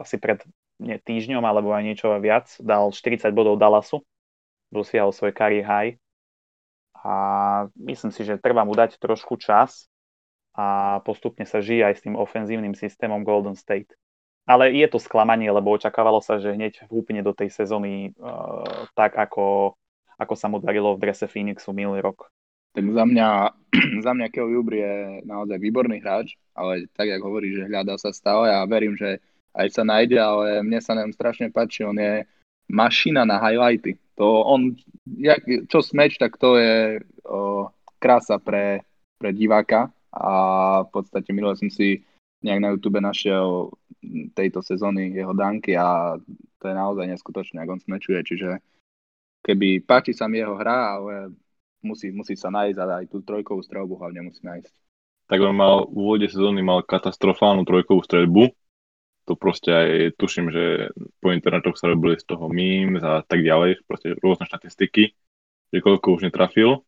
asi 0.00 0.16
pred 0.16 0.40
nie, 0.80 0.96
týždňom 0.96 1.44
alebo 1.44 1.76
aj 1.76 1.84
niečo 1.84 2.08
viac, 2.24 2.50
dal 2.64 2.88
40 2.88 3.30
bodov 3.36 3.60
Dallasu, 3.60 4.00
dosiahol 4.72 5.12
svoj 5.12 5.36
career 5.36 5.66
high 5.66 5.92
a 7.04 7.14
myslím 7.76 8.10
si, 8.10 8.24
že 8.24 8.40
treba 8.40 8.64
mu 8.64 8.72
dať 8.72 8.96
trošku 8.96 9.36
čas, 9.36 9.92
a 10.54 10.98
postupne 11.02 11.42
sa 11.42 11.58
žije 11.58 11.82
aj 11.82 11.94
s 11.98 12.04
tým 12.06 12.14
ofenzívnym 12.14 12.78
systémom 12.78 13.26
Golden 13.26 13.58
State. 13.58 13.90
Ale 14.46 14.70
je 14.70 14.86
to 14.86 15.02
sklamanie, 15.02 15.50
lebo 15.50 15.74
očakávalo 15.74 16.22
sa, 16.22 16.38
že 16.38 16.54
hneď 16.54 16.86
úplne 16.94 17.26
do 17.26 17.34
tej 17.34 17.50
sezóny 17.50 18.14
uh, 18.14 18.86
tak, 18.94 19.18
ako, 19.18 19.74
ako 20.14 20.34
sa 20.38 20.46
mu 20.46 20.62
darilo 20.62 20.94
v 20.94 21.02
drese 21.02 21.26
Phoenixu 21.26 21.74
minulý 21.74 22.04
rok. 22.04 22.30
Tak 22.76 22.86
za 22.86 23.04
mňa, 23.08 23.28
za 24.06 24.12
mňa 24.14 24.26
Oubre 24.46 24.78
je 24.78 24.94
naozaj 25.26 25.58
výborný 25.58 25.98
hráč, 25.98 26.38
ale 26.54 26.86
tak, 26.94 27.10
jak 27.10 27.24
hovorí, 27.24 27.50
že 27.50 27.66
hľadá 27.66 27.98
sa 27.98 28.14
stále 28.14 28.52
a 28.52 28.62
verím, 28.68 28.94
že 28.94 29.18
aj 29.56 29.68
sa 29.74 29.82
nájde, 29.82 30.18
ale 30.22 30.46
mne 30.62 30.78
sa 30.82 30.94
nám 30.94 31.10
strašne 31.10 31.50
páči, 31.50 31.82
on 31.86 31.98
je 31.98 32.22
mašina 32.68 33.26
na 33.26 33.40
highlighty. 33.40 33.98
To 34.14 34.46
on, 34.46 34.78
jak, 35.18 35.42
čo 35.66 35.82
smeč, 35.82 36.18
tak 36.22 36.38
to 36.38 36.54
je 36.54 37.02
o, 37.26 37.66
krása 37.98 38.38
pre, 38.38 38.86
pre 39.18 39.34
diváka. 39.34 39.90
A 40.14 40.32
v 40.86 40.90
podstate 40.94 41.34
minule 41.34 41.58
som 41.58 41.66
si 41.66 42.06
nejak 42.46 42.60
na 42.62 42.70
YouTube 42.70 43.02
našiel 43.02 43.74
tejto 44.36 44.60
sezóny 44.60 45.10
jeho 45.16 45.32
danky 45.32 45.74
a 45.74 46.14
to 46.60 46.64
je 46.68 46.74
naozaj 46.76 47.08
neskutočné, 47.08 47.64
ako 47.64 47.80
on 47.80 47.82
smečuje, 47.82 48.20
čiže 48.22 48.50
keby 49.40 49.82
páči 49.82 50.12
sa 50.12 50.28
mi 50.28 50.38
jeho 50.44 50.54
hra, 50.54 51.00
ale 51.00 51.32
musí, 51.84 52.12
musí 52.12 52.36
sa 52.36 52.52
nájsť 52.52 52.78
a 52.80 52.84
aj 53.00 53.06
tú 53.12 53.24
trojkovú 53.24 53.60
strelbu 53.64 53.96
hlavne 54.00 54.28
musí 54.28 54.44
nájsť. 54.44 54.72
Tak 55.24 55.40
on 55.40 55.56
mal 55.56 55.88
v 55.88 55.96
úvode 55.96 56.28
sezóny 56.28 56.60
mal 56.60 56.84
katastrofálnu 56.84 57.64
trojkovú 57.64 58.04
streľbu, 58.04 58.52
to 59.24 59.32
proste 59.34 59.70
aj 59.72 59.88
tuším, 60.20 60.52
že 60.52 60.92
po 61.20 61.32
internetoch 61.32 61.80
sa 61.80 61.88
robili 61.88 62.20
z 62.20 62.28
toho 62.28 62.48
memes 62.52 63.00
a 63.00 63.24
tak 63.24 63.40
ďalej, 63.40 63.84
proste 63.88 64.12
rôzne 64.20 64.44
štatistiky, 64.44 65.16
že 65.72 65.78
koľko 65.80 66.20
už 66.20 66.28
netrafil, 66.28 66.84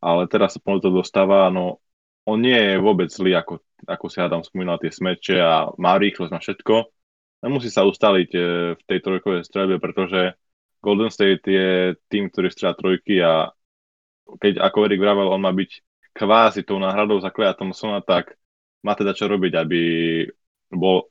ale 0.00 0.24
teraz 0.26 0.56
sa 0.56 0.60
to 0.64 0.88
dostáva, 0.88 1.52
no 1.52 1.84
on 2.24 2.40
nie 2.40 2.56
je 2.56 2.76
vôbec 2.80 3.08
zlý, 3.08 3.36
ako, 3.36 3.60
ako 3.88 4.06
si 4.08 4.18
Adam 4.20 4.44
spomínal, 4.44 4.80
tie 4.80 4.92
smeče 4.92 5.36
a 5.40 5.72
má 5.80 5.96
rýchlosť 5.96 6.32
na 6.32 6.40
všetko, 6.40 6.74
nemusí 7.44 7.72
sa 7.72 7.88
ustaliť 7.88 8.30
e, 8.36 8.40
v 8.76 8.82
tej 8.84 8.98
trojkovej 9.00 9.48
streľbe, 9.48 9.76
pretože 9.80 10.36
Golden 10.84 11.08
State 11.10 11.44
je 11.48 11.96
tým, 12.12 12.28
ktorý 12.28 12.52
strieľa 12.52 12.76
trojky 12.76 13.16
a 13.24 13.50
keď 14.36 14.60
ako 14.60 14.84
Erik 14.84 15.00
vravel, 15.00 15.32
on 15.32 15.40
má 15.40 15.50
byť 15.50 15.70
kvázi 16.12 16.68
tou 16.68 16.76
náhradou 16.76 17.16
za 17.22 17.32
Kleja 17.32 17.56
Thompsona, 17.56 18.04
tak 18.04 18.36
má 18.84 18.92
teda 18.92 19.16
čo 19.16 19.26
robiť, 19.26 19.52
aby 19.56 19.80
bol 20.68 21.08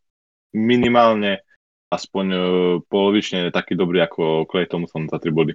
minimálne 0.55 1.43
aspoň 1.87 2.25
uh, 2.31 2.41
polovične 2.87 3.51
taký 3.51 3.79
dobrý 3.79 4.03
ako 4.03 4.47
Clay 4.47 4.67
Thompson 4.67 5.07
za 5.07 5.19
3 5.19 5.31
body. 5.31 5.53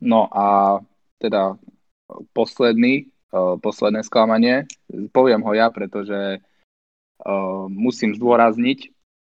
No 0.00 0.28
a 0.32 0.80
teda 1.20 1.56
posledný, 2.32 3.08
uh, 3.32 3.60
posledné 3.60 4.04
sklamanie, 4.04 4.64
poviem 5.12 5.44
ho 5.44 5.52
ja, 5.52 5.68
pretože 5.68 6.40
uh, 6.40 7.64
musím 7.68 8.16
zdôrazniť, 8.16 8.78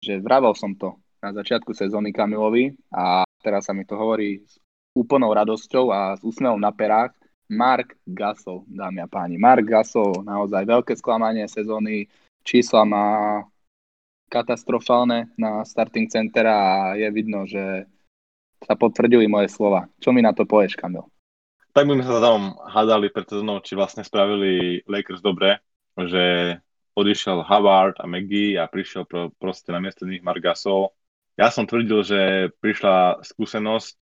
že 0.03 0.23
vravel 0.23 0.55
som 0.55 0.75
to 0.75 0.99
na 1.19 1.35
začiatku 1.35 1.75
sezóny 1.75 2.15
Kamilovi 2.15 2.75
a 2.95 3.27
teraz 3.43 3.67
sa 3.67 3.75
mi 3.75 3.83
to 3.83 3.99
hovorí 3.99 4.43
s 4.43 4.59
úplnou 4.95 5.31
radosťou 5.31 5.91
a 5.91 6.15
s 6.15 6.21
úsmevom 6.23 6.59
na 6.59 6.71
perách. 6.71 7.15
Mark 7.49 7.97
Gasol, 8.05 8.61
dámy 8.69 9.01
a 9.01 9.07
páni. 9.09 9.41
Mark 9.41 9.65
Gasol, 9.65 10.21
naozaj 10.21 10.69
veľké 10.69 10.93
sklamanie 10.93 11.49
sezóny. 11.49 12.05
Čísla 12.45 12.85
má 12.85 13.07
katastrofálne 14.29 15.33
na 15.35 15.65
starting 15.65 16.05
center 16.07 16.45
a 16.45 16.59
je 16.93 17.09
vidno, 17.09 17.49
že 17.49 17.89
sa 18.61 18.77
potvrdili 18.77 19.25
moje 19.25 19.49
slova. 19.49 19.89
Čo 19.97 20.13
mi 20.13 20.21
na 20.21 20.31
to 20.31 20.45
povieš, 20.45 20.77
Kamil? 20.77 21.09
Tak 21.73 21.85
by 21.85 21.97
sme 21.97 22.05
sa 22.05 22.21
tam 22.21 22.57
hádali 22.61 23.09
pred 23.09 23.25
sezónou, 23.25 23.61
či 23.65 23.73
vlastne 23.77 24.05
spravili 24.05 24.85
Lakers 24.85 25.21
dobre, 25.25 25.61
že 25.97 26.55
odišiel 26.97 27.45
Havard 27.45 28.01
a 28.01 28.05
Maggie 28.09 28.59
a 28.59 28.67
prišiel 28.67 29.07
pro, 29.07 29.31
proste 29.39 29.71
na 29.71 29.79
miesto 29.79 30.03
nich 30.03 30.19
Mark. 30.19 30.43
Ja 31.39 31.47
som 31.49 31.63
tvrdil, 31.63 32.03
že 32.03 32.19
prišla 32.59 33.23
skúsenosť, 33.23 33.95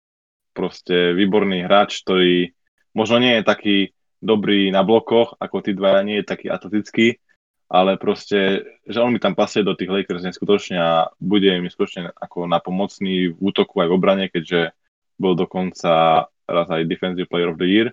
proste 0.55 1.11
výborný 1.11 1.67
hráč, 1.67 1.99
ktorý 2.07 2.55
možno 2.95 3.19
nie 3.19 3.35
je 3.37 3.43
taký 3.43 3.77
dobrý 4.23 4.71
na 4.71 4.87
blokoch, 4.87 5.35
ako 5.35 5.59
tí 5.59 5.75
dvaja, 5.75 6.07
nie 6.07 6.23
je 6.23 6.31
taký 6.31 6.47
atletický, 6.47 7.19
ale 7.65 7.97
proste, 7.97 8.61
že 8.85 9.01
on 9.01 9.09
mi 9.09 9.19
tam 9.19 9.33
pasie 9.33 9.65
do 9.65 9.73
tých 9.73 9.89
Lakers 9.89 10.21
neskutočne 10.21 10.77
a 10.77 10.91
bude 11.17 11.49
mi 11.57 11.69
skutočne 11.69 12.13
ako 12.13 12.45
napomocný 12.45 13.33
v 13.33 13.39
útoku 13.41 13.81
aj 13.81 13.87
v 13.89 13.95
obrane, 13.95 14.25
keďže 14.29 14.73
bol 15.17 15.33
dokonca 15.33 16.25
raz 16.45 16.67
aj 16.69 16.85
Defensive 16.85 17.25
Player 17.25 17.49
of 17.49 17.57
the 17.57 17.65
Year, 17.65 17.89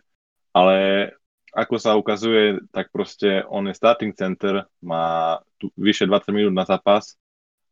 ale 0.53 1.09
ako 1.53 1.75
sa 1.77 1.97
ukazuje, 1.97 2.65
tak 2.73 2.89
proste 2.89 3.45
on 3.49 3.69
je 3.69 3.77
starting 3.77 4.17
center, 4.17 4.65
má 4.81 5.37
tu 5.61 5.69
vyše 5.77 6.09
20 6.09 6.33
minút 6.33 6.55
na 6.57 6.65
zápas. 6.65 7.21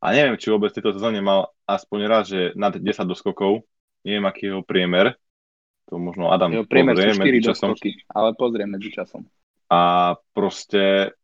A 0.00 0.12
neviem, 0.16 0.36
či 0.36 0.52
vôbec 0.52 0.72
v 0.72 0.80
tejto 0.80 0.96
sezóne 0.96 1.20
mal 1.20 1.52
aspoň 1.68 2.00
raz, 2.08 2.24
že 2.28 2.56
nad 2.56 2.72
10 2.72 2.84
doskokov, 3.04 3.64
neviem, 4.04 4.24
aký 4.24 4.52
jeho 4.52 4.64
priemer, 4.64 5.16
to 5.88 5.98
možno 5.98 6.30
Adam 6.32 6.54
jeho 6.54 6.64
priemer 6.64 6.94
pozrie 6.94 7.12
sú 7.12 7.20
4 7.20 7.48
doskoky, 7.52 7.90
ale 8.08 8.28
pozrieme 8.38 8.78
medzi 8.78 8.94
časom. 8.94 9.26
A 9.68 10.14
proste 10.32 11.16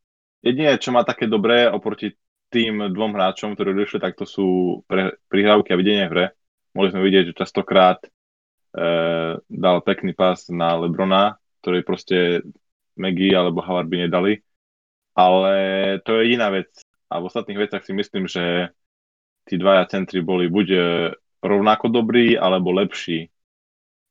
Jediné, 0.44 0.78
čo 0.80 0.92
má 0.92 1.02
také 1.02 1.26
dobré 1.26 1.68
oproti 1.70 2.14
tým 2.50 2.92
dvom 2.94 3.12
hráčom, 3.16 3.54
ktorí 3.54 3.74
došli, 3.74 3.98
tak 3.98 4.14
to 4.14 4.24
sú 4.28 4.80
pre, 4.86 5.18
prihrávky 5.26 5.74
a 5.74 5.80
videnie 5.80 6.06
hre. 6.06 6.32
Mohli 6.76 6.92
sme 6.92 7.06
vidieť, 7.08 7.24
že 7.32 7.38
častokrát 7.40 7.98
e, 8.04 8.08
dal 9.40 9.76
pekný 9.82 10.14
pás 10.14 10.46
na 10.52 10.76
Lebrona, 10.78 11.40
ktorý 11.64 11.82
proste 11.82 12.46
Maggie 12.94 13.34
alebo 13.34 13.64
Howard 13.64 13.90
by 13.90 14.06
nedali. 14.06 14.44
Ale 15.16 15.54
to 16.04 16.20
je 16.20 16.28
jediná 16.28 16.52
vec. 16.52 16.70
A 17.08 17.18
v 17.18 17.26
ostatných 17.26 17.66
veciach 17.66 17.82
si 17.82 17.92
myslím, 17.96 18.28
že 18.28 18.70
tí 19.48 19.56
dvaja 19.56 19.88
centri 19.88 20.20
boli 20.20 20.46
buď 20.46 20.66
e, 20.70 20.80
rovnako 21.42 21.90
dobrí, 21.90 22.34
alebo 22.34 22.74
lepší. 22.74 23.30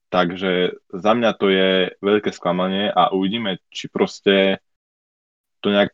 Takže 0.08 0.76
za 0.92 1.12
mňa 1.12 1.30
to 1.36 1.46
je 1.50 1.70
veľké 1.98 2.30
sklamanie 2.30 2.88
a 2.88 3.10
uvidíme, 3.10 3.58
či 3.68 3.90
proste 3.90 4.62
to 5.60 5.74
nejak 5.74 5.92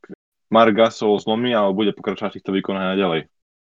Mark 0.53 0.77
Gasol 0.77 1.17
zlomí, 1.17 1.57
ale 1.57 1.73
bude 1.73 1.97
pokračovať 1.97 2.31
v 2.31 2.37
týchto 2.37 2.53
výkonoch 2.53 2.93
aj 2.93 3.01
ďalej. 3.01 3.21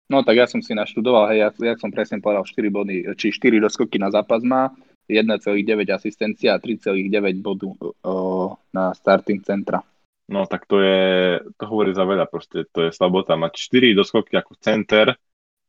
No 0.06 0.22
tak 0.22 0.38
ja 0.38 0.46
som 0.46 0.62
si 0.62 0.78
naštudoval, 0.78 1.34
hej, 1.34 1.40
ja, 1.42 1.50
ja 1.74 1.74
som 1.82 1.90
presne 1.90 2.22
povedal 2.22 2.46
4 2.46 2.70
body, 2.70 2.96
či 3.18 3.34
4 3.34 3.58
doskoky 3.58 3.98
na 3.98 4.14
zápas 4.14 4.46
má, 4.46 4.70
1,9 5.10 5.66
asistencia 5.90 6.54
a 6.54 6.62
3,9 6.62 7.10
bodu 7.42 7.74
o, 8.06 8.54
na 8.70 8.94
starting 8.94 9.42
centra. 9.42 9.82
No 10.30 10.46
tak 10.46 10.70
to 10.70 10.82
je, 10.82 11.42
to 11.58 11.64
hovorí 11.66 11.94
za 11.94 12.06
veľa 12.06 12.30
proste, 12.30 12.70
to 12.70 12.90
je 12.90 12.94
slabota. 12.94 13.38
Mať 13.38 13.58
4 13.58 13.98
doskoky 13.98 14.38
ako 14.38 14.54
center, 14.62 15.18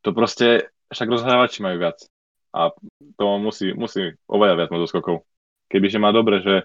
to 0.04 0.12
proste, 0.12 0.68
však 0.92 1.08
rozhrávači 1.08 1.64
majú 1.64 1.80
viac. 1.80 2.04
A 2.56 2.72
to 3.16 3.26
musí, 3.36 3.72
musí 3.72 4.16
oveľa 4.28 4.64
viac 4.64 4.68
mať 4.72 4.80
doskokov. 4.84 5.24
Kebyže 5.68 6.00
má 6.00 6.12
dobre, 6.12 6.40
že 6.40 6.64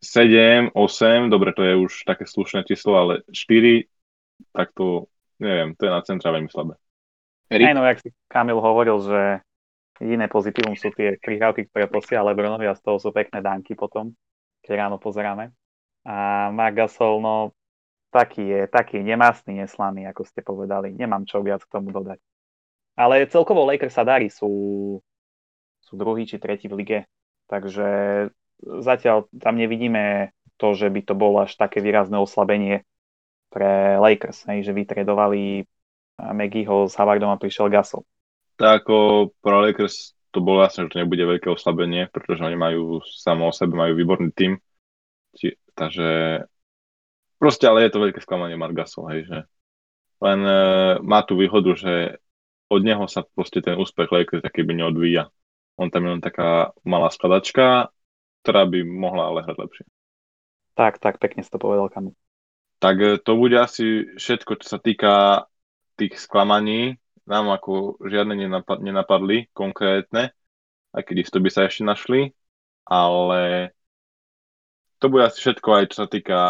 7, 0.00 0.72
8, 0.72 1.28
dobre, 1.28 1.52
to 1.52 1.62
je 1.64 1.74
už 1.76 1.92
také 2.08 2.24
slušné 2.24 2.64
číslo, 2.64 2.96
ale 2.96 3.12
4, 3.32 3.84
tak 4.52 4.72
to, 4.72 5.08
neviem, 5.40 5.76
to 5.76 5.88
je 5.88 5.92
na 5.92 6.00
centra 6.02 6.32
veľmi 6.32 6.48
slabé. 6.48 6.74
Aj 7.52 7.76
no, 7.76 7.84
jak 7.84 8.00
si 8.00 8.10
Kamil 8.26 8.58
hovoril, 8.58 8.98
že 9.04 9.20
jediné 10.00 10.26
pozitívum 10.26 10.74
sú 10.74 10.90
tie 10.96 11.20
prihrávky, 11.20 11.68
ktoré 11.70 11.86
posiela 11.86 12.32
Lebronovi 12.32 12.66
a 12.66 12.74
z 12.74 12.82
toho 12.82 12.96
sú 12.98 13.12
pekné 13.12 13.44
dánky 13.44 13.76
potom, 13.76 14.16
keď 14.64 14.88
ráno 14.88 14.96
pozeráme. 14.96 15.52
A 16.04 16.48
Mark 16.50 16.76
Gasol, 16.76 17.20
no, 17.20 17.52
taký 18.12 18.44
je, 18.44 18.60
taký 18.68 19.00
nemastný, 19.00 19.64
neslaný, 19.64 20.08
ako 20.08 20.22
ste 20.24 20.40
povedali. 20.40 20.92
Nemám 20.92 21.24
čo 21.28 21.40
viac 21.40 21.64
k 21.64 21.72
tomu 21.72 21.92
dodať. 21.92 22.18
Ale 22.94 23.26
celkovo 23.26 23.66
Lakers 23.66 23.94
sa 23.94 24.06
darí, 24.06 24.30
sú, 24.30 24.50
sú 25.82 25.92
druhý 25.98 26.28
či 26.28 26.38
tretí 26.38 26.70
v 26.70 26.78
lige. 26.78 27.00
Takže 27.50 27.86
zatiaľ 28.62 29.26
tam 29.34 29.58
nevidíme 29.58 30.34
to, 30.56 30.74
že 30.74 30.90
by 30.90 31.00
to 31.02 31.14
bolo 31.18 31.42
až 31.44 31.58
také 31.58 31.82
výrazné 31.82 32.14
oslabenie 32.18 32.86
pre 33.50 33.98
Lakers, 33.98 34.46
hej, 34.50 34.66
že 34.66 34.72
vytredovali 34.74 35.66
Maggieho 36.18 36.86
s 36.86 36.94
Havardom 36.94 37.34
a 37.34 37.40
prišiel 37.40 37.70
Gasol. 37.70 38.06
Tak 38.54 38.86
ako 38.86 39.30
pro 39.42 39.66
Lakers 39.66 40.14
to 40.30 40.42
bolo 40.42 40.62
jasné, 40.62 40.86
že 40.86 40.94
to 40.94 41.00
nebude 41.02 41.22
veľké 41.22 41.46
oslabenie, 41.50 42.10
pretože 42.10 42.42
oni 42.42 42.58
majú 42.58 43.02
samo 43.06 43.50
o 43.50 43.52
sebe, 43.54 43.78
majú 43.78 43.94
výborný. 43.94 44.58
Či, 45.34 45.58
takže 45.74 46.42
proste, 47.38 47.66
ale 47.66 47.86
je 47.86 47.90
to 47.94 48.02
veľké 48.02 48.18
sklamanie 48.22 48.58
Mark 48.58 48.74
Gasol, 48.74 49.10
hej, 49.14 49.26
že 49.26 49.38
len 50.22 50.40
e, 50.42 50.58
má 51.02 51.22
tú 51.26 51.38
výhodu, 51.38 51.74
že 51.74 52.18
od 52.70 52.82
neho 52.82 53.06
sa 53.06 53.22
proste 53.22 53.62
ten 53.62 53.78
úspech 53.78 54.10
Lakers 54.10 54.42
taký 54.42 54.66
by 54.66 54.82
neodvíja. 54.82 55.30
On 55.78 55.90
tam 55.90 56.06
je 56.06 56.10
len 56.18 56.22
taká 56.22 56.70
malá 56.86 57.10
skladačka 57.10 57.93
ktorá 58.44 58.68
by 58.68 58.84
mohla 58.84 59.32
ale 59.32 59.40
hrať 59.48 59.56
lepšie. 59.56 59.84
Tak, 60.76 61.00
tak, 61.00 61.16
pekne 61.16 61.40
si 61.40 61.48
to 61.48 61.56
povedal, 61.56 61.88
Kamil. 61.88 62.12
Tak 62.76 62.96
e, 63.00 63.16
to 63.16 63.32
bude 63.40 63.56
asi 63.56 64.12
všetko, 64.20 64.60
čo 64.60 64.76
sa 64.76 64.78
týka 64.78 65.46
tých 65.96 66.20
sklamaní. 66.20 67.00
Nám 67.24 67.48
ako 67.56 67.96
žiadne 68.04 68.36
nenapadli 68.84 69.48
konkrétne, 69.56 70.36
aj 70.92 71.02
keď 71.08 71.16
isto 71.24 71.40
by 71.40 71.48
sa 71.48 71.64
ešte 71.64 71.80
našli, 71.80 72.36
ale 72.84 73.72
to 75.00 75.08
bude 75.08 75.24
asi 75.24 75.40
všetko 75.40 75.68
aj 75.72 75.84
čo 75.88 75.96
sa 76.04 76.08
týka 76.12 76.40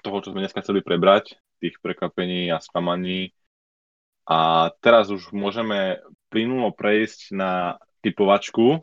toho, 0.00 0.16
čo 0.24 0.32
sme 0.32 0.40
dneska 0.40 0.64
chceli 0.64 0.80
prebrať, 0.80 1.36
tých 1.60 1.76
prekvapení 1.84 2.48
a 2.48 2.64
sklamaní. 2.64 3.36
A 4.24 4.72
teraz 4.80 5.12
už 5.12 5.36
môžeme 5.36 6.00
plynulo 6.32 6.72
prejsť 6.72 7.36
na 7.36 7.76
typovačku, 8.00 8.80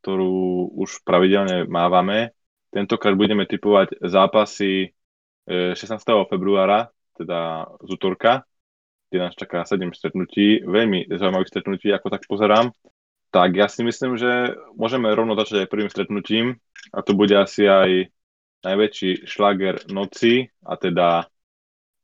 ktorú 0.00 0.72
už 0.80 1.04
pravidelne 1.04 1.68
mávame. 1.68 2.32
Tentokrát 2.72 3.12
budeme 3.14 3.44
typovať 3.44 4.00
zápasy 4.00 4.96
16. 5.44 5.76
E, 5.76 6.14
februára, 6.30 6.88
teda 7.18 7.68
z 7.84 7.88
útorka, 7.92 8.48
kde 9.10 9.18
nás 9.20 9.34
čaká 9.36 9.66
7 9.68 9.92
stretnutí. 9.92 10.64
Veľmi 10.64 11.10
zaujímavých 11.10 11.50
stretnutí, 11.50 11.92
ako 11.92 12.08
tak 12.08 12.24
pozerám. 12.24 12.72
Tak 13.30 13.54
ja 13.54 13.70
si 13.70 13.86
myslím, 13.86 14.18
že 14.18 14.58
môžeme 14.74 15.06
rovno 15.14 15.38
začať 15.38 15.66
aj 15.66 15.70
prvým 15.70 15.90
stretnutím 15.90 16.58
a 16.90 16.98
to 17.04 17.14
bude 17.14 17.34
asi 17.36 17.68
aj 17.68 18.10
najväčší 18.66 19.24
šlager 19.24 19.86
noci 19.88 20.50
a 20.66 20.74
teda 20.74 21.30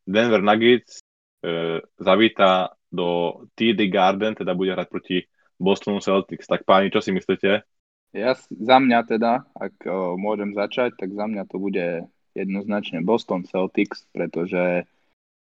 Denver 0.07 0.39
Nuggets 0.39 1.03
e, 1.43 1.83
zavíta 1.99 2.79
do 2.93 3.43
TD 3.59 3.91
Garden, 3.91 4.39
teda 4.39 4.55
bude 4.55 4.73
hrať 4.73 4.89
proti 4.89 5.17
Bostonu 5.59 5.99
Celtics. 5.99 6.47
Tak 6.47 6.63
páni, 6.63 6.95
čo 6.95 7.03
si 7.03 7.11
myslíte? 7.11 7.67
Ja, 8.15 8.37
za 8.39 8.77
mňa 8.79 8.99
teda, 9.07 9.47
ak 9.55 9.75
o, 9.87 10.15
môžem 10.15 10.55
začať, 10.55 10.95
tak 10.99 11.13
za 11.13 11.27
mňa 11.27 11.43
to 11.49 11.57
bude 11.59 12.07
jednoznačne 12.37 13.03
Boston 13.03 13.45
Celtics, 13.49 14.07
pretože 14.13 14.87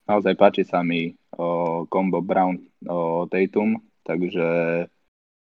naozaj 0.08 0.34
páči 0.40 0.64
sa 0.66 0.82
mi 0.82 1.14
o, 1.36 1.86
combo 1.88 2.20
Brown 2.24 2.60
o, 2.88 3.30
Tatum, 3.30 3.80
takže, 4.02 4.50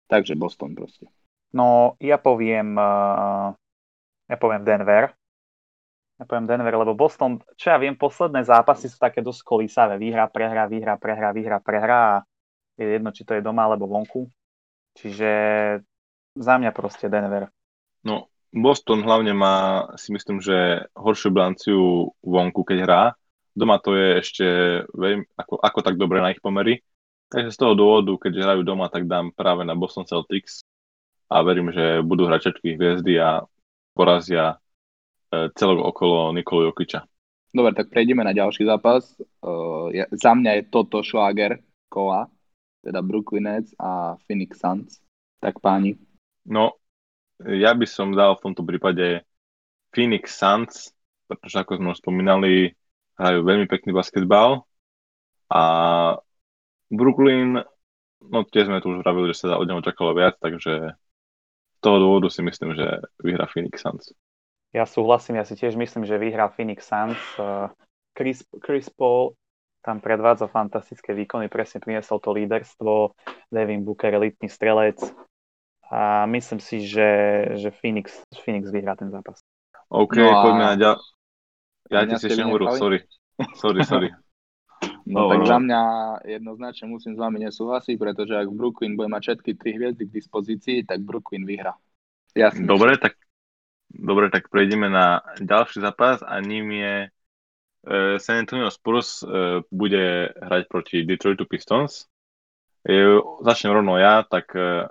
takže 0.07 0.33
Boston 0.37 0.77
proste. 0.77 1.09
No, 1.53 1.93
ja 2.01 2.17
poviem, 2.17 2.73
uh, 2.73 3.53
ja 4.25 4.37
poviem 4.41 4.65
Denver. 4.65 5.13
Ja 6.17 6.25
poviem 6.25 6.49
Denver, 6.49 6.73
lebo 6.73 6.97
Boston, 6.97 7.45
čo 7.53 7.69
ja 7.69 7.77
viem, 7.77 7.93
posledné 7.93 8.41
zápasy 8.41 8.89
sú 8.89 8.97
také 8.97 9.21
dosť 9.21 9.45
kolísavé. 9.45 10.01
Výhra, 10.01 10.25
prehra, 10.33 10.65
výhra, 10.65 10.97
prehra, 10.97 11.29
výhra, 11.29 11.61
prehra 11.61 11.97
a 12.09 12.13
je 12.73 12.89
jedno, 12.89 13.13
či 13.13 13.21
to 13.21 13.37
je 13.37 13.45
doma 13.45 13.69
alebo 13.69 13.85
vonku. 13.85 14.25
Čiže 14.97 15.29
za 16.37 16.57
mňa 16.57 16.71
proste 16.73 17.09
Denver. 17.09 17.49
No, 18.03 18.29
Boston 18.53 19.01
hlavne 19.01 19.33
má, 19.33 19.87
si 19.97 20.13
myslím, 20.13 20.37
že 20.37 20.85
horšiu 20.93 21.29
bilanciu 21.33 22.13
vonku, 22.21 22.61
keď 22.61 22.77
hrá. 22.85 23.03
Doma 23.53 23.77
to 23.77 23.93
je 23.93 24.07
ešte 24.21 24.45
veľmi, 24.93 25.29
ako, 25.37 25.61
ako 25.61 25.79
tak 25.81 25.95
dobre 25.97 26.21
na 26.21 26.33
ich 26.33 26.41
pomery. 26.41 26.81
Takže 27.29 27.49
z 27.53 27.57
toho 27.57 27.73
dôvodu, 27.73 28.13
keď 28.17 28.45
hrajú 28.45 28.61
doma, 28.61 28.89
tak 28.93 29.09
dám 29.09 29.33
práve 29.33 29.65
na 29.65 29.73
Boston 29.73 30.05
Celtics 30.05 30.61
a 31.33 31.41
verím, 31.41 31.73
že 31.73 32.05
budú 32.05 32.29
hrať 32.29 32.49
všetky 32.49 32.77
hviezdy 32.77 33.17
a 33.17 33.41
porazia 33.97 34.61
e, 35.33 35.49
celok 35.57 35.81
okolo 35.81 36.29
Nikolu 36.33 36.69
Jokiča. 36.69 37.09
Dobre, 37.53 37.73
tak 37.77 37.93
prejdeme 37.93 38.25
na 38.25 38.33
ďalší 38.33 38.65
zápas. 38.65 39.13
Uh, 39.37 39.93
ja, 39.93 40.09
za 40.09 40.33
mňa 40.33 40.57
je 40.57 40.69
toto 40.73 41.05
šláger 41.05 41.61
kola, 41.85 42.25
teda 42.81 43.05
Brooklyn 43.05 43.45
Nets 43.45 43.77
a 43.77 44.17
Phoenix 44.25 44.57
Suns. 44.57 44.97
Tak 45.37 45.61
páni. 45.61 45.93
No, 46.43 46.75
ja 47.43 47.71
by 47.75 47.85
som 47.87 48.11
dal 48.11 48.35
v 48.37 48.43
tomto 48.49 48.63
prípade 48.63 49.23
Phoenix 49.91 50.35
Suns, 50.35 50.91
pretože 51.27 51.55
ako 51.59 51.79
sme 51.79 51.91
už 51.95 51.99
spomínali, 52.03 52.73
hrajú 53.15 53.45
veľmi 53.45 53.69
pekný 53.69 53.93
basketbal 53.93 54.65
a 55.53 55.63
Brooklyn, 56.89 57.61
no 58.21 58.37
tiež 58.47 58.69
sme 58.69 58.81
tu 58.81 58.93
už 58.93 59.05
vravili, 59.05 59.31
že 59.31 59.45
sa 59.45 59.59
od 59.59 59.69
neho 59.69 59.81
čakalo 59.85 60.17
viac, 60.17 60.37
takže 60.41 60.97
z 61.73 61.79
toho 61.79 61.97
dôvodu 61.99 62.27
si 62.33 62.41
myslím, 62.41 62.73
že 62.73 62.87
vyhrá 63.21 63.45
Phoenix 63.49 63.81
Suns. 63.83 64.11
Ja 64.73 64.89
súhlasím, 64.89 65.37
ja 65.37 65.45
si 65.45 65.53
tiež 65.53 65.77
myslím, 65.77 66.03
že 66.09 66.17
vyhrá 66.17 66.49
Phoenix 66.49 66.89
Suns. 66.89 67.19
Chris, 68.17 68.41
Chris 68.61 68.89
Paul 68.89 69.37
tam 69.83 69.99
predvádza 69.99 70.47
fantastické 70.47 71.11
výkony, 71.11 71.51
presne 71.51 71.83
priniesol 71.83 72.23
to 72.23 72.31
líderstvo, 72.31 73.13
Devin 73.51 73.83
Booker, 73.83 74.15
elitný 74.15 74.47
strelec, 74.47 75.03
a 75.91 76.25
myslím 76.25 76.59
si, 76.59 76.87
že, 76.87 77.09
že 77.59 77.71
Phoenix, 77.71 78.23
Phoenix 78.43 78.71
vyhrá 78.71 78.95
ten 78.95 79.11
zápas. 79.11 79.41
OK, 79.89 80.17
no 80.17 80.31
a... 80.31 80.41
poďme 80.41 80.63
na 80.63 80.75
ďalej. 80.75 81.01
Ja 81.91 82.01
ti 82.07 82.15
si 82.17 82.25
ešte 82.31 82.43
hovoril, 82.47 82.67
sorry. 82.79 82.99
Sorry, 83.59 83.81
sorry. 83.85 84.09
No, 85.03 85.27
no 85.27 85.35
tak 85.35 85.39
no. 85.43 85.47
za 85.47 85.59
mňa 85.59 85.81
jednoznačne 86.27 86.85
musím 86.91 87.15
s 87.15 87.19
vami 87.19 87.43
nesúhlasiť, 87.43 87.95
pretože 87.99 88.35
ak 88.39 88.51
Brooklyn 88.51 88.95
bude 88.95 89.11
mať 89.11 89.21
všetky 89.23 89.51
tri 89.59 89.75
hviezdy 89.75 90.07
k 90.07 90.15
dispozícii, 90.15 90.77
tak 90.87 91.03
Brooklyn 91.03 91.43
vyhrá. 91.43 91.75
Jasne. 92.35 92.67
Dobre, 92.67 92.95
tak, 92.99 93.19
dobre, 93.91 94.31
tak 94.31 94.47
prejdeme 94.47 94.87
na 94.87 95.23
ďalší 95.39 95.83
zápas 95.83 96.23
a 96.23 96.39
ním 96.39 96.71
je 96.71 96.95
uh, 97.07 98.15
San 98.19 98.43
Antonio 98.43 98.71
Spurs 98.71 99.23
uh, 99.23 99.63
bude 99.71 100.35
hrať 100.39 100.63
proti 100.71 101.03
Detroitu 101.03 101.47
Pistons. 101.47 102.07
Uh, 102.83 103.19
začnem 103.43 103.75
rovno 103.75 103.99
ja, 103.99 104.23
tak 104.23 104.51
uh, 104.55 104.87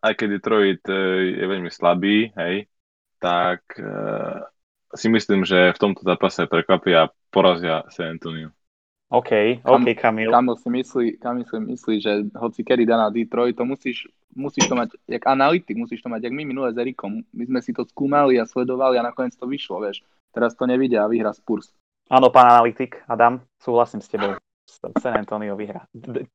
aj 0.00 0.12
keď 0.16 0.28
Detroit 0.28 0.82
e, 0.88 0.96
je 1.36 1.44
veľmi 1.44 1.70
slabý, 1.70 2.32
hej, 2.36 2.68
tak 3.20 3.60
uh, 3.76 4.48
si 4.96 5.12
myslím, 5.12 5.44
že 5.44 5.76
v 5.76 5.78
tomto 5.78 6.00
zápase 6.00 6.48
prekvapia 6.48 7.04
a 7.04 7.12
porazia 7.28 7.84
San 7.92 8.16
Antonio. 8.16 8.48
OK, 9.10 9.60
OK, 9.66 9.92
Kamil. 9.98 10.30
Kamil 10.30 10.56
si 10.56 10.68
myslí, 10.70 11.06
Kamil 11.18 11.44
si 11.44 11.58
myslí, 11.58 11.94
že 12.00 12.12
hoci 12.32 12.62
kedy 12.62 12.86
dá 12.86 12.96
na 12.96 13.10
Detroit, 13.10 13.58
to 13.58 13.66
musíš, 13.66 14.06
musíš 14.32 14.70
to 14.70 14.78
mať, 14.78 14.94
jak 15.10 15.26
analytik, 15.26 15.76
musíš 15.76 16.00
to 16.00 16.08
mať, 16.08 16.30
jak 16.30 16.34
my 16.34 16.46
minule 16.46 16.70
s 16.70 16.78
Erikom. 16.78 17.26
My 17.34 17.44
sme 17.44 17.60
si 17.60 17.74
to 17.74 17.82
skúmali 17.84 18.38
a 18.38 18.46
sledovali 18.46 18.96
a 18.96 19.06
nakoniec 19.06 19.34
to 19.34 19.50
vyšlo, 19.50 19.82
vieš. 19.82 20.06
Teraz 20.30 20.54
to 20.54 20.62
nevidia 20.64 21.02
a 21.02 21.10
vyhra 21.10 21.34
Spurs. 21.34 21.74
Áno, 22.06 22.30
pán 22.30 22.54
analytik, 22.54 23.02
Adam, 23.10 23.42
súhlasím 23.58 23.98
s 23.98 24.08
tebou. 24.08 24.38
San 24.78 25.14
Antonio 25.18 25.58
vyhrá. 25.58 25.88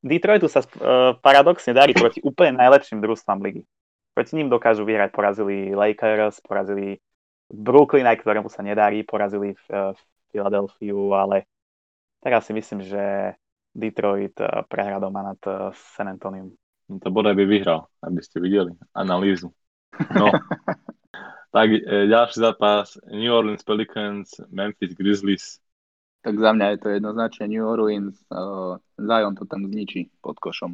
Detroitu 0.03 0.51
sa 0.51 0.59
uh, 0.61 1.15
paradoxne 1.23 1.71
darí 1.71 1.95
proti 1.95 2.19
úplne 2.19 2.59
najlepším 2.59 2.99
družstvám 2.99 3.39
ligy. 3.39 3.63
Proti 4.15 4.31
ním 4.35 4.51
dokážu 4.51 4.83
vyhrať, 4.83 5.11
porazili 5.11 5.75
Lakers, 5.75 6.43
porazili 6.43 6.99
Brooklyn, 7.47 8.07
aj 8.07 8.19
ktorému 8.19 8.51
sa 8.51 8.65
nedarí, 8.65 9.03
porazili 9.07 9.55
uh, 9.71 9.95
Philadelphia, 10.31 10.97
ale 11.15 11.37
teraz 12.19 12.47
si 12.47 12.53
myslím, 12.55 12.83
že 12.83 13.35
Detroit 13.75 14.35
uh, 14.39 14.63
prehrá 14.67 14.99
doma 14.99 15.23
nad 15.23 15.39
uh, 15.47 15.71
San 15.95 16.11
Antonio. 16.11 16.51
No 16.89 17.01
to 17.01 17.09
bodaj 17.09 17.33
by 17.33 17.45
vyhral, 17.49 17.89
aby 18.05 18.21
ste 18.21 18.37
videli 18.37 18.71
analýzu. 18.93 19.49
No, 20.13 20.29
tak 21.55 21.67
e, 21.73 21.81
ďalší 22.05 22.37
zápas 22.37 22.99
New 23.09 23.33
Orleans 23.33 23.63
Pelicans, 23.65 24.29
Memphis 24.53 24.93
Grizzlies 24.93 25.57
tak 26.25 26.41
za 26.41 26.57
mňa 26.57 26.67
je 26.73 26.79
to 26.81 26.87
jednoznačne 26.89 27.45
New 27.53 27.61
Orleans. 27.61 28.17
Uh, 28.33 28.81
Zion 28.97 29.37
to 29.37 29.45
tam 29.45 29.69
zničí 29.69 30.09
pod 30.25 30.41
košom 30.41 30.73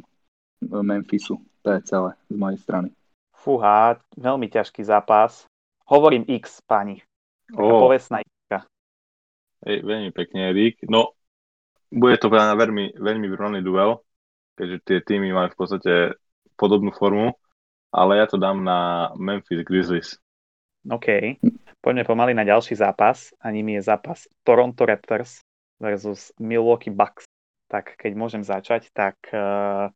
Memphisu. 0.64 1.36
To 1.68 1.76
je 1.76 1.80
celé 1.84 2.16
z 2.32 2.36
mojej 2.40 2.56
strany. 2.56 2.88
Fúha, 3.36 4.00
veľmi 4.16 4.48
ťažký 4.48 4.80
zápas. 4.80 5.44
Hovorím 5.84 6.24
X, 6.24 6.64
pani. 6.64 7.04
Taká 7.52 7.68
oh. 7.68 7.84
povestná 7.84 8.24
X. 8.24 8.32
Hej, 9.62 9.84
veľmi 9.84 10.10
pekne, 10.10 10.50
Erik. 10.50 10.80
No, 10.88 11.14
bude 11.92 12.16
to 12.16 12.32
veľmi, 12.32 12.96
veľmi 12.98 13.26
vyrovnaný 13.28 13.60
duel, 13.62 14.00
keďže 14.56 14.78
tie 14.88 14.98
týmy 15.04 15.30
majú 15.30 15.52
v 15.52 15.58
podstate 15.58 15.94
podobnú 16.56 16.90
formu, 16.90 17.36
ale 17.92 18.18
ja 18.18 18.26
to 18.26 18.40
dám 18.40 18.64
na 18.64 19.12
Memphis 19.14 19.62
Grizzlies. 19.62 20.16
OK. 20.88 21.38
Poďme 21.82 22.06
pomaly 22.06 22.30
na 22.30 22.46
ďalší 22.46 22.78
zápas 22.78 23.34
a 23.42 23.50
ním 23.50 23.74
je 23.74 23.82
zápas 23.82 24.30
Toronto 24.46 24.86
Raptors 24.86 25.42
versus 25.82 26.30
Milwaukee 26.38 26.94
Bucks. 26.94 27.26
Tak 27.66 27.98
keď 27.98 28.12
môžem 28.14 28.46
začať, 28.46 28.86
tak 28.94 29.18
uh, 29.34 29.90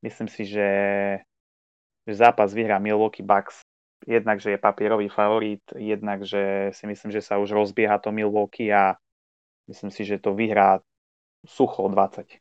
myslím 0.00 0.32
si, 0.32 0.48
že, 0.48 0.70
že 2.08 2.12
zápas 2.16 2.56
vyhrá 2.56 2.80
Milwaukee 2.80 3.20
Bucks. 3.20 3.60
Jednak, 4.08 4.40
že 4.40 4.56
je 4.56 4.64
papierový 4.64 5.12
favorit, 5.12 5.60
jednak, 5.76 6.24
že 6.24 6.72
si 6.72 6.88
myslím, 6.88 7.12
že 7.12 7.20
sa 7.20 7.36
už 7.36 7.52
rozbieha 7.52 8.00
to 8.00 8.08
Milwaukee 8.08 8.72
a 8.72 8.96
myslím 9.68 9.92
si, 9.92 10.08
že 10.08 10.16
to 10.16 10.32
vyhrá 10.32 10.80
sucho 11.44 11.84
20. 11.84 12.40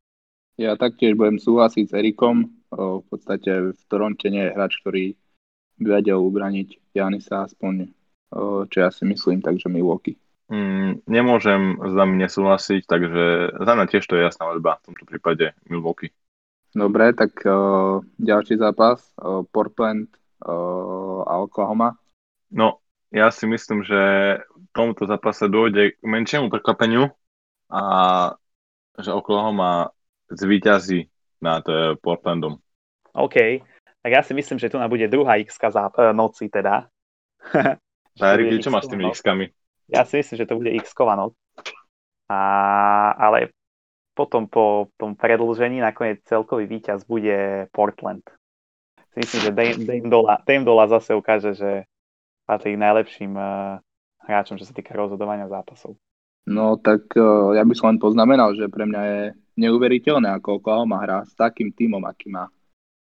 Ja 0.55 0.79
taktiež 0.79 1.19
budem 1.19 1.35
súhlasiť 1.35 1.91
s 1.91 1.93
Erikom. 1.99 2.63
V 2.71 3.03
podstate 3.11 3.75
v 3.75 3.81
Toronte 3.91 4.31
nie 4.31 4.47
je 4.47 4.55
hráč, 4.55 4.79
ktorý 4.79 5.19
vedel 5.83 6.23
ubraniť 6.23 6.95
Janisa 6.95 7.43
aspoň 7.43 7.91
čo 8.69 8.77
ja 8.77 8.89
si 8.89 9.05
myslím, 9.05 9.39
takže 9.41 9.69
Milwaukee. 9.69 10.17
Mm, 10.51 11.01
nemôžem 11.07 11.79
s 11.79 11.93
vami 11.95 12.19
nesúhlasiť, 12.19 12.83
takže 12.83 13.23
za 13.63 13.71
mňa 13.73 13.85
tiež 13.89 14.03
to 14.05 14.19
je 14.19 14.27
jasná 14.27 14.51
voľba 14.51 14.77
v 14.83 14.85
tomto 14.91 15.03
prípade 15.07 15.55
Milwaukee. 15.65 16.11
Dobre, 16.73 17.13
tak 17.13 17.37
uh, 17.45 18.01
ďalší 18.17 18.57
zápas, 18.57 19.01
uh, 19.21 19.45
Portland 19.45 20.09
uh, 20.41 21.21
a 21.25 21.37
Oklahoma. 21.41 22.01
No, 22.49 22.81
ja 23.13 23.29
si 23.29 23.45
myslím, 23.45 23.85
že 23.85 24.01
v 24.41 24.67
tomto 24.73 25.05
zápase 25.05 25.45
dôjde 25.45 25.97
k 25.97 26.01
menšiemu 26.01 26.49
prekvapeniu 26.49 27.13
a 27.69 27.83
že 28.97 29.13
Oklahoma 29.13 29.93
zvíťazí 30.33 31.13
nad 31.45 31.61
uh, 31.69 31.93
Portlandom. 32.01 32.57
OK, 33.13 33.61
tak 34.01 34.11
ja 34.11 34.25
si 34.25 34.33
myslím, 34.33 34.57
že 34.57 34.73
tu 34.73 34.81
bude 34.81 35.05
druhá 35.07 35.37
x 35.37 35.61
noci 36.13 36.49
teda. 36.49 36.89
Erik, 38.21 38.61
čo 38.61 38.69
máš 38.69 38.85
s 38.85 38.91
tými 38.93 39.09
X-kami? 39.09 39.45
Ja 39.89 40.05
si 40.05 40.21
myslím, 40.21 40.37
že 40.39 40.47
to 40.47 40.57
bude 40.57 40.71
x 40.73 40.95
noc. 40.95 41.33
A, 42.31 42.39
ale 43.19 43.51
potom 44.15 44.47
po 44.47 44.89
tom 44.95 45.17
predlžení 45.17 45.81
nakoniec 45.81 46.23
celkový 46.23 46.69
víťaz 46.69 47.03
bude 47.03 47.67
Portland. 47.73 48.23
Si 49.13 49.21
myslím, 49.21 49.41
že 49.41 49.51
Dame, 49.51 50.09
Dola, 50.09 50.41
Dame 50.45 50.65
Dola 50.65 50.85
zase 50.89 51.13
ukáže, 51.13 51.53
že 51.53 51.85
patrí 52.49 52.73
najlepším 52.73 53.37
uh, 53.37 53.77
hráčom, 54.25 54.57
čo 54.57 54.65
sa 54.65 54.73
týka 54.73 54.97
rozhodovania 54.97 55.45
zápasov. 55.45 55.97
No 56.49 56.77
tak 56.79 57.13
uh, 57.13 57.53
ja 57.53 57.61
by 57.61 57.73
som 57.77 57.93
len 57.93 57.99
poznamenal, 58.01 58.55
že 58.57 58.71
pre 58.71 58.89
mňa 58.89 59.01
je 59.05 59.21
neuveriteľné, 59.61 60.33
ako 60.41 60.61
Oklahoma 60.61 61.01
hrá 61.01 61.21
s 61.25 61.33
takým 61.37 61.69
tímom, 61.69 62.01
aký 62.05 62.33
má. 62.33 62.49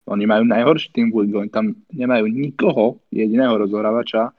Oni 0.05 0.29
majú 0.29 0.45
najhorší 0.45 0.93
tým 0.93 1.09
v 1.09 1.33
oni 1.33 1.49
tam 1.49 1.73
nemajú 1.89 2.29
nikoho, 2.29 3.01
jediného 3.09 3.57
rozhrávača, 3.57 4.29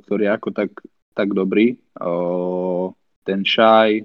ktorý 0.00 0.24
ako 0.32 0.48
tak 0.56 0.72
tak 1.14 1.30
dobrý. 1.30 1.78
Ten 3.24 3.40
Shai, 3.46 4.02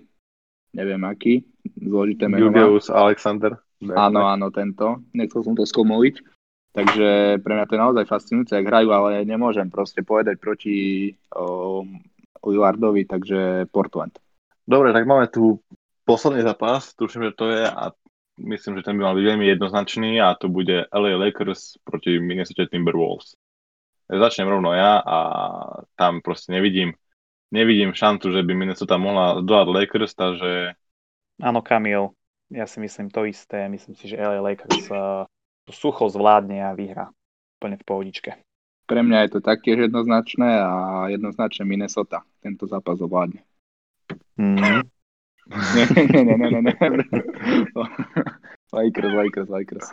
neviem 0.72 1.02
aký, 1.04 1.44
zložité 1.76 2.30
meno. 2.30 2.54
Julius 2.54 2.88
Alexander. 2.94 3.58
Áno, 3.84 4.28
áno, 4.30 4.54
tento. 4.54 5.02
Nechcel 5.12 5.44
som 5.44 5.58
to 5.58 5.66
skomoliť. 5.66 6.22
Takže 6.70 7.42
pre 7.42 7.54
mňa 7.58 7.66
to 7.66 7.74
je 7.76 7.82
naozaj 7.82 8.06
fascinujúce, 8.06 8.54
ak 8.54 8.70
hrajú, 8.70 8.94
ale 8.94 9.26
nemôžem 9.26 9.74
proste 9.74 10.06
povedať 10.06 10.38
proti 10.38 11.10
Lillardovi, 12.46 13.10
takže 13.10 13.66
Portland. 13.74 14.14
Dobre, 14.70 14.94
tak 14.94 15.10
máme 15.10 15.26
tu 15.34 15.58
posledný 16.06 16.46
zápas, 16.46 16.94
tuším, 16.94 17.34
že 17.34 17.34
to 17.34 17.50
je 17.50 17.66
a 17.66 17.90
myslím, 18.38 18.78
že 18.78 18.86
ten 18.86 18.96
by 18.96 19.02
mal 19.02 19.18
byť 19.18 19.26
veľmi 19.34 19.46
jednoznačný 19.50 20.22
a 20.22 20.38
to 20.38 20.46
bude 20.46 20.86
LA 20.94 21.18
Lakers 21.18 21.82
proti 21.82 22.22
Minnesota 22.22 22.70
Timberwolves. 22.70 23.34
Začnem 24.10 24.50
rovno 24.50 24.74
ja 24.74 24.98
a 25.06 25.18
tam 25.94 26.26
proste 26.26 26.50
nevidím, 26.50 26.98
nevidím 27.54 27.94
šancu, 27.94 28.34
že 28.34 28.42
by 28.42 28.58
Minnesota 28.58 28.98
mohla 28.98 29.46
zdolať 29.46 29.68
Lakers, 29.70 30.18
takže... 30.18 30.74
Áno, 31.38 31.62
Kamil, 31.62 32.10
ja 32.50 32.66
si 32.66 32.82
myslím 32.82 33.14
to 33.14 33.30
isté. 33.30 33.70
Myslím 33.70 33.94
si, 33.94 34.10
že 34.10 34.18
LA 34.18 34.42
Lakers 34.42 34.90
uh, 34.90 35.30
to 35.70 35.72
sucho 35.72 36.10
zvládne 36.10 36.66
a 36.66 36.74
vyhrá 36.74 37.14
úplne 37.62 37.78
v 37.78 37.86
pohodičke. 37.86 38.32
Pre 38.90 39.02
mňa 39.06 39.30
je 39.30 39.38
to 39.38 39.40
taktiež 39.46 39.86
jednoznačné 39.86 40.50
a 40.58 40.72
jednoznačne 41.14 41.70
Minnesota 41.70 42.26
tento 42.42 42.66
zápas 42.66 42.98
ovládne. 42.98 43.46
Mm. 44.42 44.82
nie, 45.78 45.86
nie, 46.10 46.22
nie, 46.26 46.38
nie, 46.50 46.62
nie. 46.66 46.76
Lakers, 48.78 49.14
Lakers, 49.14 49.50
Lakers. 49.50 49.88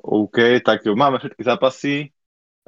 OK, 0.00 0.60
tak 0.60 0.84
máme 0.84 1.16
všetky 1.16 1.42
zápasy. 1.44 2.12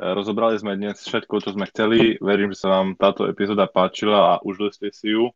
Rozobrali 0.00 0.56
sme 0.56 0.80
dnes 0.80 1.04
všetko, 1.04 1.44
čo 1.44 1.52
sme 1.52 1.68
chceli. 1.68 2.16
Verím, 2.16 2.56
že 2.56 2.64
sa 2.64 2.80
vám 2.80 2.96
táto 2.96 3.28
epizóda 3.28 3.68
páčila 3.68 4.36
a 4.36 4.40
užili 4.40 4.72
ste 4.72 4.88
si 4.88 5.12
ju. 5.12 5.28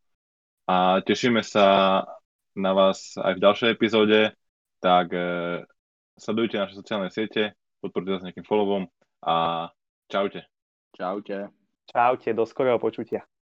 A 0.65 1.05
tešíme 1.05 1.45
sa 1.45 2.01
na 2.57 2.73
vás 2.73 3.21
aj 3.21 3.37
v 3.37 3.43
ďalšej 3.45 3.69
epizóde. 3.77 4.33
Tak 4.81 5.13
eh, 5.13 5.61
sledujte 6.17 6.57
naše 6.57 6.81
sociálne 6.81 7.13
siete, 7.13 7.53
podporte 7.85 8.17
nás 8.17 8.25
nejakým 8.25 8.49
followom 8.49 8.89
a 9.21 9.69
čaute. 10.09 10.49
Čaute. 10.97 11.53
Čaute, 11.87 12.33
do 12.33 12.49
skorého 12.49 12.81
počutia. 12.81 13.29